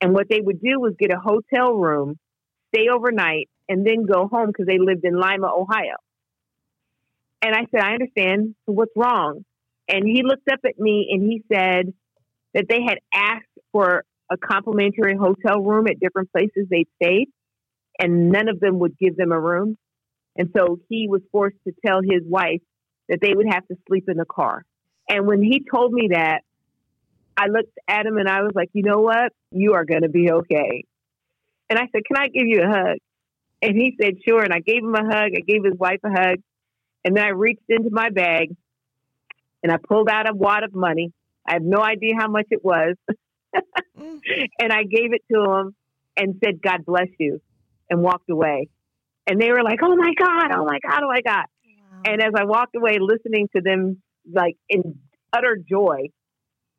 And 0.00 0.14
what 0.14 0.26
they 0.30 0.40
would 0.40 0.62
do 0.62 0.80
was 0.80 0.94
get 0.98 1.12
a 1.12 1.20
hotel 1.20 1.74
room, 1.74 2.18
stay 2.74 2.88
overnight, 2.88 3.50
and 3.68 3.86
then 3.86 4.06
go 4.06 4.26
home 4.26 4.46
because 4.46 4.64
they 4.66 4.78
lived 4.78 5.04
in 5.04 5.14
Lima, 5.14 5.48
Ohio. 5.54 5.96
And 7.42 7.54
I 7.54 7.66
said, 7.70 7.84
I 7.84 7.92
understand. 7.92 8.54
So 8.64 8.72
what's 8.72 8.92
wrong? 8.96 9.44
And 9.86 10.04
he 10.06 10.22
looked 10.22 10.48
up 10.50 10.60
at 10.64 10.78
me 10.78 11.08
and 11.12 11.22
he 11.22 11.42
said 11.52 11.92
that 12.54 12.64
they 12.70 12.80
had 12.80 12.96
asked 13.12 13.44
for 13.70 14.04
a 14.30 14.38
complimentary 14.38 15.14
hotel 15.14 15.60
room 15.60 15.88
at 15.88 16.00
different 16.00 16.32
places 16.32 16.68
they 16.70 16.86
stayed, 17.02 17.28
and 17.98 18.30
none 18.30 18.48
of 18.48 18.60
them 18.60 18.78
would 18.78 18.96
give 18.98 19.18
them 19.18 19.30
a 19.30 19.38
room. 19.38 19.76
And 20.36 20.48
so 20.56 20.78
he 20.88 21.06
was 21.06 21.20
forced 21.30 21.58
to 21.66 21.74
tell 21.84 22.00
his 22.00 22.22
wife 22.24 22.62
that 23.10 23.18
they 23.20 23.34
would 23.34 23.46
have 23.50 23.68
to 23.68 23.76
sleep 23.86 24.04
in 24.08 24.16
the 24.16 24.24
car. 24.24 24.64
And 25.08 25.26
when 25.26 25.42
he 25.42 25.64
told 25.70 25.92
me 25.92 26.08
that, 26.12 26.42
I 27.36 27.46
looked 27.46 27.76
at 27.88 28.06
him 28.06 28.18
and 28.18 28.28
I 28.28 28.42
was 28.42 28.52
like, 28.54 28.70
you 28.72 28.82
know 28.82 29.00
what? 29.00 29.32
You 29.50 29.74
are 29.74 29.84
going 29.84 30.02
to 30.02 30.08
be 30.08 30.30
okay. 30.30 30.84
And 31.70 31.78
I 31.78 31.82
said, 31.92 32.02
can 32.06 32.16
I 32.16 32.28
give 32.28 32.46
you 32.46 32.62
a 32.62 32.68
hug? 32.68 32.98
And 33.62 33.76
he 33.76 33.96
said, 34.00 34.16
sure. 34.26 34.42
And 34.42 34.52
I 34.52 34.60
gave 34.60 34.82
him 34.82 34.94
a 34.94 35.04
hug. 35.04 35.30
I 35.36 35.40
gave 35.46 35.64
his 35.64 35.74
wife 35.78 36.00
a 36.04 36.10
hug. 36.10 36.36
And 37.04 37.16
then 37.16 37.24
I 37.24 37.30
reached 37.30 37.62
into 37.68 37.90
my 37.90 38.10
bag 38.10 38.54
and 39.62 39.72
I 39.72 39.76
pulled 39.76 40.08
out 40.08 40.28
a 40.28 40.34
wad 40.34 40.64
of 40.64 40.74
money. 40.74 41.12
I 41.46 41.54
have 41.54 41.62
no 41.62 41.80
idea 41.82 42.14
how 42.18 42.28
much 42.28 42.46
it 42.50 42.64
was. 42.64 42.96
and 43.96 44.72
I 44.72 44.82
gave 44.82 45.12
it 45.12 45.22
to 45.32 45.42
him 45.42 45.74
and 46.16 46.40
said, 46.44 46.60
God 46.62 46.84
bless 46.84 47.08
you, 47.18 47.40
and 47.88 48.02
walked 48.02 48.30
away. 48.30 48.68
And 49.26 49.40
they 49.40 49.50
were 49.50 49.62
like, 49.62 49.78
oh 49.82 49.96
my 49.96 50.12
God, 50.18 50.50
oh 50.54 50.64
my 50.64 50.78
God, 50.86 51.02
oh 51.02 51.08
my 51.08 51.20
God. 51.24 51.44
Wow. 51.64 52.02
And 52.04 52.22
as 52.22 52.32
I 52.36 52.44
walked 52.44 52.76
away 52.76 52.98
listening 53.00 53.48
to 53.56 53.62
them 53.62 54.02
like 54.30 54.56
in 54.68 54.98
utter 55.32 55.56
joy. 55.56 56.08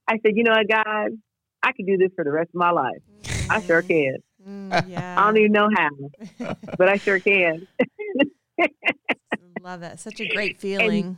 I 0.08 0.20
said, 0.22 0.34
you 0.36 0.44
know 0.44 0.52
what, 0.52 0.68
God, 0.68 1.12
I 1.64 1.72
could 1.72 1.86
do 1.86 1.98
this 1.98 2.10
for 2.16 2.24
the 2.24 2.32
rest 2.32 2.50
of 2.50 2.56
my 2.56 2.72
life. 2.72 3.02
I 3.50 3.62
sure 3.62 3.82
can. 3.82 4.18
Mm, 4.46 4.90
yeah. 4.90 5.16
I 5.20 5.26
don't 5.26 5.38
even 5.38 5.52
know 5.54 5.70
how, 5.74 6.56
but 6.78 6.90
I 6.90 6.98
sure 6.98 7.20
can. 7.20 7.68
Love 9.64 9.80
that. 9.80 10.00
Such 10.00 10.20
a 10.20 10.28
great 10.28 10.58
feeling. 10.60 11.18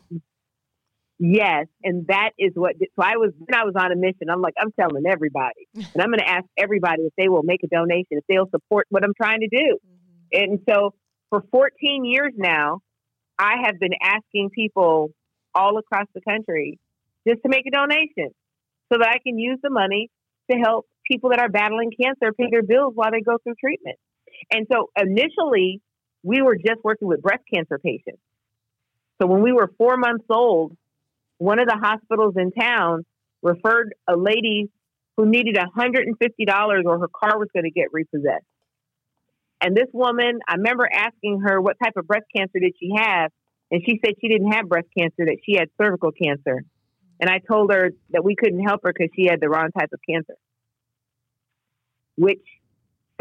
Yes, 1.18 1.68
and 1.84 2.06
that 2.08 2.32
is 2.38 2.52
what. 2.54 2.76
So 2.80 3.02
I 3.02 3.18
was 3.18 3.32
when 3.38 3.60
I 3.60 3.64
was 3.64 3.74
on 3.78 3.92
a 3.92 3.96
mission. 3.96 4.30
I'm 4.30 4.42
like, 4.42 4.54
I'm 4.60 4.72
telling 4.80 5.06
everybody, 5.10 5.68
and 5.74 6.02
I'm 6.02 6.10
going 6.10 6.20
to 6.20 6.30
ask 6.30 6.46
everybody 6.58 7.04
if 7.04 7.14
they 7.18 7.30
will 7.30 7.44
make 7.44 7.62
a 7.64 7.68
donation, 7.68 8.06
if 8.12 8.26
they'll 8.30 8.50
support 8.52 8.86
what 8.90 9.04
I'm 9.04 9.14
trying 9.20 9.40
to 9.40 9.48
do. 9.48 9.78
Mm-hmm. 9.80 10.44
And 10.44 10.60
so 10.70 10.94
for 11.30 11.44
14 11.52 12.06
years 12.06 12.34
now, 12.36 12.82
I 13.40 13.56
have 13.66 13.80
been 13.80 13.94
asking 14.02 14.52
people 14.54 15.12
all 15.56 15.78
across 15.78 16.08
the 16.14 16.22
country 16.22 16.78
just 17.28 17.42
to 17.42 17.50
make 17.50 17.66
a 17.66 17.72
donation, 17.72 18.30
so 18.92 19.00
that 19.00 19.08
I 19.10 19.18
can 19.18 19.40
use 19.40 19.58
the 19.64 19.72
money 19.72 20.12
to 20.52 20.58
help 20.58 20.86
people 21.10 21.32
that 21.32 21.40
are 21.40 21.50
battling 21.50 21.92
cancer 22.00 22.32
pay 22.34 22.50
their 22.52 22.62
bills 22.62 22.94
while 22.94 23.10
they 23.12 23.22
go 23.22 23.38
through 23.44 23.56
treatment. 23.60 23.98
And 24.52 24.68
so 24.72 24.90
initially, 24.96 25.82
we 26.22 26.42
were 26.42 26.56
just 26.56 26.84
working 26.84 27.08
with 27.08 27.22
breast 27.22 27.44
cancer 27.52 27.80
patients. 27.80 28.22
So 29.20 29.28
when 29.28 29.42
we 29.42 29.54
were 29.54 29.72
four 29.78 29.98
months 29.98 30.26
old 30.30 30.76
one 31.38 31.60
of 31.60 31.68
the 31.68 31.78
hospitals 31.78 32.36
in 32.38 32.52
town 32.52 33.06
referred 33.42 33.94
a 34.08 34.16
lady 34.16 34.70
who 35.18 35.26
needed 35.26 35.56
$150 35.56 36.86
or 36.86 37.00
her 37.00 37.08
car 37.08 37.38
was 37.38 37.48
going 37.54 37.64
to 37.64 37.72
get 37.72 37.88
repossessed. 37.92 38.46
And 39.62 39.76
this 39.76 39.88
woman, 39.94 40.40
I 40.48 40.56
remember 40.56 40.88
asking 40.92 41.42
her 41.46 41.62
what 41.62 41.78
type 41.82 41.94
of 41.98 42.08
breast 42.08 42.26
cancer 42.36 42.60
did 42.60 42.74
she 42.80 42.92
have, 42.98 43.32
and 43.72 43.82
she 43.86 44.00
said 44.04 44.16
she 44.22 44.28
didn't 44.28 44.52
have 44.52 44.70
breast 44.70 44.88
cancer, 44.98 45.26
that 45.26 45.38
she 45.46 45.56
had 45.58 45.70
cervical 45.82 46.12
cancer. 46.12 46.64
And 47.20 47.30
I 47.30 47.40
told 47.40 47.72
her 47.72 47.92
that 48.12 48.24
we 48.24 48.36
couldn't 48.36 48.64
help 48.64 48.82
her 48.84 48.94
because 48.94 49.10
she 49.16 49.26
had 49.26 49.40
the 49.40 49.50
wrong 49.50 49.70
type 49.78 49.90
of 49.94 50.00
cancer, 50.08 50.36
which 52.18 52.44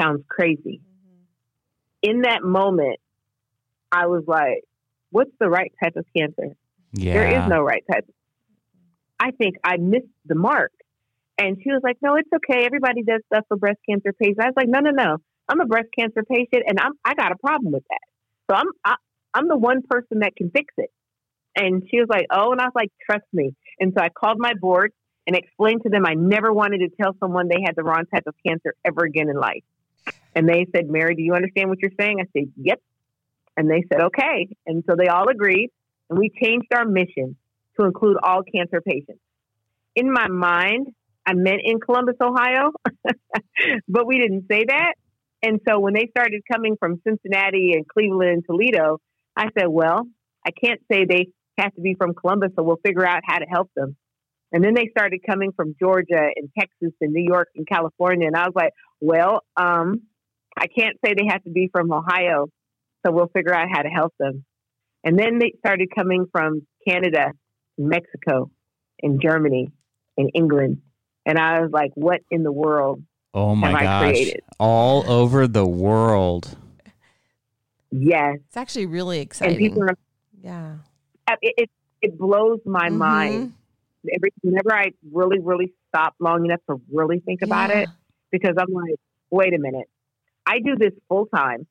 sounds 0.01 0.23
crazy. 0.29 0.81
Mm-hmm. 0.81 2.11
In 2.11 2.23
that 2.23 2.43
moment, 2.43 2.99
I 3.93 4.07
was 4.07 4.25
like, 4.27 4.65
what's 5.11 5.31
the 5.39 5.49
right 5.49 5.73
type 5.83 5.97
of 5.97 6.05
cancer? 6.17 6.57
Yeah. 6.93 7.15
There 7.15 7.43
is 7.43 7.49
no 7.49 7.63
right 7.63 7.85
type. 7.91 8.05
I 9.21 9.31
think 9.31 9.57
I 9.65 9.77
missed 9.77 10.07
the 10.27 10.35
mark. 10.35 10.73
And 11.39 11.57
she 11.63 11.71
was 11.71 11.81
like, 11.83 11.97
no, 12.03 12.17
it's 12.17 12.29
okay. 12.35 12.65
Everybody 12.65 13.03
does 13.03 13.21
stuff 13.33 13.45
for 13.49 13.57
breast 13.57 13.79
cancer 13.89 14.13
patients. 14.13 14.39
I 14.41 14.47
was 14.47 14.55
like, 14.57 14.69
no, 14.69 14.81
no, 14.81 14.91
no. 14.91 15.17
I'm 15.49 15.61
a 15.61 15.67
breast 15.67 15.89
cancer 15.97 16.23
patient 16.29 16.65
and 16.67 16.79
I'm, 16.79 16.93
I 17.05 17.15
got 17.15 17.33
a 17.33 17.37
problem 17.37 17.73
with 17.73 17.85
that. 17.91 18.51
So 18.51 18.57
I'm, 18.57 18.67
I, 18.85 18.95
I'm 19.35 19.49
the 19.49 19.57
one 19.57 19.83
person 19.83 20.21
that 20.21 20.37
can 20.37 20.51
fix 20.51 20.73
it. 20.79 20.91
And 21.57 21.83
she 21.91 21.99
was 21.99 22.09
like, 22.09 22.27
oh, 22.31 22.53
and 22.53 22.61
I 22.61 22.65
was 22.65 22.73
like, 22.75 22.91
trust 23.05 23.27
me. 23.33 23.55
And 23.79 23.93
so 23.97 24.03
I 24.03 24.09
called 24.09 24.39
my 24.39 24.55
board 24.55 24.93
and 25.27 25.37
explained 25.37 25.83
to 25.83 25.89
them 25.89 26.05
I 26.07 26.15
never 26.15 26.53
wanted 26.53 26.79
to 26.79 26.89
tell 27.01 27.17
someone 27.21 27.49
they 27.49 27.63
had 27.65 27.77
the 27.77 27.85
wrong 27.85 28.05
type 28.13 28.25
of 28.27 28.35
cancer 28.47 28.75
ever 28.85 29.05
again 29.05 29.29
in 29.29 29.37
life. 29.37 29.63
And 30.35 30.49
they 30.49 30.67
said, 30.75 30.89
Mary, 30.89 31.15
do 31.15 31.23
you 31.23 31.35
understand 31.35 31.69
what 31.69 31.79
you're 31.81 31.93
saying? 31.99 32.19
I 32.21 32.27
said, 32.33 32.51
yep. 32.57 32.81
And 33.57 33.71
they 33.71 33.85
said, 33.93 34.03
okay. 34.07 34.49
And 34.67 34.83
so 34.89 34.97
they 34.97 35.07
all 35.07 35.29
agreed 35.29 35.71
and 36.11 36.19
we 36.19 36.31
changed 36.31 36.67
our 36.75 36.85
mission 36.85 37.37
to 37.79 37.87
include 37.87 38.17
all 38.23 38.43
cancer 38.43 38.81
patients. 38.81 39.21
In 39.95 40.13
my 40.13 40.29
mind, 40.29 40.89
I 41.27 41.35
meant 41.35 41.61
in 41.65 41.81
Columbus, 41.81 42.17
Ohio, 42.21 42.73
but 43.89 44.07
we 44.07 44.19
didn't 44.19 44.47
say 44.51 44.65
that. 44.69 44.95
And 45.43 45.61
so 45.69 45.79
when 45.79 45.95
they 45.95 46.09
started 46.11 46.43
coming 46.51 46.77
from 46.79 47.01
Cincinnati 47.07 47.73
and 47.75 47.87
Cleveland 47.87 48.31
and 48.31 48.45
Toledo, 48.45 48.99
I 49.37 49.49
said, 49.59 49.69
well, 49.69 50.07
I 50.47 50.51
can't 50.51 50.81
say 50.91 51.05
they 51.05 51.29
have 51.59 51.75
to 51.75 51.81
be 51.81 51.95
from 51.95 52.15
Columbus, 52.15 52.51
so 52.57 52.63
we'll 52.63 52.81
figure 52.85 53.07
out 53.07 53.23
how 53.25 53.39
to 53.39 53.47
help 53.47 53.71
them. 53.77 53.97
And 54.53 54.63
then 54.63 54.75
they 54.75 54.89
started 54.97 55.21
coming 55.29 55.53
from 55.53 55.75
Georgia 55.81 56.29
and 56.37 56.49
Texas 56.59 56.93
and 57.01 57.13
New 57.13 57.25
York 57.27 57.49
and 57.57 57.67
California. 57.67 58.27
And 58.27 58.37
I 58.37 58.45
was 58.45 58.53
like, 58.55 58.73
well, 59.01 59.43
um, 59.57 60.03
I 60.57 60.67
can't 60.67 60.97
say 61.05 61.15
they 61.15 61.27
have 61.29 61.43
to 61.45 61.51
be 61.51 61.69
from 61.73 61.93
Ohio, 61.93 62.49
so 63.05 63.13
we'll 63.13 63.31
figure 63.35 63.55
out 63.55 63.69
how 63.73 63.83
to 63.83 63.89
help 63.89 64.15
them. 64.19 64.45
And 65.03 65.19
then 65.19 65.39
they 65.39 65.55
started 65.59 65.89
coming 65.95 66.27
from 66.31 66.67
Canada, 66.87 67.33
Mexico, 67.77 68.51
and 69.03 69.21
Germany, 69.21 69.73
and 70.17 70.31
England. 70.35 70.83
And 71.27 71.39
I 71.39 71.61
was 71.61 71.71
like, 71.73 71.91
what 71.95 72.21
in 72.31 72.43
the 72.43 72.53
world? 72.53 73.03
Oh 73.33 73.57
my 73.57 73.73
gosh. 73.73 74.13
created? 74.13 74.43
All 74.61 75.11
over 75.11 75.49
the 75.49 75.67
world. 75.67 76.57
Yes. 77.97 78.39
It's 78.49 78.57
actually 78.57 78.87
really 78.87 79.19
And 79.19 79.27
exciting. 79.27 79.59
people 79.59 79.83
are, 79.85 79.97
yeah. 80.43 80.77
it, 81.41 81.55
it, 81.57 81.71
it 82.03 82.19
blows 82.19 82.59
my 82.67 82.89
Mhm. 82.89 82.97
mind. 82.97 83.53
Every, 84.13 84.31
whenever 84.43 84.75
I 84.75 84.91
really, 85.13 85.39
really 85.41 85.73
stop 85.89 86.15
long 86.19 86.45
enough 86.45 86.61
to 86.69 86.81
really 86.93 87.21
think 87.21 87.43
about 87.43 87.71
Yeah. 87.71 87.83
it, 87.83 87.89
because 88.33 88.55
I'm 88.59 88.73
like, 88.73 88.97
wait 89.31 89.55
a 89.55 89.59
minute. 89.59 89.89
I 90.45 90.59
do 90.59 90.75
this 90.77 90.93
full 91.09 91.27
time. 91.27 91.67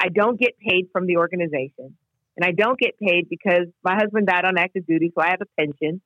I 0.00 0.08
don't 0.08 0.38
get 0.38 0.58
paid 0.58 0.88
from 0.92 1.06
the 1.06 1.16
organization. 1.18 1.96
And 2.36 2.44
I 2.44 2.50
don't 2.50 2.78
get 2.78 2.98
paid 2.98 3.28
because 3.28 3.66
my 3.84 3.94
husband 3.94 4.26
died 4.26 4.44
on 4.44 4.58
active 4.58 4.84
duty, 4.86 5.12
so 5.14 5.22
I 5.22 5.28
have 5.28 5.42
a 5.42 5.46
pension. 5.60 6.00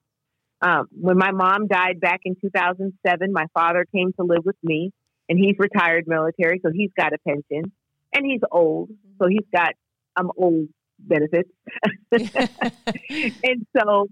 Um, 0.61 0.87
when 0.93 1.17
my 1.17 1.31
mom 1.33 1.67
died 1.67 1.99
back 2.01 2.21
in 2.25 2.35
2007, 2.41 3.33
my 3.33 3.47
father 3.55 3.87
came 3.95 4.13
to 4.15 4.25
live 4.25 4.45
with 4.45 4.57
me, 4.63 4.93
and 5.29 5.39
he's 5.39 5.57
retired 5.59 6.05
military, 6.07 6.61
so 6.65 6.71
he's 6.73 6.91
got 6.97 7.13
a 7.15 7.19
pension. 7.27 7.73
And 8.17 8.25
he's 8.25 8.41
old, 8.51 8.89
so 9.21 9.29
he's 9.29 9.47
got 9.55 9.75
um, 10.17 10.33
old 10.37 10.69
benefits. 10.99 11.51
and 12.13 13.67
so, 13.79 14.09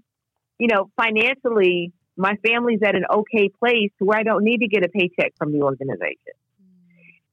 you 0.59 0.67
know, 0.67 0.91
financially, 0.95 1.91
my 2.15 2.35
family's 2.45 2.81
at 2.83 2.95
an 2.95 3.05
okay 3.11 3.49
place 3.49 3.91
where 3.97 4.19
I 4.19 4.23
don't 4.23 4.43
need 4.43 4.59
to 4.59 4.67
get 4.67 4.85
a 4.85 4.89
paycheck 4.89 5.33
from 5.37 5.51
the 5.53 5.61
organization. 5.61 6.33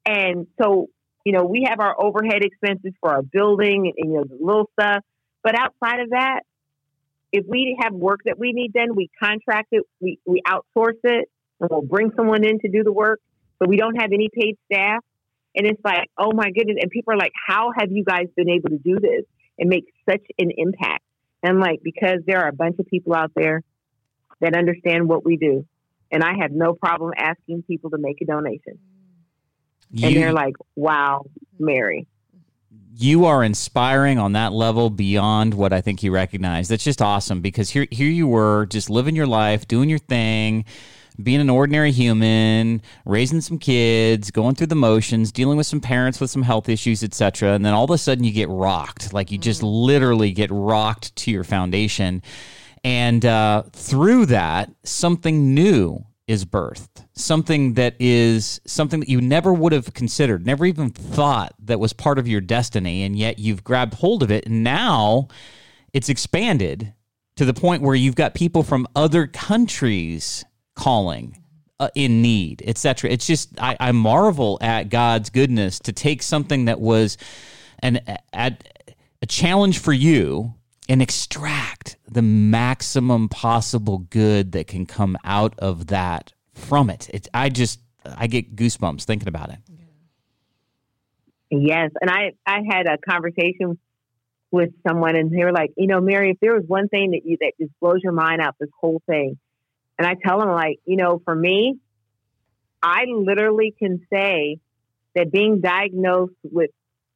And 0.06 0.46
so, 0.60 0.88
you 1.26 1.32
know, 1.32 1.44
we 1.44 1.66
have 1.68 1.78
our 1.80 1.94
overhead 2.02 2.42
expenses 2.42 2.92
for 3.00 3.10
our 3.10 3.22
building 3.22 3.92
and, 3.94 4.10
you 4.10 4.16
know, 4.16 4.24
the 4.24 4.38
little 4.40 4.70
stuff. 4.80 5.04
But 5.44 5.54
outside 5.54 6.00
of 6.00 6.10
that, 6.10 6.40
if 7.32 7.44
we 7.46 7.76
have 7.80 7.92
work 7.92 8.20
that 8.24 8.38
we 8.38 8.52
need 8.52 8.72
done, 8.72 8.96
we 8.96 9.10
contract 9.22 9.68
it, 9.72 9.84
we, 10.00 10.18
we 10.26 10.40
outsource 10.46 10.98
it, 11.04 11.28
and 11.60 11.68
we'll 11.70 11.82
bring 11.82 12.12
someone 12.16 12.44
in 12.44 12.60
to 12.60 12.68
do 12.68 12.82
the 12.82 12.92
work. 12.92 13.20
But 13.58 13.68
we 13.68 13.76
don't 13.76 13.96
have 13.96 14.10
any 14.12 14.28
paid 14.32 14.56
staff. 14.70 15.04
And 15.54 15.66
it's 15.66 15.80
like, 15.84 16.08
oh 16.16 16.32
my 16.32 16.50
goodness. 16.50 16.78
And 16.80 16.90
people 16.90 17.14
are 17.14 17.18
like, 17.18 17.32
how 17.46 17.72
have 17.78 17.90
you 17.92 18.04
guys 18.04 18.26
been 18.36 18.48
able 18.48 18.70
to 18.70 18.78
do 18.78 18.98
this 19.00 19.24
and 19.58 19.68
make 19.68 19.84
such 20.08 20.22
an 20.38 20.50
impact? 20.56 21.04
And 21.42 21.60
like, 21.60 21.80
because 21.82 22.20
there 22.26 22.40
are 22.40 22.48
a 22.48 22.52
bunch 22.52 22.78
of 22.78 22.86
people 22.86 23.14
out 23.14 23.32
there 23.34 23.62
that 24.40 24.54
understand 24.56 25.08
what 25.08 25.24
we 25.24 25.36
do. 25.36 25.66
And 26.10 26.22
I 26.22 26.34
have 26.40 26.52
no 26.52 26.74
problem 26.74 27.12
asking 27.16 27.64
people 27.64 27.90
to 27.90 27.98
make 27.98 28.20
a 28.22 28.24
donation. 28.24 28.78
and 30.02 30.16
they're 30.16 30.32
like, 30.32 30.54
wow, 30.74 31.26
Mary. 31.58 32.06
you 32.96 33.24
are 33.24 33.42
inspiring 33.42 34.18
on 34.18 34.32
that 34.32 34.52
level 34.52 34.90
beyond 34.90 35.54
what 35.54 35.72
I 35.72 35.80
think 35.80 36.02
you 36.02 36.12
recognize. 36.12 36.68
That's 36.68 36.84
just 36.84 37.00
awesome 37.02 37.40
because 37.40 37.70
here 37.70 37.86
here 37.90 38.08
you 38.08 38.28
were 38.28 38.66
just 38.66 38.90
living 38.90 39.16
your 39.16 39.26
life, 39.26 39.66
doing 39.66 39.88
your 39.88 39.98
thing, 39.98 40.64
being 41.22 41.40
an 41.40 41.50
ordinary 41.50 41.92
human, 41.92 42.82
raising 43.04 43.40
some 43.40 43.58
kids, 43.58 44.30
going 44.30 44.54
through 44.54 44.68
the 44.68 44.74
motions, 44.74 45.32
dealing 45.32 45.56
with 45.56 45.66
some 45.66 45.80
parents 45.80 46.20
with 46.20 46.30
some 46.30 46.42
health 46.42 46.68
issues, 46.68 47.02
etc. 47.02 47.52
And 47.52 47.64
then 47.64 47.74
all 47.74 47.84
of 47.84 47.90
a 47.90 47.98
sudden 47.98 48.24
you 48.24 48.32
get 48.32 48.48
rocked. 48.48 49.12
Like 49.12 49.30
you 49.30 49.38
just 49.38 49.62
literally 49.62 50.32
get 50.32 50.50
rocked 50.50 51.14
to 51.16 51.30
your 51.30 51.44
foundation. 51.44 52.22
And 52.84 53.24
uh, 53.24 53.64
through 53.72 54.26
that, 54.26 54.70
something 54.84 55.54
new 55.54 56.04
is 56.26 56.44
birthed. 56.44 57.06
Something 57.14 57.74
that 57.74 57.94
is 57.98 58.60
something 58.66 59.00
that 59.00 59.08
you 59.08 59.20
never 59.20 59.52
would 59.52 59.72
have 59.72 59.92
considered, 59.92 60.46
never 60.46 60.64
even 60.64 60.90
thought 60.90 61.54
that 61.60 61.78
was 61.78 61.92
part 61.92 62.18
of 62.18 62.26
your 62.26 62.40
destiny. 62.40 63.02
And 63.02 63.16
yet 63.16 63.38
you've 63.38 63.64
grabbed 63.64 63.94
hold 63.94 64.22
of 64.22 64.30
it. 64.30 64.46
And 64.46 64.64
now 64.64 65.28
it's 65.92 66.08
expanded 66.08 66.94
to 67.36 67.44
the 67.44 67.54
point 67.54 67.82
where 67.82 67.94
you've 67.94 68.14
got 68.14 68.34
people 68.34 68.62
from 68.62 68.86
other 68.94 69.26
countries 69.26 70.44
calling 70.74 71.42
uh, 71.80 71.88
in 71.94 72.22
need, 72.22 72.62
etc. 72.66 73.10
It's 73.10 73.26
just 73.26 73.60
I, 73.60 73.76
I 73.80 73.92
marvel 73.92 74.58
at 74.60 74.88
God's 74.88 75.30
goodness 75.30 75.78
to 75.80 75.92
take 75.92 76.22
something 76.22 76.66
that 76.66 76.80
was 76.80 77.16
an 77.80 78.00
at 78.32 78.88
a 79.20 79.26
challenge 79.26 79.78
for 79.78 79.92
you 79.92 80.54
and 80.88 81.00
extract 81.00 81.96
the 82.08 82.22
maximum 82.22 83.28
possible 83.28 83.98
good 83.98 84.52
that 84.52 84.66
can 84.66 84.86
come 84.86 85.16
out 85.24 85.58
of 85.58 85.88
that 85.88 86.32
from 86.54 86.90
it. 86.90 87.08
It 87.12 87.28
I 87.32 87.48
just 87.48 87.80
I 88.04 88.26
get 88.26 88.56
goosebumps 88.56 89.04
thinking 89.04 89.28
about 89.28 89.50
it. 89.50 89.58
Yes, 91.50 91.90
and 92.00 92.10
I 92.10 92.32
I 92.46 92.60
had 92.68 92.86
a 92.86 92.98
conversation 92.98 93.78
with 94.50 94.70
someone, 94.86 95.16
and 95.16 95.30
they 95.30 95.44
were 95.44 95.52
like, 95.52 95.70
you 95.76 95.86
know, 95.86 96.00
Mary, 96.00 96.30
if 96.30 96.38
there 96.40 96.54
was 96.54 96.64
one 96.66 96.88
thing 96.88 97.12
that 97.12 97.22
you 97.24 97.38
that 97.40 97.52
just 97.60 97.72
blows 97.80 98.00
your 98.02 98.12
mind 98.12 98.40
out 98.40 98.54
this 98.60 98.70
whole 98.80 99.02
thing, 99.06 99.38
and 99.98 100.06
I 100.06 100.14
tell 100.14 100.40
them 100.40 100.50
like, 100.50 100.80
you 100.84 100.96
know, 100.96 101.20
for 101.24 101.34
me, 101.34 101.78
I 102.82 103.04
literally 103.08 103.74
can 103.78 104.00
say 104.12 104.58
that 105.14 105.30
being 105.30 105.60
diagnosed 105.60 106.34
with 106.42 106.70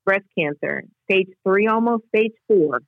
breast 0.04 0.24
cancer, 0.38 0.84
stage 1.10 1.28
three, 1.42 1.66
almost 1.66 2.04
stage 2.08 2.32
four, 2.46 2.80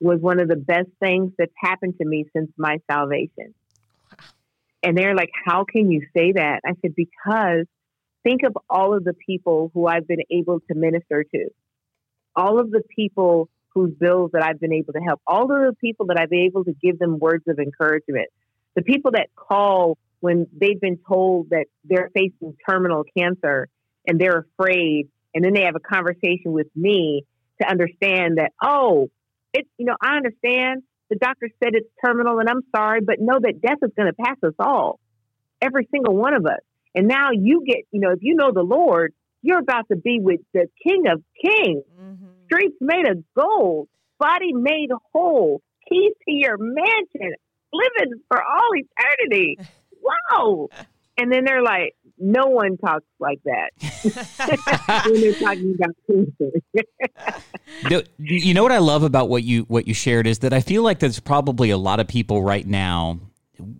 was 0.00 0.20
one 0.20 0.40
of 0.40 0.48
the 0.48 0.56
best 0.56 0.88
things 1.00 1.32
that's 1.36 1.52
happened 1.60 1.94
to 2.00 2.06
me 2.06 2.24
since 2.34 2.50
my 2.56 2.78
salvation. 2.90 3.54
And 4.82 4.96
they're 4.96 5.14
like, 5.14 5.30
How 5.44 5.64
can 5.64 5.90
you 5.90 6.06
say 6.16 6.32
that? 6.32 6.60
I 6.64 6.72
said, 6.80 6.94
Because 6.94 7.66
think 8.22 8.42
of 8.44 8.56
all 8.70 8.96
of 8.96 9.04
the 9.04 9.14
people 9.14 9.70
who 9.74 9.86
I've 9.86 10.06
been 10.06 10.22
able 10.30 10.60
to 10.60 10.74
minister 10.74 11.24
to, 11.24 11.48
all 12.36 12.60
of 12.60 12.70
the 12.70 12.82
people 12.94 13.48
whose 13.74 13.92
bills 13.92 14.30
that 14.32 14.42
I've 14.42 14.60
been 14.60 14.72
able 14.72 14.92
to 14.92 15.00
help, 15.00 15.20
all 15.26 15.42
of 15.42 15.48
the 15.48 15.76
people 15.80 16.06
that 16.06 16.18
I've 16.18 16.30
been 16.30 16.46
able 16.46 16.64
to 16.64 16.74
give 16.80 16.98
them 16.98 17.18
words 17.18 17.44
of 17.48 17.58
encouragement, 17.58 18.28
the 18.78 18.84
people 18.84 19.10
that 19.10 19.26
call 19.34 19.98
when 20.20 20.46
they've 20.56 20.80
been 20.80 21.00
told 21.08 21.50
that 21.50 21.66
they're 21.82 22.10
facing 22.14 22.56
terminal 22.68 23.02
cancer 23.16 23.66
and 24.06 24.20
they're 24.20 24.46
afraid, 24.56 25.08
and 25.34 25.44
then 25.44 25.52
they 25.52 25.62
have 25.62 25.74
a 25.74 25.80
conversation 25.80 26.52
with 26.52 26.68
me 26.76 27.24
to 27.60 27.68
understand 27.68 28.38
that, 28.38 28.52
oh, 28.62 29.08
it's, 29.52 29.68
you 29.78 29.84
know, 29.84 29.96
I 30.00 30.14
understand 30.14 30.84
the 31.10 31.16
doctor 31.16 31.48
said 31.60 31.70
it's 31.72 31.88
terminal 32.04 32.38
and 32.38 32.48
I'm 32.48 32.62
sorry, 32.74 33.00
but 33.00 33.16
know 33.18 33.40
that 33.40 33.60
death 33.60 33.78
is 33.82 33.90
going 33.96 34.12
to 34.12 34.22
pass 34.22 34.36
us 34.44 34.54
all, 34.60 35.00
every 35.60 35.88
single 35.90 36.14
one 36.14 36.34
of 36.34 36.46
us. 36.46 36.60
And 36.94 37.08
now 37.08 37.30
you 37.32 37.64
get, 37.66 37.78
you 37.90 38.00
know, 38.00 38.12
if 38.12 38.20
you 38.22 38.36
know 38.36 38.52
the 38.52 38.62
Lord, 38.62 39.12
you're 39.42 39.58
about 39.58 39.88
to 39.90 39.96
be 39.96 40.20
with 40.20 40.40
the 40.54 40.68
King 40.86 41.08
of 41.10 41.20
Kings, 41.42 41.82
mm-hmm. 42.00 42.26
streets 42.46 42.76
made 42.80 43.08
of 43.08 43.24
gold, 43.36 43.88
body 44.20 44.52
made 44.52 44.90
whole, 45.12 45.62
keys 45.88 46.12
to 46.28 46.32
your 46.32 46.56
mansion, 46.58 47.34
living 47.72 48.20
for 48.28 48.42
all 48.42 48.70
eternity. 48.74 49.58
Wow. 50.02 50.68
And 51.16 51.32
then 51.32 51.44
they're 51.44 51.62
like, 51.62 51.94
no 52.18 52.46
one 52.46 52.76
talks 52.78 53.04
like 53.20 53.40
that 53.44 53.70
when 55.08 55.20
they're 55.20 55.34
talking 55.34 55.74
about 55.74 55.94
cancer. 56.06 58.04
you 58.18 58.54
know 58.54 58.62
what 58.62 58.72
I 58.72 58.78
love 58.78 59.02
about 59.02 59.28
what 59.28 59.44
you 59.44 59.62
what 59.64 59.86
you 59.86 59.94
shared 59.94 60.26
is 60.26 60.40
that 60.40 60.52
I 60.52 60.60
feel 60.60 60.82
like 60.82 60.98
there's 60.98 61.20
probably 61.20 61.70
a 61.70 61.78
lot 61.78 62.00
of 62.00 62.08
people 62.08 62.42
right 62.42 62.66
now, 62.66 63.20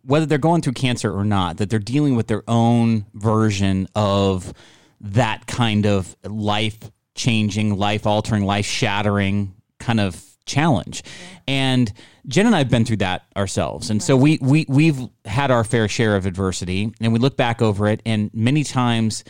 whether 0.05 0.26
they're 0.26 0.39
going 0.39 0.62
through 0.62 0.74
cancer 0.74 1.12
or 1.12 1.24
not, 1.24 1.57
that 1.57 1.70
they're 1.70 1.78
dealing 1.78 2.16
with 2.16 2.28
their 2.28 2.45
own 2.49 3.07
version 3.14 3.89
of 3.95 4.53
that 5.01 5.47
kind 5.47 5.86
of 5.86 6.16
life 6.24 6.78
changing, 7.14 7.76
life 7.76 8.07
altering, 8.07 8.45
life 8.45 8.66
shattering 8.66 9.55
kind 9.78 10.01
of 10.01 10.24
challenge. 10.49 11.03
And 11.46 11.92
Jen 12.26 12.46
and 12.46 12.55
I 12.55 12.59
have 12.59 12.70
been 12.70 12.84
through 12.84 12.96
that 12.99 13.26
ourselves. 13.36 13.90
And 13.90 14.03
so 14.03 14.16
we, 14.16 14.38
we, 14.40 14.66
we've 14.68 14.99
had 15.24 15.51
our 15.51 15.64
fair 15.64 15.88
share 15.88 16.16
of 16.16 16.26
adversity 16.26 16.92
and 17.01 17.12
we 17.12 17.18
look 17.18 17.36
back 17.36 17.62
over 17.62 17.86
it. 17.86 18.03
And 18.05 18.30
many 18.34 18.64
times, 18.64 19.24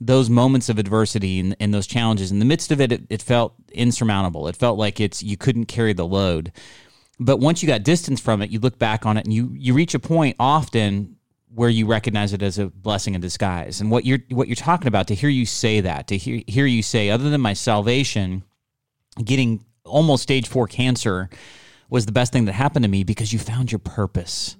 those 0.00 0.28
moments 0.28 0.68
of 0.68 0.78
adversity 0.78 1.40
and, 1.40 1.56
and 1.60 1.72
those 1.72 1.86
challenges, 1.86 2.30
in 2.30 2.38
the 2.40 2.44
midst 2.44 2.70
of 2.70 2.80
it, 2.80 2.92
it, 2.92 3.02
it 3.08 3.22
felt 3.22 3.54
insurmountable. 3.72 4.48
It 4.48 4.56
felt 4.56 4.78
like 4.78 5.00
it's 5.00 5.22
you 5.22 5.36
couldn't 5.36 5.66
carry 5.66 5.92
the 5.92 6.06
load. 6.06 6.52
But 7.20 7.38
once 7.38 7.62
you 7.62 7.68
got 7.68 7.84
distance 7.84 8.20
from 8.20 8.42
it, 8.42 8.50
you 8.50 8.58
look 8.58 8.78
back 8.78 9.06
on 9.06 9.16
it 9.16 9.24
and 9.24 9.32
you, 9.32 9.54
you 9.54 9.72
reach 9.72 9.94
a 9.94 10.00
point 10.00 10.36
often 10.38 11.16
where 11.54 11.70
you 11.70 11.86
recognize 11.86 12.32
it 12.32 12.42
as 12.42 12.58
a 12.58 12.66
blessing 12.66 13.14
in 13.14 13.20
disguise. 13.20 13.80
And 13.80 13.90
what 13.90 14.04
you're 14.04 14.18
what 14.30 14.48
you're 14.48 14.56
talking 14.56 14.88
about, 14.88 15.06
to 15.08 15.14
hear 15.14 15.30
you 15.30 15.46
say 15.46 15.80
that, 15.80 16.08
to 16.08 16.16
hear 16.16 16.42
hear 16.48 16.66
you 16.66 16.82
say, 16.82 17.10
other 17.10 17.30
than 17.30 17.40
my 17.40 17.52
salvation, 17.52 18.42
getting 19.22 19.64
almost 19.84 20.22
stage 20.22 20.48
four 20.48 20.66
cancer 20.66 21.28
was 21.88 22.06
the 22.06 22.12
best 22.12 22.32
thing 22.32 22.46
that 22.46 22.52
happened 22.52 22.84
to 22.84 22.88
me 22.88 23.04
because 23.04 23.32
you 23.32 23.38
found 23.38 23.70
your 23.70 23.78
purpose. 23.78 24.56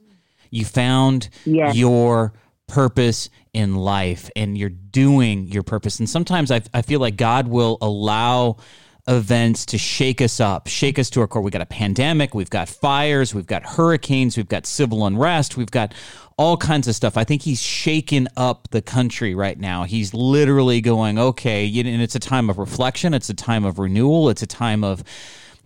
You 0.50 0.64
found 0.64 1.28
yes. 1.44 1.74
your 1.76 2.32
purpose 2.66 3.30
in 3.52 3.74
life 3.74 4.30
and 4.36 4.56
you're 4.56 4.68
doing 4.68 5.46
your 5.48 5.62
purpose. 5.62 5.98
And 5.98 6.08
sometimes 6.08 6.50
I, 6.50 6.62
I 6.72 6.82
feel 6.82 7.00
like 7.00 7.16
God 7.16 7.48
will 7.48 7.78
allow 7.80 8.58
events 9.06 9.66
to 9.66 9.78
shake 9.78 10.20
us 10.20 10.40
up, 10.40 10.66
shake 10.66 10.98
us 10.98 11.10
to 11.10 11.20
our 11.20 11.26
core. 11.26 11.42
We've 11.42 11.52
got 11.52 11.62
a 11.62 11.66
pandemic, 11.66 12.34
we've 12.34 12.50
got 12.50 12.68
fires, 12.68 13.34
we've 13.34 13.46
got 13.46 13.62
hurricanes, 13.64 14.36
we've 14.36 14.48
got 14.48 14.66
civil 14.66 15.06
unrest, 15.06 15.56
we've 15.56 15.70
got 15.70 15.92
all 16.36 16.56
kinds 16.56 16.88
of 16.88 16.94
stuff. 16.94 17.16
I 17.16 17.24
think 17.24 17.42
he's 17.42 17.62
shaking 17.62 18.26
up 18.36 18.68
the 18.70 18.82
country 18.82 19.34
right 19.34 19.58
now. 19.58 19.84
He's 19.84 20.14
literally 20.14 20.80
going, 20.80 21.18
okay, 21.18 21.66
and 21.66 22.02
it's 22.02 22.14
a 22.14 22.20
time 22.20 22.48
of 22.48 22.58
reflection, 22.58 23.14
it's 23.14 23.28
a 23.28 23.34
time 23.34 23.64
of 23.64 23.78
renewal, 23.78 24.30
it's 24.30 24.42
a 24.42 24.46
time 24.46 24.82
of 24.82 25.04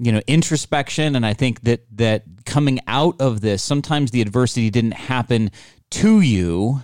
you 0.00 0.12
know 0.12 0.20
introspection 0.28 1.16
and 1.16 1.26
i 1.26 1.34
think 1.34 1.60
that 1.62 1.84
that 1.90 2.22
coming 2.46 2.78
out 2.86 3.20
of 3.20 3.40
this 3.40 3.64
sometimes 3.64 4.12
the 4.12 4.20
adversity 4.20 4.70
didn't 4.70 4.92
happen 4.92 5.50
to 5.90 6.20
you 6.20 6.80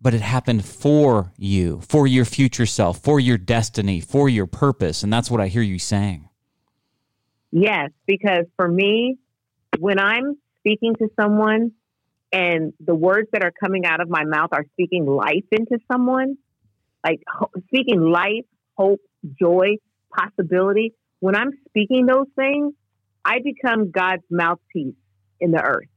but 0.00 0.14
it 0.14 0.20
happened 0.20 0.64
for 0.64 1.32
you, 1.36 1.80
for 1.80 2.06
your 2.06 2.24
future 2.24 2.66
self, 2.66 3.00
for 3.00 3.18
your 3.18 3.38
destiny, 3.38 4.00
for 4.00 4.28
your 4.28 4.46
purpose. 4.46 5.02
And 5.02 5.12
that's 5.12 5.30
what 5.30 5.40
I 5.40 5.48
hear 5.48 5.62
you 5.62 5.78
saying. 5.78 6.28
Yes, 7.50 7.90
because 8.06 8.44
for 8.56 8.68
me, 8.68 9.18
when 9.78 9.98
I'm 9.98 10.36
speaking 10.58 10.94
to 10.96 11.08
someone 11.18 11.72
and 12.32 12.72
the 12.80 12.94
words 12.94 13.28
that 13.32 13.42
are 13.42 13.52
coming 13.58 13.86
out 13.86 14.00
of 14.00 14.08
my 14.08 14.24
mouth 14.24 14.50
are 14.52 14.64
speaking 14.72 15.06
life 15.06 15.44
into 15.50 15.78
someone, 15.90 16.36
like 17.04 17.22
speaking 17.68 18.00
life, 18.00 18.44
hope, 18.76 19.00
joy, 19.40 19.76
possibility, 20.14 20.92
when 21.20 21.34
I'm 21.36 21.52
speaking 21.68 22.06
those 22.06 22.26
things, 22.36 22.74
I 23.24 23.38
become 23.42 23.90
God's 23.90 24.22
mouthpiece 24.30 24.94
in 25.40 25.50
the 25.50 25.62
earth. 25.62 25.88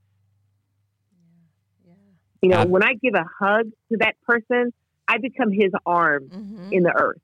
You 2.41 2.49
know, 2.49 2.65
when 2.65 2.83
I 2.83 2.93
give 2.93 3.15
a 3.15 3.25
hug 3.39 3.71
to 3.91 3.97
that 3.99 4.15
person, 4.25 4.73
I 5.07 5.17
become 5.17 5.51
his 5.51 5.71
arm 5.85 6.29
mm-hmm. 6.29 6.69
in 6.71 6.83
the 6.83 6.93
earth. 6.93 7.19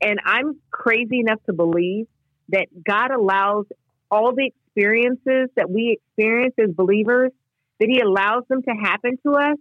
And 0.00 0.20
I'm 0.24 0.60
crazy 0.70 1.20
enough 1.20 1.40
to 1.46 1.52
believe 1.52 2.06
that 2.50 2.68
God 2.84 3.10
allows 3.10 3.66
all 4.10 4.34
the 4.34 4.50
experiences 4.66 5.48
that 5.56 5.70
we 5.70 5.98
experience 5.98 6.54
as 6.62 6.70
believers, 6.74 7.32
that 7.80 7.88
he 7.88 8.00
allows 8.00 8.44
them 8.48 8.62
to 8.62 8.70
happen 8.70 9.18
to 9.24 9.34
us 9.34 9.56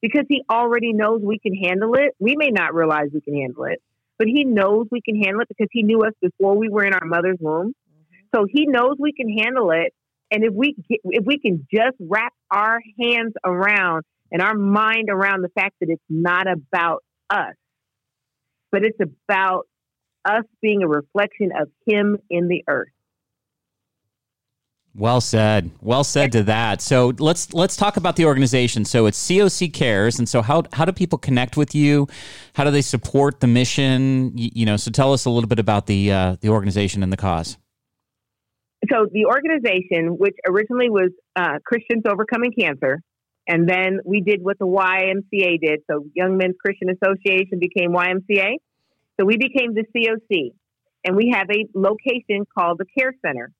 because 0.00 0.24
he 0.28 0.42
already 0.50 0.92
knows 0.92 1.20
we 1.22 1.38
can 1.38 1.54
handle 1.54 1.94
it. 1.94 2.14
We 2.18 2.36
may 2.36 2.50
not 2.50 2.74
realize 2.74 3.08
we 3.12 3.20
can 3.20 3.36
handle 3.36 3.64
it, 3.64 3.80
but 4.18 4.26
he 4.26 4.44
knows 4.44 4.86
we 4.90 5.00
can 5.00 5.20
handle 5.22 5.42
it 5.42 5.48
because 5.48 5.68
he 5.70 5.82
knew 5.82 6.02
us 6.02 6.12
before 6.20 6.56
we 6.56 6.68
were 6.68 6.84
in 6.84 6.94
our 6.94 7.06
mother's 7.06 7.38
womb. 7.40 7.68
Mm-hmm. 7.68 8.36
So 8.36 8.46
he 8.50 8.66
knows 8.66 8.96
we 8.98 9.12
can 9.12 9.28
handle 9.28 9.70
it. 9.70 9.94
And 10.32 10.44
if 10.44 10.54
we 10.54 10.74
get, 10.88 11.00
if 11.04 11.26
we 11.26 11.38
can 11.38 11.68
just 11.70 11.96
wrap 12.00 12.32
our 12.50 12.80
hands 12.98 13.34
around 13.44 14.04
and 14.30 14.40
our 14.40 14.54
mind 14.54 15.10
around 15.10 15.42
the 15.42 15.50
fact 15.50 15.74
that 15.80 15.90
it's 15.90 16.02
not 16.08 16.46
about 16.50 17.04
us, 17.28 17.54
but 18.72 18.82
it's 18.82 18.98
about 18.98 19.66
us 20.24 20.44
being 20.62 20.82
a 20.82 20.88
reflection 20.88 21.50
of 21.60 21.68
Him 21.86 22.16
in 22.30 22.48
the 22.48 22.64
earth. 22.66 22.88
Well 24.94 25.20
said. 25.20 25.70
Well 25.82 26.02
said 26.02 26.32
to 26.32 26.42
that. 26.44 26.80
So 26.80 27.12
let's 27.18 27.52
let's 27.52 27.76
talk 27.76 27.98
about 27.98 28.16
the 28.16 28.24
organization. 28.24 28.86
So 28.86 29.04
it's 29.04 29.22
COC 29.28 29.70
Cares, 29.70 30.18
and 30.18 30.26
so 30.26 30.40
how 30.40 30.62
how 30.72 30.86
do 30.86 30.92
people 30.92 31.18
connect 31.18 31.58
with 31.58 31.74
you? 31.74 32.08
How 32.54 32.64
do 32.64 32.70
they 32.70 32.82
support 32.82 33.40
the 33.40 33.46
mission? 33.46 34.36
You, 34.36 34.50
you 34.54 34.66
know, 34.66 34.78
so 34.78 34.90
tell 34.90 35.12
us 35.12 35.26
a 35.26 35.30
little 35.30 35.48
bit 35.48 35.58
about 35.58 35.86
the 35.86 36.10
uh, 36.10 36.36
the 36.40 36.48
organization 36.48 37.02
and 37.02 37.12
the 37.12 37.18
cause 37.18 37.58
so 38.90 39.06
the 39.10 39.26
organization, 39.26 40.18
which 40.18 40.36
originally 40.48 40.90
was 40.90 41.10
uh, 41.36 41.58
Christians 41.64 42.02
Overcoming 42.06 42.52
Cancer, 42.58 43.00
and 43.46 43.68
then 43.68 44.00
we 44.04 44.20
did 44.20 44.42
what 44.42 44.58
the 44.58 44.66
YMCA 44.66 45.60
did. 45.60 45.80
So 45.90 46.04
Young 46.14 46.36
Men's 46.36 46.56
Christian 46.64 46.88
Association 46.90 47.58
became 47.58 47.90
YMCA. 47.90 48.54
So 49.20 49.26
we 49.26 49.36
became 49.36 49.74
the 49.74 49.84
COC, 49.94 50.52
and 51.04 51.16
we 51.16 51.32
have 51.34 51.48
a 51.50 51.66
location 51.74 52.44
called 52.56 52.78
the 52.78 52.86
Care 52.98 53.14
Center. 53.24 53.50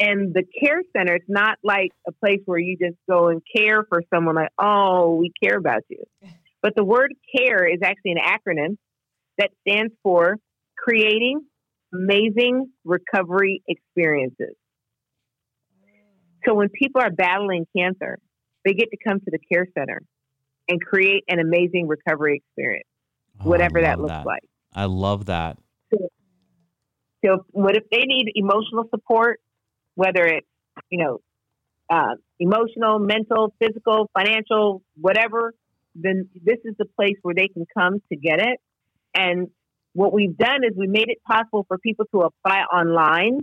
And 0.00 0.32
the 0.32 0.44
Care 0.60 0.82
Center, 0.96 1.14
it's 1.14 1.28
not 1.28 1.58
like 1.64 1.90
a 2.06 2.12
place 2.12 2.40
where 2.44 2.58
you 2.58 2.76
just 2.76 2.96
go 3.08 3.28
and 3.28 3.42
care 3.54 3.84
for 3.88 4.02
someone 4.14 4.36
like, 4.36 4.50
oh, 4.58 5.16
we 5.16 5.32
care 5.42 5.58
about 5.58 5.82
you. 5.88 6.04
But 6.62 6.74
the 6.76 6.84
word 6.84 7.14
care 7.36 7.66
is 7.66 7.80
actually 7.82 8.12
an 8.12 8.18
acronym 8.24 8.76
that 9.38 9.50
stands 9.66 9.92
for 10.02 10.36
creating 10.76 11.40
amazing 11.92 12.70
recovery 12.84 13.62
experiences. 13.68 14.54
So 16.46 16.54
when 16.54 16.68
people 16.68 17.00
are 17.02 17.10
battling 17.10 17.66
cancer, 17.76 18.18
they 18.64 18.72
get 18.72 18.88
to 18.90 18.96
come 19.06 19.18
to 19.20 19.30
the 19.30 19.38
care 19.52 19.66
center 19.76 20.00
and 20.68 20.80
create 20.80 21.24
an 21.28 21.38
amazing 21.40 21.88
recovery 21.88 22.42
experience, 22.44 22.88
oh, 23.40 23.48
whatever 23.48 23.80
that 23.80 23.98
looks 23.98 24.12
that. 24.12 24.26
like. 24.26 24.42
I 24.74 24.84
love 24.84 25.26
that. 25.26 25.58
So, 25.92 26.08
so, 27.24 27.44
what 27.50 27.76
if 27.76 27.84
they 27.90 28.02
need 28.04 28.32
emotional 28.34 28.84
support, 28.90 29.40
whether 29.94 30.24
it's, 30.24 30.46
you 30.90 31.02
know, 31.02 31.18
uh, 31.90 32.14
emotional, 32.38 32.98
mental, 32.98 33.54
physical, 33.58 34.10
financial, 34.16 34.82
whatever, 35.00 35.54
then 35.94 36.28
this 36.44 36.58
is 36.64 36.74
the 36.78 36.84
place 36.84 37.16
where 37.22 37.34
they 37.34 37.48
can 37.48 37.66
come 37.76 38.00
to 38.10 38.16
get 38.16 38.40
it. 38.40 38.60
And 39.14 39.48
what 39.92 40.12
we've 40.12 40.36
done 40.36 40.64
is 40.64 40.76
we 40.76 40.86
made 40.86 41.08
it 41.08 41.18
possible 41.26 41.64
for 41.66 41.78
people 41.78 42.04
to 42.14 42.20
apply 42.22 42.60
online. 42.72 43.40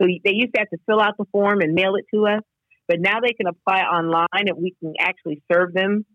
So 0.00 0.06
they 0.06 0.32
used 0.32 0.54
to 0.54 0.60
have 0.60 0.70
to 0.70 0.78
fill 0.86 1.00
out 1.00 1.18
the 1.18 1.26
form 1.30 1.60
and 1.60 1.74
mail 1.74 1.96
it 1.96 2.06
to 2.14 2.26
us, 2.26 2.40
but 2.88 3.00
now 3.00 3.20
they 3.20 3.32
can 3.32 3.46
apply 3.46 3.82
online 3.82 4.26
and 4.32 4.56
we 4.56 4.74
can 4.80 4.94
actually 4.98 5.42
serve 5.52 5.74
them 5.74 6.06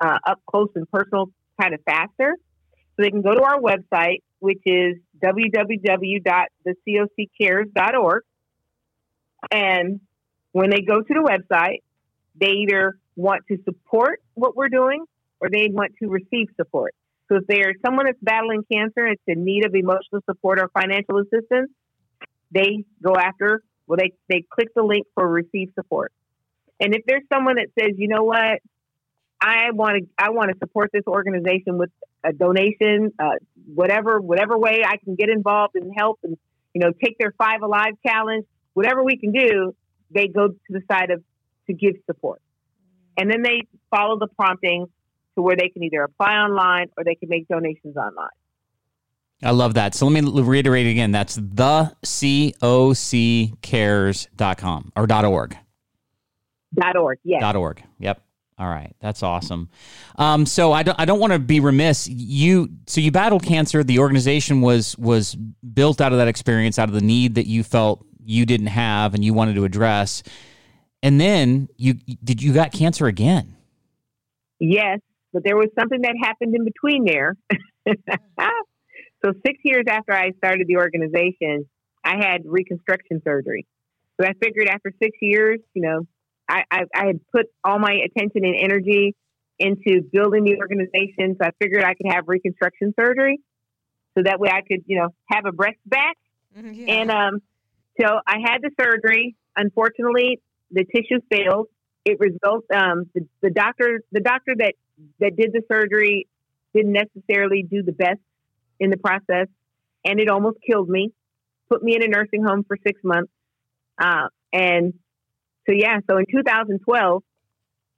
uh, 0.00 0.18
up 0.26 0.40
close 0.48 0.68
and 0.74 0.90
personal 0.90 1.30
kind 1.60 1.74
of 1.74 1.80
faster. 1.84 2.36
So 2.74 3.02
they 3.02 3.10
can 3.10 3.22
go 3.22 3.34
to 3.34 3.42
our 3.42 3.58
website, 3.58 4.22
which 4.40 4.60
is 4.66 4.96
www.thecoccares.org. 5.24 8.22
And 9.50 10.00
when 10.52 10.70
they 10.70 10.82
go 10.82 11.00
to 11.00 11.08
the 11.08 11.22
website, 11.22 11.80
they 12.38 12.50
either 12.50 12.98
want 13.16 13.42
to 13.48 13.58
support 13.64 14.22
what 14.34 14.54
we're 14.56 14.68
doing 14.68 15.04
or 15.40 15.48
they 15.50 15.68
want 15.70 15.94
to 16.02 16.08
receive 16.08 16.48
support. 16.56 16.94
So 17.28 17.36
if 17.36 17.46
there's 17.46 17.76
someone 17.84 18.06
that's 18.06 18.18
battling 18.20 18.64
cancer 18.70 19.04
and 19.04 19.12
it's 19.12 19.22
in 19.26 19.44
need 19.44 19.64
of 19.64 19.74
emotional 19.74 20.22
support 20.28 20.58
or 20.58 20.68
financial 20.68 21.18
assistance, 21.18 21.70
they 22.50 22.84
go 23.02 23.14
after, 23.16 23.62
well, 23.86 23.96
they, 23.96 24.12
they 24.28 24.44
click 24.50 24.68
the 24.74 24.82
link 24.82 25.06
for 25.14 25.26
receive 25.26 25.70
support. 25.74 26.12
And 26.80 26.94
if 26.94 27.02
there's 27.06 27.22
someone 27.32 27.56
that 27.56 27.68
says, 27.78 27.94
you 27.96 28.08
know 28.08 28.24
what, 28.24 28.60
I 29.40 29.70
want 29.72 29.98
to, 29.98 30.08
I 30.18 30.30
want 30.30 30.50
to 30.50 30.58
support 30.58 30.90
this 30.92 31.04
organization 31.06 31.78
with 31.78 31.90
a 32.24 32.32
donation, 32.32 33.12
uh, 33.18 33.36
whatever, 33.74 34.20
whatever 34.20 34.58
way 34.58 34.82
I 34.86 34.96
can 34.98 35.14
get 35.14 35.28
involved 35.28 35.74
and 35.74 35.92
help 35.96 36.20
and, 36.22 36.36
you 36.74 36.80
know, 36.80 36.92
take 37.02 37.18
their 37.18 37.32
five 37.38 37.62
alive 37.62 37.94
challenge, 38.06 38.46
whatever 38.74 39.02
we 39.02 39.16
can 39.16 39.32
do, 39.32 39.74
they 40.10 40.28
go 40.28 40.48
to 40.48 40.56
the 40.68 40.82
side 40.90 41.10
of 41.10 41.22
to 41.66 41.72
give 41.72 41.94
support. 42.06 42.40
And 43.16 43.30
then 43.30 43.42
they 43.42 43.62
follow 43.90 44.18
the 44.18 44.28
prompting 44.28 44.86
to 45.36 45.42
where 45.42 45.56
they 45.56 45.68
can 45.68 45.82
either 45.82 46.02
apply 46.02 46.34
online 46.34 46.88
or 46.96 47.04
they 47.04 47.14
can 47.14 47.28
make 47.28 47.46
donations 47.48 47.96
online. 47.96 48.30
I 49.42 49.50
love 49.50 49.74
that. 49.74 49.94
So 49.94 50.06
let 50.06 50.22
me 50.22 50.42
reiterate 50.42 50.86
again. 50.86 51.10
That's 51.10 51.34
the 51.34 51.94
COCcares.com 52.04 54.92
or 54.94 55.26
.org. 55.26 55.58
Dot 56.74 56.96
.org, 56.96 57.18
yes. 57.24 57.42
Dot 57.42 57.56
.org. 57.56 57.82
Yep. 57.98 58.22
All 58.58 58.68
right, 58.68 58.94
that's 59.00 59.22
awesome. 59.22 59.70
Um, 60.16 60.46
so 60.46 60.72
I 60.72 60.82
don't, 60.84 60.98
I 61.00 61.04
don't 61.04 61.18
want 61.18 61.32
to 61.32 61.38
be 61.38 61.58
remiss. 61.58 62.06
You, 62.06 62.68
so 62.86 63.00
you 63.00 63.10
battled 63.10 63.42
cancer. 63.42 63.82
The 63.82 63.98
organization 63.98 64.60
was 64.60 64.96
was 64.98 65.34
built 65.34 66.00
out 66.00 66.12
of 66.12 66.18
that 66.18 66.28
experience, 66.28 66.78
out 66.78 66.88
of 66.88 66.94
the 66.94 67.00
need 67.00 67.34
that 67.34 67.48
you 67.48 67.64
felt 67.64 68.06
you 68.24 68.46
didn't 68.46 68.68
have 68.68 69.14
and 69.14 69.24
you 69.24 69.34
wanted 69.34 69.56
to 69.56 69.64
address. 69.64 70.22
And 71.02 71.20
then 71.20 71.68
you 71.76 71.94
did 71.94 72.42
you 72.42 72.52
got 72.52 72.72
cancer 72.72 73.06
again? 73.06 73.56
Yes, 74.60 75.00
but 75.32 75.42
there 75.44 75.56
was 75.56 75.68
something 75.78 76.02
that 76.02 76.14
happened 76.22 76.54
in 76.54 76.64
between 76.64 77.04
there. 77.04 77.36
so 79.24 79.32
six 79.44 79.58
years 79.64 79.84
after 79.88 80.12
I 80.12 80.32
started 80.38 80.66
the 80.66 80.76
organization, 80.76 81.66
I 82.04 82.16
had 82.16 82.42
reconstruction 82.44 83.22
surgery. 83.24 83.66
So 84.20 84.26
I 84.26 84.32
figured 84.42 84.68
after 84.68 84.92
six 85.02 85.16
years, 85.20 85.58
you 85.74 85.82
know, 85.82 86.06
I, 86.48 86.64
I, 86.70 86.80
I 86.94 87.06
had 87.06 87.20
put 87.30 87.46
all 87.64 87.78
my 87.78 87.92
attention 87.92 88.44
and 88.44 88.54
energy 88.58 89.14
into 89.58 90.02
building 90.12 90.44
the 90.44 90.56
organization. 90.58 91.36
So 91.40 91.46
I 91.46 91.50
figured 91.60 91.84
I 91.84 91.94
could 91.94 92.10
have 92.10 92.24
reconstruction 92.26 92.94
surgery, 92.98 93.38
so 94.16 94.22
that 94.24 94.38
way 94.38 94.50
I 94.50 94.60
could, 94.60 94.84
you 94.86 94.98
know, 94.98 95.08
have 95.26 95.46
a 95.46 95.52
breast 95.52 95.78
back. 95.86 96.16
Mm-hmm, 96.58 96.72
yeah. 96.72 96.94
And 96.94 97.10
um, 97.10 97.42
so 98.00 98.06
I 98.26 98.38
had 98.44 98.58
the 98.60 98.70
surgery. 98.80 99.36
Unfortunately, 99.56 100.40
the 100.70 100.84
tissue 100.84 101.20
failed. 101.30 101.68
It 102.04 102.18
results. 102.18 102.66
Um, 102.74 103.04
the, 103.14 103.26
the 103.42 103.50
doctor, 103.50 104.00
the 104.10 104.20
doctor 104.20 104.54
that 104.58 104.74
that 105.20 105.36
did 105.36 105.52
the 105.52 105.62
surgery, 105.70 106.28
didn't 106.74 106.92
necessarily 106.92 107.62
do 107.68 107.82
the 107.82 107.92
best 107.92 108.20
in 108.80 108.90
the 108.90 108.96
process, 108.96 109.48
and 110.04 110.20
it 110.20 110.28
almost 110.28 110.58
killed 110.66 110.88
me. 110.88 111.12
Put 111.70 111.82
me 111.82 111.96
in 111.96 112.02
a 112.02 112.08
nursing 112.08 112.44
home 112.44 112.64
for 112.66 112.76
six 112.86 113.00
months, 113.02 113.32
uh, 113.98 114.28
and 114.52 114.94
so 115.66 115.74
yeah. 115.74 115.98
So 116.10 116.18
in 116.18 116.26
2012, 116.30 117.22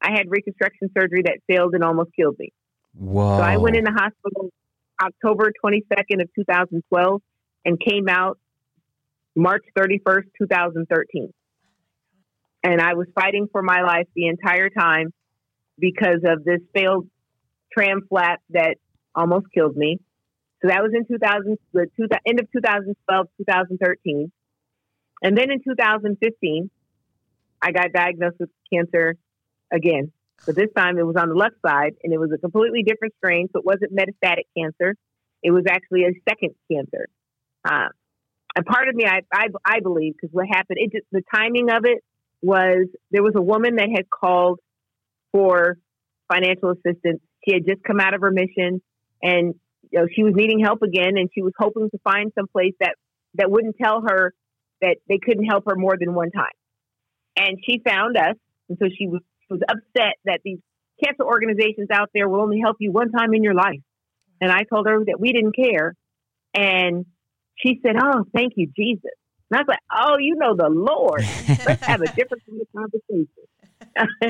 I 0.01 0.13
had 0.13 0.31
reconstruction 0.31 0.91
surgery 0.97 1.23
that 1.25 1.39
failed 1.49 1.75
and 1.75 1.83
almost 1.83 2.11
killed 2.15 2.37
me. 2.39 2.53
Whoa! 2.95 3.39
So 3.39 3.43
I 3.43 3.57
went 3.57 3.77
in 3.77 3.85
the 3.85 3.93
hospital 3.93 4.51
October 5.03 5.51
22nd 5.65 6.23
of 6.23 6.29
2012 6.37 7.23
and 7.65 7.81
came 7.81 8.09
out 8.09 8.39
March 9.35 9.65
31st, 9.77 10.27
2013 10.39 11.33
and 12.65 12.81
I 12.81 12.95
was 12.95 13.07
fighting 13.15 13.47
for 13.53 13.63
my 13.63 13.83
life 13.83 14.09
the 14.17 14.27
entire 14.27 14.71
time 14.71 15.13
because 15.79 16.21
of 16.25 16.45
this 16.45 16.61
failed 16.75 17.09
tram 17.73 18.03
flap 18.09 18.41
that 18.51 18.77
almost 19.15 19.47
killed 19.53 19.77
me. 19.77 19.99
So 20.63 20.69
that 20.69 20.83
was 20.83 20.93
in 20.95 21.07
2000, 21.07 21.59
the 21.73 21.87
two, 21.97 22.07
end 22.27 22.41
of 22.41 22.51
2012, 22.53 23.27
2013. 23.39 24.33
And 25.23 25.37
then 25.37 25.51
in 25.51 25.63
2015, 25.63 26.71
I 27.61 27.73
got 27.73 27.93
diagnosed 27.93 28.37
with 28.41 28.51
cancer 28.73 29.17
again. 29.73 30.13
But 30.47 30.57
this 30.57 30.69
time 30.77 30.99
it 30.99 31.07
was 31.07 31.17
on 31.17 31.29
the 31.29 31.35
left 31.35 31.57
side 31.67 31.95
and 32.03 32.13
it 32.13 32.19
was 32.19 32.31
a 32.33 32.39
completely 32.39 32.83
different 32.83 33.15
strain. 33.19 33.49
So 33.53 33.61
it 33.61 33.65
wasn't 33.65 33.95
metastatic 33.95 34.45
cancer. 34.57 34.95
It 35.43 35.51
was 35.51 35.65
actually 35.69 36.05
a 36.05 36.13
second 36.29 36.55
cancer. 36.71 37.09
Uh, 37.65 37.89
and 38.57 38.65
part 38.65 38.89
of 38.89 38.95
me, 38.95 39.05
I, 39.07 39.21
I, 39.33 39.47
I 39.65 39.81
believe, 39.81 40.15
because 40.15 40.33
what 40.33 40.47
happened, 40.47 40.79
it 40.81 40.93
just, 40.93 41.07
the 41.11 41.23
timing 41.35 41.71
of 41.71 41.85
it 41.85 42.05
was 42.43 42.87
there 43.11 43.23
was 43.23 43.35
a 43.37 43.43
woman 43.43 43.77
that 43.77 43.89
had 43.95 44.09
called 44.11 44.61
for 45.35 45.79
financial 46.33 46.71
assistance. 46.71 47.21
She 47.45 47.55
had 47.55 47.67
just 47.67 47.83
come 47.83 47.99
out 47.99 48.15
of 48.15 48.23
remission 48.23 48.81
and 49.21 49.55
you 49.91 49.99
know, 49.99 50.07
she 50.15 50.23
was 50.23 50.33
needing 50.37 50.61
help 50.61 50.83
again 50.83 51.17
and 51.17 51.29
she 51.35 51.43
was 51.43 51.53
hoping 51.59 51.91
to 51.91 51.99
find 52.05 52.33
some 52.39 52.47
place 52.47 52.75
that, 52.79 52.95
that 53.35 53.51
wouldn't 53.51 53.77
tell 53.83 54.03
her 54.09 54.33
that 54.81 54.99
they 55.09 55.19
couldn't 55.19 55.45
help 55.45 55.65
her 55.67 55.75
more 55.75 55.97
than 55.99 56.15
one 56.15 56.31
time. 56.31 56.55
And 57.37 57.59
she 57.69 57.83
found 57.85 58.17
us. 58.17 58.37
And 58.69 58.79
so 58.81 58.89
she 58.97 59.09
was, 59.09 59.23
was 59.51 59.61
upset 59.69 60.15
that 60.25 60.41
these 60.45 60.61
cancer 61.05 61.25
organizations 61.25 61.89
out 61.93 62.11
there 62.15 62.29
will 62.29 62.41
only 62.41 62.61
help 62.63 62.77
you 62.79 62.93
one 62.93 63.11
time 63.11 63.35
in 63.35 63.43
your 63.43 63.55
life. 63.55 63.81
And 64.41 64.53
I 64.53 64.63
told 64.63 64.87
her 64.87 65.05
that 65.05 65.19
we 65.19 65.33
didn't 65.33 65.57
care. 65.57 65.95
And 66.55 67.07
she 67.57 67.81
said, 67.85 67.97
Oh, 68.01 68.25
thank 68.33 68.53
you, 68.57 68.71
Jesus. 68.77 69.11
And 69.51 69.59
I 69.59 69.63
was 69.63 69.69
like, 69.69 69.79
oh, 69.95 70.17
you 70.19 70.37
know 70.37 70.57
the 70.57 70.69
Lord. 70.69 71.21
Let's 71.67 71.85
have 71.87 72.01
a 72.01 72.07
different 72.07 72.43
kind 72.49 72.61
of 72.61 72.67
conversation. 72.75 73.29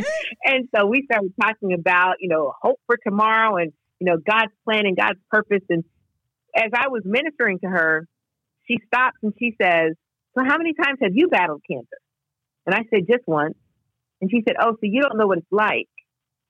and 0.44 0.68
so 0.74 0.86
we 0.86 1.04
started 1.04 1.32
talking 1.40 1.72
about, 1.72 2.16
you 2.20 2.28
know, 2.28 2.52
hope 2.60 2.80
for 2.86 2.96
tomorrow 2.96 3.56
and, 3.56 3.72
you 3.98 4.06
know, 4.06 4.16
God's 4.16 4.52
plan 4.64 4.86
and 4.86 4.96
God's 4.96 5.18
purpose. 5.30 5.62
And 5.68 5.84
as 6.56 6.70
I 6.74 6.88
was 6.88 7.02
ministering 7.04 7.58
to 7.60 7.68
her, 7.68 8.06
she 8.66 8.78
stops 8.86 9.18
and 9.22 9.32
she 9.38 9.54
says, 9.60 9.92
So 10.36 10.44
how 10.46 10.58
many 10.58 10.74
times 10.74 10.98
have 11.02 11.12
you 11.14 11.28
battled 11.28 11.62
cancer? 11.70 11.98
And 12.66 12.74
I 12.74 12.84
said, 12.90 13.06
Just 13.10 13.26
once. 13.26 13.56
And 14.20 14.30
she 14.30 14.42
said, 14.46 14.56
Oh, 14.60 14.72
so 14.72 14.78
you 14.82 15.02
don't 15.02 15.18
know 15.18 15.26
what 15.26 15.38
it's 15.38 15.46
like 15.50 15.88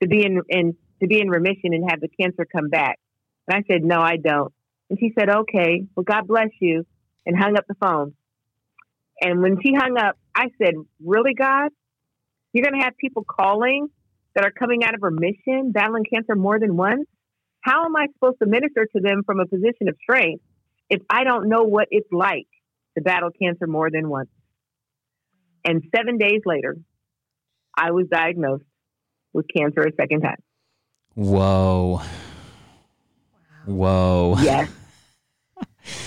to 0.02 0.08
be 0.08 0.24
in, 0.24 0.40
in 0.48 0.76
to 1.00 1.06
be 1.06 1.20
in 1.20 1.28
remission 1.28 1.72
and 1.72 1.90
have 1.90 2.00
the 2.00 2.08
cancer 2.20 2.46
come 2.50 2.68
back. 2.68 2.98
And 3.48 3.56
I 3.56 3.62
said, 3.70 3.82
No, 3.82 4.00
I 4.00 4.16
don't. 4.16 4.52
And 4.90 4.98
she 4.98 5.12
said, 5.18 5.28
Okay, 5.28 5.84
well 5.96 6.04
God 6.04 6.26
bless 6.26 6.50
you 6.60 6.86
and 7.26 7.36
hung 7.38 7.56
up 7.56 7.64
the 7.68 7.74
phone. 7.74 8.14
And 9.20 9.40
when 9.42 9.58
she 9.62 9.72
hung 9.74 9.96
up, 9.98 10.16
I 10.34 10.46
said, 10.62 10.74
Really, 11.04 11.34
God? 11.34 11.70
You're 12.54 12.64
going 12.64 12.80
to 12.80 12.84
have 12.84 12.96
people 12.96 13.24
calling 13.24 13.88
that 14.34 14.44
are 14.44 14.52
coming 14.52 14.84
out 14.84 14.94
of 14.94 15.02
remission, 15.02 15.72
battling 15.72 16.04
cancer 16.10 16.36
more 16.36 16.58
than 16.58 16.76
once? 16.76 17.06
How 17.60 17.84
am 17.84 17.96
I 17.96 18.06
supposed 18.14 18.38
to 18.42 18.46
minister 18.46 18.86
to 18.94 19.00
them 19.00 19.22
from 19.26 19.40
a 19.40 19.46
position 19.46 19.88
of 19.88 19.96
strength 20.00 20.42
if 20.88 21.02
I 21.10 21.24
don't 21.24 21.48
know 21.48 21.64
what 21.64 21.88
it's 21.90 22.10
like 22.12 22.46
to 22.96 23.02
battle 23.02 23.30
cancer 23.30 23.66
more 23.66 23.90
than 23.90 24.08
once? 24.08 24.28
And 25.64 25.82
seven 25.94 26.16
days 26.16 26.42
later, 26.46 26.76
I 27.76 27.90
was 27.90 28.06
diagnosed 28.08 28.64
with 29.32 29.46
cancer 29.54 29.80
a 29.80 29.92
second 30.00 30.20
time. 30.20 30.42
Whoa. 31.14 32.02
Whoa. 33.66 34.36
Yes. 34.40 34.70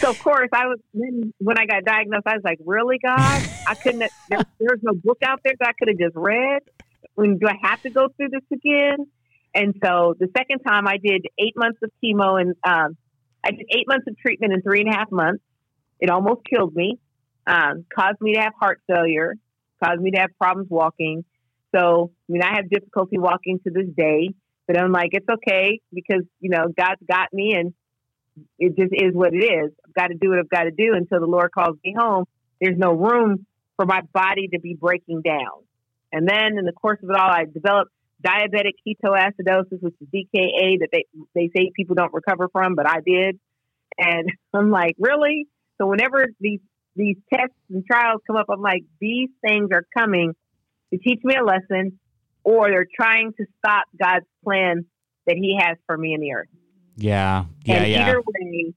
So 0.04 0.12
of 0.12 0.18
course 0.20 0.50
I 0.54 0.66
was 0.68 0.80
then 0.94 1.34
when 1.40 1.58
I 1.58 1.66
got 1.66 1.84
diagnosed, 1.84 2.28
I 2.28 2.34
was 2.34 2.44
like, 2.44 2.60
"Really, 2.64 2.98
God? 3.04 3.42
I 3.66 3.74
couldn't. 3.82 4.04
There, 4.28 4.40
there's 4.60 4.80
no 4.84 4.94
book 4.94 5.20
out 5.26 5.40
there 5.44 5.54
that 5.60 5.70
I 5.70 5.74
could 5.78 5.90
have 5.90 5.98
just 5.98 6.16
read. 6.16 6.62
When 7.16 7.38
do 7.40 7.48
I 7.48 7.56
have 7.64 7.82
to 7.82 7.90
go 7.92 8.08
through 8.16 8.30
this 8.30 8.46
again?" 8.54 9.08
And 9.54 9.74
so 9.84 10.14
the 10.20 10.28
second 10.38 10.60
time, 10.60 10.88
I 10.88 10.98
did 11.04 11.26
eight 11.40 11.54
months 11.56 11.80
of 11.84 11.90
chemo 12.04 12.40
and 12.40 12.54
um, 12.64 12.96
I 13.44 13.52
did 13.52 13.66
eight 13.72 13.88
months 13.88 14.06
of 14.08 14.16
treatment 14.18 14.54
in 14.54 14.62
three 14.62 14.82
and 14.82 14.90
a 14.94 14.96
half 14.96 15.12
months. 15.12 15.44
It 16.00 16.12
almost 16.12 16.42
killed 16.48 16.76
me, 16.76 17.00
um, 17.48 17.86
caused 17.94 18.22
me 18.22 18.34
to 18.36 18.42
have 18.42 18.54
heart 18.60 18.82
failure, 18.88 19.34
caused 19.84 20.00
me 20.00 20.12
to 20.12 20.20
have 20.20 20.30
problems 20.40 20.70
walking. 20.70 21.26
So 21.76 22.12
I 22.30 22.32
mean, 22.32 22.44
I 22.44 22.56
have 22.56 22.70
difficulty 22.70 23.18
walking 23.18 23.60
to 23.66 23.72
this 23.74 23.88
day, 23.98 24.30
but 24.68 24.78
I'm 24.80 24.92
like, 24.92 25.10
it's 25.14 25.28
okay 25.28 25.80
because 25.92 26.24
you 26.40 26.52
know 26.52 26.66
God's 26.78 27.02
got 27.10 27.34
me 27.34 27.56
and 27.56 27.74
it 28.60 28.76
just 28.78 28.94
is 28.94 29.14
what 29.14 29.34
it 29.34 29.44
is. 29.44 29.72
I've 29.86 29.94
got 29.94 30.08
to 30.08 30.16
do 30.16 30.30
what 30.30 30.40
I've 30.40 30.50
got 30.50 30.64
to 30.64 30.72
do 30.72 30.94
until 30.94 31.20
the 31.20 31.26
Lord 31.26 31.52
calls 31.52 31.78
me 31.84 31.96
home. 31.98 32.26
There's 32.62 32.78
no 32.78 32.94
room 32.94 33.46
for 33.76 33.86
my 33.86 34.02
body 34.14 34.48
to 34.54 34.60
be 34.60 34.74
breaking 34.74 35.22
down. 35.22 35.64
And 36.12 36.28
then 36.28 36.58
in 36.58 36.66
the 36.66 36.72
course 36.72 37.00
of 37.04 37.10
it 37.10 37.16
all, 37.16 37.30
I 37.30 37.46
developed 37.46 37.92
diabetic 38.26 38.74
ketoacidosis, 38.88 39.82
which 39.82 39.96
is 40.02 40.08
DKA 40.14 40.80
that 40.80 40.90
they, 40.92 41.06
they 41.36 41.50
say 41.56 41.72
people 41.76 41.96
don't 41.96 42.14
recover 42.14 42.48
from, 42.52 42.76
but 42.76 42.88
I 42.88 43.00
did. 43.06 43.40
And 43.98 44.32
I'm 44.54 44.72
like, 44.72 44.96
really? 44.98 45.48
So 45.80 45.88
whenever 45.88 46.26
these, 46.40 46.60
these 46.96 47.18
tests 47.32 47.56
and 47.70 47.86
trials 47.86 48.22
come 48.26 48.36
up, 48.36 48.48
I'm 48.50 48.62
like, 48.62 48.84
these 49.00 49.30
things 49.46 49.70
are 49.72 49.86
coming 49.96 50.34
to 50.92 51.00
teach 51.00 51.20
me 51.24 51.36
a 51.36 51.44
lesson 51.44 52.00
or 52.44 52.70
they're 52.70 52.88
trying 53.00 53.34
to 53.34 53.46
stop 53.60 53.84
God's 54.02 54.26
plan 54.44 54.86
that 55.28 55.36
he 55.36 55.58
has 55.60 55.78
for 55.86 55.98
me 55.98 56.14
in 56.14 56.22
the 56.22 56.34
earth. 56.34 56.48
Yeah. 56.98 57.46
Yeah. 57.64 57.76
And 57.76 57.92
yeah. 57.92 58.08
either 58.08 58.20
way, 58.22 58.74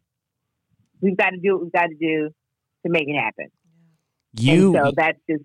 we've 1.01 1.17
got 1.17 1.31
to 1.31 1.39
do 1.39 1.55
what 1.55 1.63
we've 1.63 1.73
got 1.73 1.87
to 1.87 1.95
do 1.95 2.31
to 2.85 2.91
make 2.93 3.09
it 3.09 3.19
happen. 3.19 3.49
You 4.39 4.77
and 4.77 4.87
so 4.87 4.93
that's 4.97 5.19
just 5.29 5.43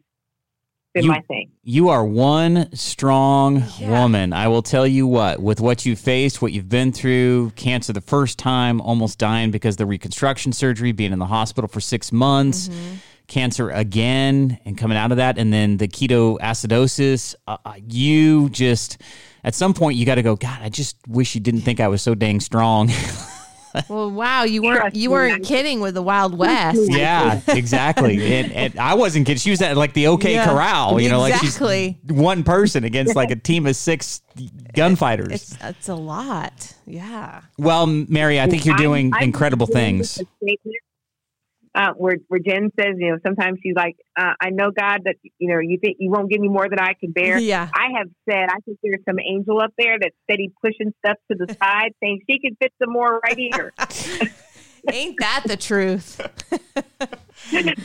been 0.93 1.05
You- 1.05 1.11
my 1.11 1.21
thing. 1.21 1.51
You 1.63 1.89
are 1.89 2.05
one 2.05 2.69
strong 2.75 3.63
Yeah. 3.79 3.89
woman. 4.01 4.31
I 4.33 4.47
will 4.47 4.61
tell 4.61 4.85
you 4.85 5.07
what, 5.07 5.41
with 5.41 5.59
what 5.59 5.85
you 5.85 5.95
faced, 5.95 6.41
what 6.41 6.51
you've 6.53 6.69
been 6.69 6.91
through, 6.91 7.51
cancer 7.55 7.91
the 7.93 8.01
first 8.01 8.37
time, 8.37 8.79
almost 8.79 9.17
dying 9.17 9.51
because 9.51 9.73
of 9.75 9.79
the 9.79 9.85
reconstruction 9.87 10.53
surgery, 10.53 10.91
being 10.91 11.11
in 11.11 11.19
the 11.19 11.25
hospital 11.25 11.67
for 11.67 11.79
six 11.79 12.11
months, 12.11 12.69
cancer 13.27 13.71
again, 13.71 14.59
and 14.65 14.77
coming 14.77 14.97
out 14.97 15.11
of 15.11 15.17
that, 15.17 15.37
and 15.39 15.51
then 15.51 15.77
the 15.77 15.87
ketoacidosis. 15.87 17.33
Uh, 17.47 17.57
uh, 17.65 17.73
you 17.89 18.49
just, 18.49 19.01
at 19.45 19.55
some 19.55 19.73
point, 19.73 19.95
you 19.95 20.05
got 20.05 20.15
to 20.15 20.23
go, 20.23 20.35
God, 20.35 20.59
I 20.61 20.67
just 20.67 20.97
wish 21.07 21.35
you 21.35 21.39
didn't 21.39 21.61
think 21.61 21.79
I 21.79 21.87
was 21.87 22.01
so 22.01 22.13
dang 22.15 22.41
strong. 22.41 22.89
Well, 23.89 24.09
wow, 24.09 24.43
you 24.43 24.61
weren't 24.61 24.95
you 24.95 25.11
weren't 25.11 25.43
kidding 25.43 25.81
with 25.81 25.95
the 25.95 26.01
Wild 26.01 26.37
West. 26.37 26.79
yeah, 26.89 27.41
exactly. 27.49 28.33
And, 28.33 28.53
and 28.53 28.79
I 28.79 28.93
wasn't 28.93 29.27
kidding. 29.27 29.37
She 29.41 29.49
was 29.49 29.61
at 29.61 29.75
like 29.75 29.91
the 29.91 30.07
OK 30.07 30.31
Yeah. 30.33 30.45
Corral, 30.45 31.01
you 31.01 31.09
know, 31.09 31.25
Exactly. 31.25 31.87
like 31.87 31.97
she's 32.07 32.15
one 32.17 32.43
person 32.45 32.85
against 32.85 33.17
like 33.17 33.31
a 33.31 33.35
team 33.35 33.67
of 33.67 33.75
six 33.75 34.21
gunfighters. 34.73 35.27
It's 35.33 35.57
it's 35.61 35.89
a 35.89 35.95
lot. 35.95 36.73
Yeah. 36.85 37.41
Well, 37.57 37.85
Mary, 37.85 38.39
I 38.39 38.47
think 38.47 38.65
you're 38.65 38.77
doing 38.77 39.07
I'm- 39.07 39.15
I'm 39.15 39.23
incredible 39.25 39.67
things. 39.67 40.21
A 41.75 41.79
statement, 41.79 41.89
Uh, 41.89 41.93
where 41.97 42.17
where 42.27 42.39
Jen 42.39 42.71
says, 42.79 42.95
you 42.97 43.11
know, 43.11 43.17
sometimes 43.25 43.59
she's 43.61 43.75
like, 43.75 43.95
uh, 44.17 44.33
I 44.41 44.49
know 44.49 44.71
God 44.71 45.01
that 45.05 45.15
you 45.37 45.49
know 45.53 45.59
you 45.59 45.77
think 45.79 45.97
you 45.99 46.11
won't 46.11 46.29
give 46.29 46.41
me 46.41 46.47
more 46.47 46.67
than 46.69 46.79
I 46.79 46.93
can 46.93 47.11
bear. 47.11 47.37
Yeah. 47.37 47.69
I 47.73 47.97
have 47.97 48.07
said 48.29 48.49
I 48.49 48.59
think 48.65 48.79
there's 48.83 49.03
some 49.07 49.19
angel 49.19 49.61
up 49.61 49.73
there 49.77 49.97
that's 49.99 50.15
steady 50.23 50.51
pushing 50.63 50.93
stuff 51.05 51.17
to 51.31 51.37
the 51.37 51.53
side, 51.61 51.93
saying 52.03 52.21
she 52.29 52.39
can 52.39 52.55
fit 52.61 52.73
some 52.81 52.91
more 52.91 53.19
right 53.19 53.37
here. 53.37 53.73
Ain't 54.91 55.15
that 55.19 55.43
the 55.47 55.57
truth? 55.57 56.21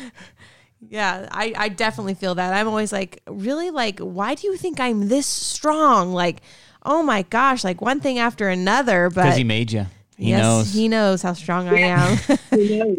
yeah, 0.88 1.28
I, 1.30 1.55
I 1.57 1.68
definitely 1.70 2.12
feel 2.12 2.34
that. 2.34 2.53
I'm 2.53 2.68
always 2.68 2.93
like, 2.93 3.22
really? 3.26 3.70
Like, 3.70 4.01
why 4.01 4.34
do 4.34 4.47
you 4.47 4.57
think 4.59 4.80
I'm 4.80 5.09
this 5.09 5.26
strong? 5.26 6.12
Like, 6.12 6.43
oh 6.82 7.03
my 7.03 7.22
gosh, 7.22 7.64
like 7.64 7.80
one 7.80 8.01
thing 8.01 8.18
after 8.18 8.51
another. 8.51 9.09
But 9.09 9.22
Because 9.22 9.30
But 9.30 9.38
he 9.38 9.45
made 9.45 9.72
you. 9.72 9.86
He 10.21 10.31
yes, 10.31 10.43
knows. 10.43 10.73
he 10.75 10.89
knows 10.89 11.23
how 11.23 11.33
strong 11.33 11.68
I 11.68 11.79
am. 11.81 12.18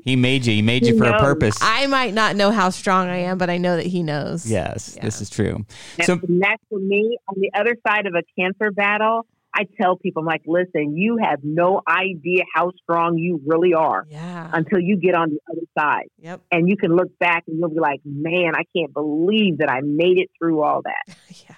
He 0.03 0.15
made 0.15 0.45
you. 0.45 0.53
He 0.53 0.61
made 0.61 0.85
you 0.85 0.93
He 0.93 0.99
for 0.99 1.05
a 1.05 1.19
purpose. 1.19 1.57
I 1.61 1.85
might 1.87 2.13
not 2.13 2.35
know 2.35 2.51
how 2.51 2.69
strong 2.71 3.07
I 3.07 3.17
am, 3.17 3.37
but 3.37 3.49
I 3.49 3.57
know 3.57 3.75
that 3.75 3.85
he 3.85 4.01
knows. 4.01 4.49
yes, 4.49 4.95
Yeah. 4.97 5.05
this 5.05 5.21
is 5.21 5.29
true. 5.29 5.65
And 5.97 6.05
So, 6.05 6.15
that's 6.15 6.63
for 6.69 6.79
me. 6.79 7.17
On 7.27 7.35
the 7.39 7.51
other 7.53 7.75
side 7.87 8.07
of 8.07 8.13
a 8.15 8.23
cancer 8.39 8.71
battle, 8.71 9.25
I 9.53 9.67
tell 9.79 9.97
people, 9.97 10.21
I'm 10.21 10.25
like, 10.27 10.43
listen, 10.47 10.95
you 10.95 11.17
have 11.21 11.39
no 11.43 11.81
idea 11.87 12.43
how 12.55 12.71
strong 12.81 13.17
you 13.17 13.41
really 13.45 13.73
are 13.73 14.07
Yeah. 14.09 14.49
until 14.53 14.79
you 14.79 14.95
get 14.97 15.13
on 15.13 15.29
the 15.29 15.39
other 15.51 15.67
side. 15.77 16.07
Yep. 16.21 16.41
And 16.51 16.69
you 16.69 16.77
can 16.77 16.95
look 16.95 17.19
back 17.19 17.43
and 17.47 17.59
you'll 17.59 17.69
be 17.69 17.79
like, 17.81 17.99
man, 18.05 18.53
I 18.55 18.63
can't 18.75 18.93
believe 18.93 19.57
that 19.59 19.69
I 19.69 19.81
made 19.81 20.17
it 20.19 20.29
through 20.39 20.63
all 20.63 20.81
that. 20.83 21.15
Yeah. 21.49 21.55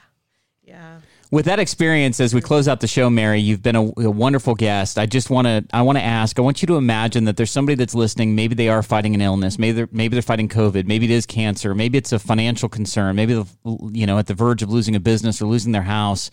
Yeah. 0.66 0.99
with 1.30 1.45
that 1.45 1.59
experience, 1.59 2.20
as 2.20 2.34
we 2.34 2.39
close 2.41 2.68
out 2.68 2.80
the 2.80 2.88
show, 2.88 3.09
Mary, 3.09 3.39
you've 3.39 3.61
been 3.64 3.76
a, 3.76 3.84
a 3.97 4.09
wonderful 4.11 4.55
guest. 4.55 4.97
I 4.97 5.05
just 5.05 5.30
want 5.30 5.47
to, 5.47 5.66
I 5.74 5.82
want 5.82 5.97
to 5.97 6.03
ask, 6.03 6.38
I 6.38 6.41
want 6.41 6.61
you 6.61 6.68
to 6.68 6.76
imagine 6.76 7.26
that 7.26 7.38
there's 7.38 7.51
somebody 7.51 7.76
that's 7.76 7.95
listening. 7.95 8.36
Maybe 8.36 8.55
they 8.55 8.70
are 8.70 8.84
fighting 8.84 9.16
an 9.16 9.22
illness. 9.22 9.57
Maybe 9.59 9.72
they're, 9.74 9.89
maybe 9.91 10.16
they're 10.16 10.22
fighting 10.22 10.47
COVID. 10.47 10.86
Maybe 10.86 11.05
it 11.05 11.11
is 11.11 11.26
cancer. 11.26 11.74
Maybe 11.74 11.97
it's 11.97 12.11
a 12.11 12.20
financial 12.20 12.70
concern. 12.70 13.16
Maybe 13.16 13.34
they're, 13.34 13.45
you 13.91 14.05
know, 14.05 14.20
at 14.20 14.28
the 14.28 14.34
verge 14.34 14.61
of 14.61 14.70
losing 14.70 14.95
a 14.95 14.99
business 14.99 15.41
or 15.41 15.45
losing 15.47 15.72
their 15.72 15.82
house. 15.82 16.32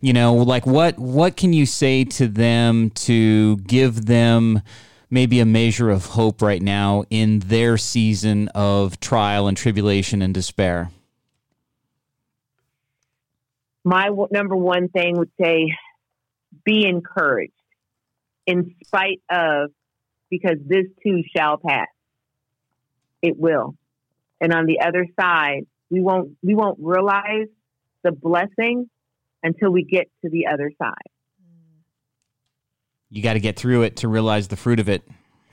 You 0.00 0.14
know, 0.14 0.34
like 0.34 0.66
what, 0.66 0.98
what 0.98 1.36
can 1.36 1.52
you 1.52 1.66
say 1.66 2.04
to 2.04 2.26
them 2.26 2.90
to 2.90 3.58
give 3.58 4.06
them 4.06 4.62
maybe 5.10 5.40
a 5.40 5.44
measure 5.44 5.90
of 5.90 6.06
hope 6.06 6.40
right 6.40 6.62
now 6.62 7.04
in 7.10 7.40
their 7.40 7.76
season 7.76 8.48
of 8.48 8.98
trial 9.00 9.46
and 9.46 9.56
tribulation 9.56 10.22
and 10.22 10.32
despair? 10.32 10.90
My 13.84 14.06
w- 14.06 14.28
number 14.30 14.56
one 14.56 14.88
thing 14.88 15.16
would 15.18 15.30
say, 15.40 15.72
be 16.64 16.86
encouraged 16.86 17.52
in 18.46 18.74
spite 18.84 19.20
of, 19.30 19.70
because 20.30 20.56
this 20.66 20.86
too 21.02 21.22
shall 21.36 21.58
pass. 21.58 21.88
It 23.22 23.38
will. 23.38 23.74
And 24.40 24.52
on 24.52 24.66
the 24.66 24.80
other 24.80 25.06
side, 25.18 25.66
we 25.90 26.00
won't, 26.00 26.36
we 26.42 26.54
won't 26.54 26.78
realize 26.80 27.48
the 28.02 28.12
blessing 28.12 28.88
until 29.42 29.70
we 29.70 29.84
get 29.84 30.10
to 30.22 30.30
the 30.30 30.46
other 30.46 30.70
side. 30.80 30.94
you 33.10 33.22
got 33.22 33.32
to 33.34 33.40
get 33.40 33.56
through 33.56 33.82
it 33.82 33.96
to 33.96 34.08
realize 34.08 34.48
the 34.48 34.56
fruit 34.56 34.78
of 34.78 34.88
it 34.88 35.02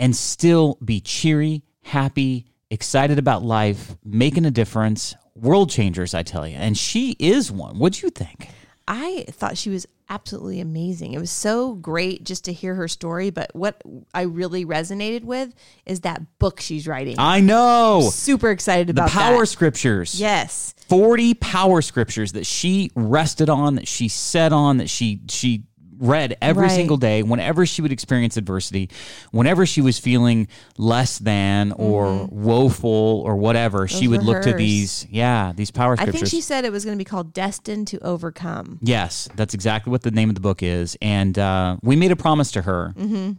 and 0.00 0.16
still 0.16 0.78
be 0.84 1.00
cheery, 1.00 1.62
happy, 1.82 2.46
excited 2.68 3.20
about 3.20 3.44
life, 3.44 3.96
making 4.04 4.46
a 4.46 4.50
difference, 4.50 5.14
world 5.36 5.70
changers. 5.70 6.12
I 6.12 6.24
tell 6.24 6.44
you, 6.48 6.56
and 6.56 6.76
she 6.76 7.14
is 7.20 7.52
one. 7.52 7.78
What'd 7.78 8.02
you 8.02 8.10
think? 8.10 8.48
I 8.88 9.26
thought 9.30 9.56
she 9.56 9.70
was 9.70 9.86
absolutely 10.08 10.60
amazing. 10.60 11.12
It 11.12 11.18
was 11.18 11.30
so 11.30 11.74
great 11.74 12.24
just 12.24 12.44
to 12.44 12.52
hear 12.52 12.74
her 12.74 12.88
story. 12.88 13.30
But 13.30 13.54
what 13.54 13.82
I 14.14 14.22
really 14.22 14.64
resonated 14.64 15.24
with 15.24 15.54
is 15.84 16.00
that 16.00 16.22
book 16.38 16.60
she's 16.60 16.86
writing. 16.86 17.16
I 17.18 17.40
know 17.40 18.08
Super 18.12 18.50
excited 18.50 18.90
about 18.90 19.08
the 19.08 19.12
power 19.12 19.40
that. 19.40 19.46
scriptures. 19.46 20.18
Yes. 20.18 20.74
40 20.88 21.34
power 21.34 21.82
scriptures 21.82 22.32
that 22.32 22.46
she 22.46 22.90
rested 22.94 23.48
on, 23.48 23.74
that 23.76 23.88
she 23.88 24.08
said 24.08 24.52
on, 24.52 24.76
that 24.78 24.88
she 24.88 25.20
she 25.28 25.64
read 25.98 26.36
every 26.42 26.64
Right. 26.64 26.70
single 26.72 26.96
day 26.96 27.22
whenever 27.22 27.66
she 27.66 27.82
would 27.82 27.92
experience 27.92 28.36
adversity, 28.36 28.90
whenever 29.30 29.66
she 29.66 29.80
was 29.80 29.98
feeling 29.98 30.48
less 30.78 31.18
than 31.18 31.72
or 31.72 32.26
woeful 32.30 33.22
or 33.26 33.36
whatever, 33.36 33.86
she 33.88 34.04
Mm-hmm. 34.06 34.10
Would 34.12 34.22
look 34.22 34.42
to 34.42 34.52
these, 34.52 35.06
yeah, 35.10 35.52
these 35.54 35.70
power 35.70 35.92
I 35.94 35.96
scriptures. 35.96 36.20
think 36.20 36.30
she 36.30 36.40
said 36.40 36.64
it 36.64 36.70
was 36.72 36.84
going 36.84 36.96
to 36.96 36.98
be 36.98 37.04
called 37.04 37.32
Destined 37.32 37.88
to 37.88 37.98
Overcome. 38.04 38.78
Yes, 38.82 39.28
that's 39.34 39.52
exactly 39.54 39.90
what 39.90 40.02
the 40.02 40.10
name 40.12 40.28
of 40.28 40.34
the 40.36 40.40
book 40.40 40.62
is. 40.62 40.96
And 41.02 41.36
uh, 41.38 41.76
we 41.82 41.96
made 41.96 42.12
a 42.12 42.16
promise 42.16 42.52
to 42.52 42.62
her, 42.62 42.92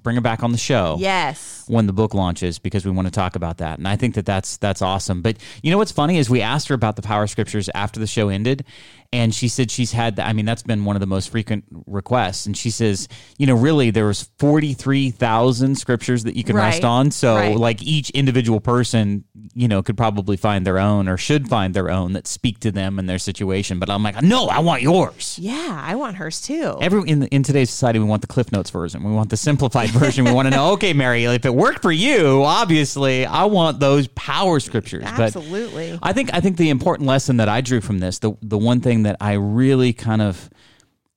bring 0.04 0.16
her 0.16 0.22
back 0.22 0.44
on 0.44 0.52
the 0.52 0.58
show 0.58 0.96
Mm-hmm. 0.96 1.02
Yes. 1.04 1.64
when 1.68 1.88
the 1.88 1.94
book 1.94 2.14
launches 2.14 2.60
because 2.60 2.86
we 2.86 2.92
want 2.92 3.08
to 3.08 3.12
talk 3.12 3.36
about 3.36 3.58
that. 3.58 3.78
And 3.78 3.88
I 3.88 3.96
think 3.96 4.16
that 4.16 4.26
that's 4.26 4.58
that's 4.58 4.82
awesome. 4.82 5.22
But 5.22 5.38
you 5.64 5.72
know 5.72 5.78
what's 5.78 5.92
funny 5.92 6.18
is 6.18 6.30
we 6.30 6.42
asked 6.42 6.68
her 6.68 6.76
about 6.76 6.96
the 6.96 7.02
power 7.02 7.28
scriptures 7.28 7.70
after 7.74 8.00
the 8.00 8.08
show 8.08 8.30
ended, 8.30 8.66
and 9.14 9.34
she 9.34 9.48
said 9.48 9.72
she's 9.72 9.92
had. 9.92 10.18
That. 10.18 10.28
I 10.28 10.34
mean, 10.34 10.46
that's 10.46 10.64
been 10.64 10.86
one 10.86 10.96
of 10.96 11.00
the 11.00 11.06
most 11.08 11.30
frequent 11.30 11.66
requests. 11.86 12.46
And 12.46 12.56
she 12.58 12.70
says, 12.70 13.08
you 13.38 13.48
know, 13.48 13.56
really 13.56 13.92
there 13.92 14.06
was 14.06 14.30
forty 14.40 14.74
three 14.74 15.12
thousand 15.12 15.76
scriptures 15.78 16.24
that 16.26 16.36
you 16.36 16.44
can 16.44 16.56
rest 16.56 16.84
on. 16.84 17.12
So 17.12 17.36
Right. 17.36 17.56
like 17.58 17.82
each 17.82 18.10
individual 18.12 18.60
person, 18.60 19.24
you 19.54 19.68
know, 19.68 19.82
could 19.82 19.98
probably 19.98 20.38
find 20.38 20.66
their 20.66 20.80
own 20.80 21.08
or 21.08 21.18
should 21.18 21.48
find 21.48 21.74
their 21.74 21.90
own 21.90 22.14
that 22.14 22.28
speak 22.28 22.60
to 22.62 22.72
them 22.72 23.00
and 23.00 23.10
their 23.10 23.20
situation. 23.20 23.80
But 23.80 23.90
I'm 23.90 24.04
like, 24.04 24.22
no, 24.22 24.48
I 24.48 24.60
want 24.60 24.82
yours. 24.82 25.38
Yeah, 25.40 25.82
I 25.84 25.96
want 25.96 26.18
hers 26.18 26.42
too. 26.42 26.78
Every 26.82 27.08
in 27.10 27.24
in 27.28 27.44
today's 27.44 27.70
society, 27.70 28.00
we 28.00 28.06
want 28.06 28.22
the 28.22 28.28
Cliff 28.28 28.52
Notes 28.52 28.70
version. 28.70 29.04
We 29.04 29.12
want 29.12 29.30
the 29.30 29.38
simplified 29.38 29.90
version. 29.92 30.26
We 30.26 30.32
want 30.32 30.48
to 30.48 30.52
know, 30.52 30.72
okay, 30.74 30.94
Mary, 30.94 31.26
if 31.26 31.46
it 31.46 31.54
worked 31.54 31.82
for 31.82 31.92
you, 31.92 32.44
obviously, 32.44 33.26
I 33.26 33.46
want 33.46 33.80
those 33.80 34.08
power 34.10 34.60
scriptures. 34.60 35.04
Absolutely. 35.06 35.92
But 35.92 36.00
I 36.08 36.14
think 36.14 36.34
I 36.34 36.40
think 36.42 36.58
the 36.58 36.70
important 36.70 37.08
lesson 37.08 37.38
that 37.38 37.50
I 37.50 37.62
drew 37.62 37.82
from 37.82 38.00
this, 38.00 38.20
the 38.20 38.34
the 38.42 38.58
one 38.58 38.82
thing 38.82 38.97
that 39.04 39.18
I 39.22 39.34
really 39.34 39.94
kind 39.94 40.22
of 40.22 40.50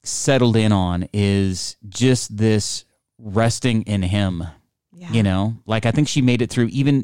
settled 0.02 0.56
in 0.56 0.72
on 0.72 1.08
is 1.12 1.76
just 1.88 2.36
this 2.36 2.84
resting 3.18 3.82
in 3.82 4.02
Him. 4.02 4.44
yeah. 4.92 5.12
You 5.12 5.22
know, 5.22 5.56
like 5.66 5.86
I 5.86 5.90
think 5.90 6.08
she 6.08 6.22
made 6.22 6.40
it 6.42 6.50
through 6.50 6.66
even 6.66 7.02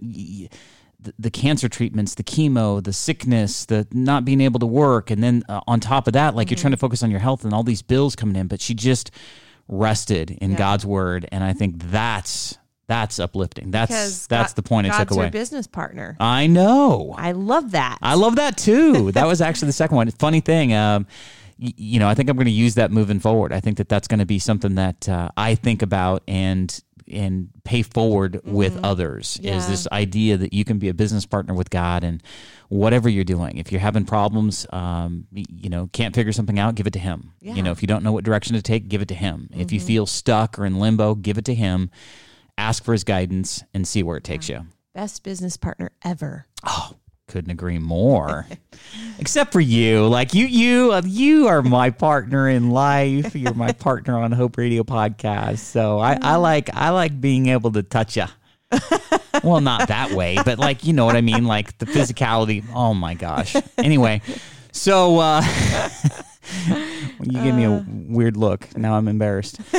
the, 0.99 1.13
the 1.19 1.31
cancer 1.31 1.69
treatments, 1.69 2.15
the 2.15 2.25
chemo, 2.25 2.83
the 2.83 2.93
sickness, 2.93 3.67
the 3.67 3.87
not 3.93 4.25
being 4.25 4.41
able 4.41 4.59
to 4.61 4.67
work, 4.67 5.11
and 5.11 5.23
then 5.23 5.43
uh, 5.49 5.61
on 5.67 5.81
top 5.81 6.07
of 6.07 6.15
that, 6.15 6.35
like 6.35 6.51
you're 6.51 6.59
trying 6.59 6.73
to 6.73 6.77
focus 6.79 7.03
on 7.03 7.11
your 7.11 7.21
health 7.21 7.45
and 7.45 7.53
all 7.53 7.63
these 7.63 7.83
bills 7.83 8.17
coming 8.17 8.37
in. 8.37 8.47
But 8.49 8.61
she 8.61 8.75
just 8.75 9.11
rested 9.69 10.31
in 10.31 10.53
Yeah. 10.53 10.59
God's 10.59 10.87
word, 10.87 11.29
and 11.31 11.45
I 11.45 11.53
think 11.53 11.91
that's 11.91 12.57
that's 12.89 13.19
uplifting. 13.19 13.71
That's 13.71 13.91
Because 13.91 14.27
that's 14.29 14.53
God- 14.53 14.57
the 14.57 14.63
point 14.69 14.87
I 14.91 14.99
took 14.99 15.11
away. 15.13 15.25
your 15.25 15.31
business 15.33 15.67
partner. 15.67 16.17
I 16.21 16.47
know. 16.47 17.15
I 17.19 17.33
love 17.33 17.73
that. 17.73 17.99
I 18.03 18.15
love 18.15 18.37
that 18.37 18.57
too. 18.57 19.13
that 19.13 19.27
was 19.27 19.41
actually 19.41 19.67
the 19.67 19.73
second 19.73 19.97
one. 19.97 20.11
Funny 20.13 20.41
thing, 20.41 20.73
um, 20.73 21.07
y- 21.59 21.73
you 21.77 21.99
know, 21.99 22.09
I 22.09 22.15
think 22.15 22.29
I'm 22.31 22.37
going 22.37 22.45
to 22.47 22.51
use 22.53 22.75
that 22.77 22.91
moving 22.93 23.19
forward. 23.21 23.53
I 23.53 23.61
think 23.61 23.79
that 23.79 23.89
that's 23.89 24.07
going 24.09 24.21
to 24.21 24.27
be 24.27 24.39
something 24.39 24.77
that 24.77 25.09
uh, 25.09 25.31
I 25.37 25.55
think 25.57 25.83
about 25.83 26.23
and 26.29 26.81
and 27.09 27.51
pay 27.63 27.83
forward 27.83 28.41
with 28.45 28.81
others. 28.83 29.39
Is 29.41 29.69
this 29.69 29.87
idea 29.93 30.37
that 30.39 30.53
you 30.53 30.65
can 30.65 30.79
be 30.81 30.89
a 30.89 30.95
business 30.95 31.25
partner 31.25 31.55
with 31.55 31.71
God 31.71 32.03
and 32.03 32.21
whatever 32.69 33.09
you're 33.09 33.23
doing. 33.23 33.59
If 33.59 33.71
you're 33.71 33.81
having 33.81 34.05
problems, 34.05 34.67
um, 34.71 35.29
you 35.33 35.71
know, 35.71 35.89
can't 35.93 36.17
figure 36.17 36.33
something 36.33 36.59
out, 36.59 36.75
give 36.75 36.89
it 36.89 36.95
to 36.95 36.99
Him. 36.99 37.31
Yeah. 37.41 37.55
You 37.55 37.63
know, 37.63 37.71
if 37.71 37.81
you 37.81 37.87
don't 37.87 38.03
know 38.03 38.11
what 38.11 38.25
direction 38.25 38.57
to 38.57 38.63
take, 38.63 38.89
give 38.89 39.03
it 39.03 39.09
to 39.09 39.15
Him. 39.15 39.49
If 39.57 39.71
you 39.71 39.79
feel 39.79 40.05
stuck 40.07 40.59
or 40.59 40.67
in 40.67 40.81
limbo, 40.81 41.15
give 41.15 41.39
it 41.39 41.45
to 41.45 41.55
Him. 41.55 41.91
Ask 42.59 42.85
for 42.85 42.93
His 42.93 43.05
guidance 43.05 43.63
and 43.75 43.87
see 43.87 44.03
where 44.03 44.17
it 44.17 44.25
takes 44.25 44.49
you. 44.49 44.67
Best 44.95 45.23
business 45.23 45.57
partner 45.57 45.91
ever. 46.05 46.47
Oh, 46.65 46.93
couldn't 47.29 47.51
agree 47.51 47.79
more. 47.79 48.47
Except 49.19 49.53
for 49.53 49.61
you, 49.61 50.07
like 50.07 50.33
you, 50.33 50.47
you, 50.47 50.93
uh, 50.93 51.03
you 51.05 51.49
are 51.49 51.63
my 51.63 51.91
partner 51.91 52.49
in 52.49 52.71
life. 52.71 53.35
You're 53.35 53.55
my 53.55 53.73
partner 53.87 54.19
on 54.19 54.33
Hope 54.33 54.57
Radio 54.57 54.85
podcast. 54.85 55.59
So 55.59 55.99
I, 55.99 56.19
I 56.23 56.37
like, 56.37 56.75
I 56.75 56.91
like 56.91 57.21
being 57.21 57.49
able 57.49 57.73
to 57.73 57.83
touch 57.83 58.17
you. 58.17 58.25
well, 59.45 59.61
not 59.61 59.89
that 59.89 60.11
way, 60.13 60.37
but 60.45 60.59
like 60.59 60.85
you 60.85 60.93
know 60.93 61.05
what 61.05 61.17
I 61.17 61.21
mean, 61.21 61.45
like 61.45 61.79
the 61.79 61.87
physicality. 61.87 62.65
Oh 62.75 62.95
my 62.95 63.15
gosh. 63.15 63.55
Anyway, 63.79 64.23
so 64.73 65.19
uh, 65.19 65.41
you 67.23 67.43
gave 67.43 67.55
me 67.55 67.65
a 67.65 67.85
weird 67.89 68.37
look. 68.37 68.77
Now 68.77 68.95
I'm 68.97 69.09
embarrassed. 69.09 69.61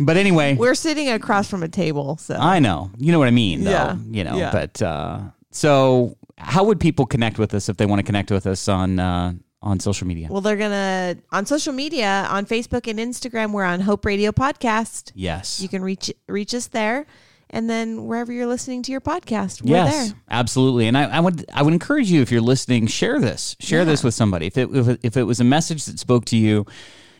But 0.00 0.16
anyway, 0.16 0.56
We're 0.56 0.74
sitting 0.74 1.08
across 1.10 1.48
from 1.48 1.62
a 1.62 1.68
table, 1.68 2.16
so 2.16 2.34
I 2.34 2.58
know. 2.58 2.90
You 2.98 3.12
know 3.12 3.20
what 3.20 3.28
I 3.28 3.30
mean, 3.30 3.62
though. 3.62 3.70
Yeah. 3.70 3.96
You 4.10 4.24
know, 4.24 4.36
Yeah. 4.36 4.50
but 4.50 4.82
uh, 4.82 5.20
so 5.52 6.16
how 6.38 6.64
would 6.64 6.80
people 6.80 7.06
connect 7.06 7.38
with 7.38 7.54
us 7.54 7.68
if 7.68 7.76
they 7.76 7.86
want 7.86 8.00
to 8.00 8.02
connect 8.02 8.32
with 8.32 8.48
us 8.48 8.66
on 8.66 8.98
uh, 8.98 9.34
on 9.62 9.78
social 9.78 10.08
media? 10.08 10.26
well, 10.28 10.40
they're 10.40 10.56
gonna 10.56 11.16
on 11.30 11.46
social 11.46 11.72
media 11.72 12.26
on 12.28 12.46
Facebook 12.46 12.88
and 12.90 12.98
Instagram. 12.98 13.52
We're 13.52 13.62
on 13.62 13.80
Hope 13.80 14.04
Radio 14.04 14.32
Podcast. 14.32 15.12
yes. 15.14 15.60
You 15.60 15.68
can 15.68 15.82
reach 15.82 16.12
reach 16.26 16.52
us 16.52 16.66
there, 16.66 17.06
and 17.50 17.68
then 17.70 18.06
wherever 18.06 18.32
you're 18.32 18.46
listening 18.46 18.82
to 18.84 18.92
your 18.92 19.00
podcast, 19.00 19.62
we're 19.62 19.70
yes, 19.76 20.08
there. 20.10 20.18
absolutely. 20.30 20.86
And 20.88 20.96
I, 20.98 21.04
I 21.04 21.20
would 21.20 21.44
I 21.52 21.62
would 21.62 21.72
encourage 21.72 22.10
you 22.10 22.20
if 22.22 22.30
you're 22.32 22.40
listening, 22.40 22.86
share 22.86 23.18
this, 23.20 23.56
share 23.60 23.84
this 23.84 24.02
with 24.04 24.14
somebody. 24.14 24.46
If 24.46 24.56
it, 24.58 24.68
if 24.74 24.88
it 24.88 25.00
if 25.02 25.16
it 25.16 25.22
was 25.24 25.40
a 25.40 25.44
message 25.44 25.84
that 25.86 25.98
spoke 25.98 26.24
to 26.26 26.36
you, 26.36 26.66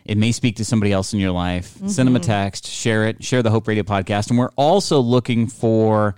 it 0.05 0.17
may 0.19 0.33
speak 0.33 0.57
to 0.57 0.65
somebody 0.65 0.93
else 0.93 1.13
in 1.13 1.21
your 1.21 1.33
life. 1.33 1.77
Send 1.79 1.91
Mm-hmm. 1.91 2.05
them 2.05 2.17
a 2.17 2.21
text, 2.21 2.67
share 2.67 3.07
it, 3.09 3.23
share 3.25 3.43
the 3.43 3.51
Hope 3.51 3.67
Radio 3.69 3.83
podcast, 3.83 4.31
and 4.31 4.39
we're 4.39 4.51
also 4.57 5.01
looking 5.01 5.47
for 5.47 6.15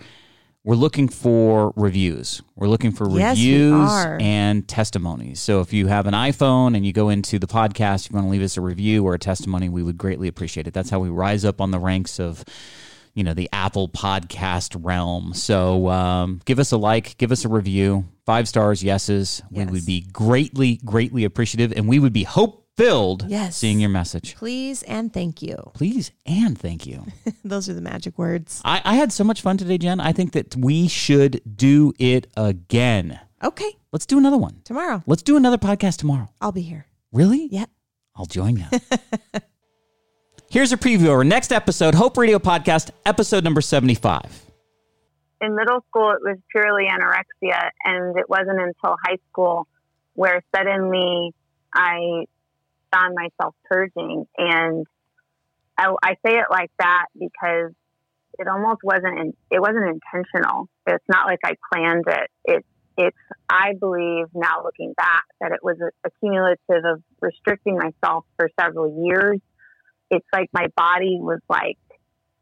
we're 0.64 0.74
looking 0.74 1.08
for 1.08 1.72
reviews. 1.76 2.42
We're 2.54 2.68
looking 2.68 2.92
for 2.92 3.08
Yes, 3.08 3.38
reviews 3.38 3.90
and 4.20 4.68
testimonies. 4.68 5.40
So 5.40 5.60
if 5.62 5.72
you 5.72 5.86
have 5.86 6.06
an 6.06 6.12
iPhone 6.12 6.76
and 6.76 6.84
you 6.84 6.92
go 6.92 7.08
into 7.08 7.38
the 7.38 7.46
podcast, 7.46 8.10
you 8.10 8.14
want 8.14 8.26
to 8.26 8.30
leave 8.30 8.42
us 8.42 8.58
a 8.58 8.60
review 8.60 9.02
or 9.06 9.14
a 9.14 9.18
testimony, 9.18 9.70
we 9.70 9.82
would 9.82 9.96
greatly 9.96 10.28
appreciate 10.28 10.66
it. 10.66 10.74
That's 10.74 10.90
how 10.90 10.98
we 10.98 11.08
rise 11.08 11.44
up 11.46 11.60
on 11.62 11.70
the 11.70 11.78
ranks 11.78 12.20
of 12.20 12.44
you 13.18 13.24
know 13.24 13.34
the 13.34 13.48
Apple 13.52 13.88
podcast 13.88 14.76
realm. 14.82 15.34
So 15.34 15.88
um, 15.88 16.40
give 16.44 16.58
us 16.60 16.70
a 16.72 16.76
like, 16.76 17.16
give 17.18 17.32
us 17.32 17.44
a 17.44 17.48
review, 17.48 18.06
five 18.24 18.46
stars, 18.48 18.82
yeses. 18.84 19.42
We 19.50 19.64
would 19.64 19.84
be 19.84 20.02
greatly, 20.12 20.76
greatly 20.84 21.24
appreciative, 21.24 21.72
and 21.76 21.88
we 21.88 21.98
would 21.98 22.12
be 22.12 22.22
hope 22.22 22.64
filled 22.76 23.24
Yes. 23.28 23.56
seeing 23.56 23.80
your 23.80 23.90
message. 23.90 24.36
Please 24.36 24.84
and 24.84 25.12
thank 25.12 25.42
you. 25.42 25.56
Please 25.74 26.12
and 26.24 26.56
thank 26.56 26.86
you. 26.86 27.04
Those 27.44 27.68
are 27.68 27.74
the 27.74 27.80
magic 27.80 28.16
words. 28.16 28.62
I, 28.64 28.80
I 28.84 28.94
had 28.94 29.12
so 29.12 29.24
much 29.24 29.42
fun 29.42 29.58
today, 29.58 29.78
Jen. 29.78 29.98
I 29.98 30.12
think 30.12 30.30
that 30.34 30.54
we 30.54 30.86
should 30.86 31.40
do 31.56 31.92
it 31.98 32.28
again. 32.36 33.18
Okay, 33.42 33.72
Let's 33.92 34.06
do 34.06 34.16
another 34.18 34.36
one. 34.38 34.60
tomorrow 34.64 35.02
Let's 35.06 35.22
do 35.22 35.36
another 35.36 35.58
podcast 35.58 35.96
tomorrow. 35.96 36.28
I'll 36.40 36.52
be 36.52 36.62
here. 36.62 36.86
Really? 37.12 37.48
Yep. 37.50 37.68
I'll 38.14 38.26
join 38.26 38.56
you. 38.58 38.66
Here's 40.50 40.72
a 40.72 40.76
preview 40.76 41.06
of 41.06 41.10
our 41.10 41.24
next 41.24 41.52
episode, 41.52 41.94
Hope 41.94 42.16
Radio 42.16 42.38
Podcast, 42.38 42.90
episode 43.04 43.44
number 43.44 43.60
75. 43.60 44.22
in 45.40 45.54
middle 45.54 45.84
school 45.88 46.10
it 46.12 46.20
was 46.22 46.38
purely 46.50 46.86
anorexia 46.88 47.70
and 47.84 48.16
it 48.18 48.28
wasn't 48.28 48.58
until 48.58 48.96
high 49.04 49.18
school 49.30 49.68
where 50.14 50.42
suddenly 50.54 51.32
i 51.74 52.24
found 52.92 53.14
myself 53.14 53.54
purging. 53.64 54.26
And 54.36 54.86
I, 55.76 55.94
I 56.02 56.14
say 56.24 56.34
it 56.38 56.46
like 56.50 56.70
that 56.78 57.06
because 57.18 57.72
it 58.38 58.48
almost 58.48 58.80
wasn't 58.82 59.36
it 59.50 59.60
wasn't 59.60 59.84
intentional. 59.84 60.68
It's 60.86 61.04
not 61.08 61.26
like 61.26 61.40
i 61.44 61.54
planned 61.72 62.04
it. 62.06 62.30
It 62.44 62.66
it's 62.96 63.16
i 63.48 63.74
believe 63.78 64.26
now 64.34 64.64
looking 64.64 64.92
back 64.96 65.24
that 65.40 65.52
it 65.52 65.60
was 65.62 65.76
a, 65.80 65.90
a 66.06 66.10
cumulative 66.20 66.84
of 66.84 67.02
restricting 67.20 67.78
myself 67.78 68.24
for 68.36 68.50
several 68.60 69.06
years 69.06 69.38
it's 70.10 70.26
like 70.32 70.48
my 70.52 70.66
body 70.76 71.18
was 71.20 71.40
like 71.48 71.78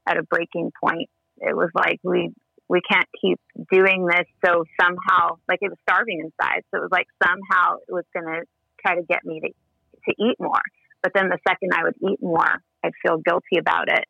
at 0.07 0.17
a 0.17 0.23
breaking 0.23 0.73
point 0.81 1.09
it 1.39 1.55
was 1.55 1.71
like 1.75 2.01
we 2.03 2.33
we 2.69 2.81
can't 2.81 3.07
keep 3.21 3.41
doing 3.73 4.07
this. 4.07 4.27
So 4.45 4.65
somehow, 4.81 5.39
like 5.49 5.61
it 5.63 5.69
was 5.69 5.79
starving 5.89 6.21
inside. 6.21 6.63
So 6.71 6.79
it 6.79 6.83
was 6.83 6.91
like 6.91 7.07
somehow 7.23 7.77
it 7.89 7.93
was 7.93 8.05
going 8.13 8.27
to 8.27 8.43
try 8.81 8.97
to 8.97 9.03
get 9.03 9.25
me 9.25 9.41
to, 9.41 9.49
to 9.49 10.15
eat 10.19 10.37
more. 10.41 10.63
But 11.03 11.13
then 11.15 11.29
the 11.29 11.39
second 11.47 11.71
I 11.75 11.85
would 11.85 11.97
eat 12.01 12.21
more, 12.21 12.63
I'd 12.85 12.93
feel 13.05 13.19
guilty 13.19 13.59
about 13.59 13.89
it 13.89 14.05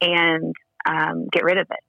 and 0.00 0.54
um, 0.86 1.28
get 1.30 1.44
rid 1.44 1.58
of 1.58 1.66
it. 1.70 1.80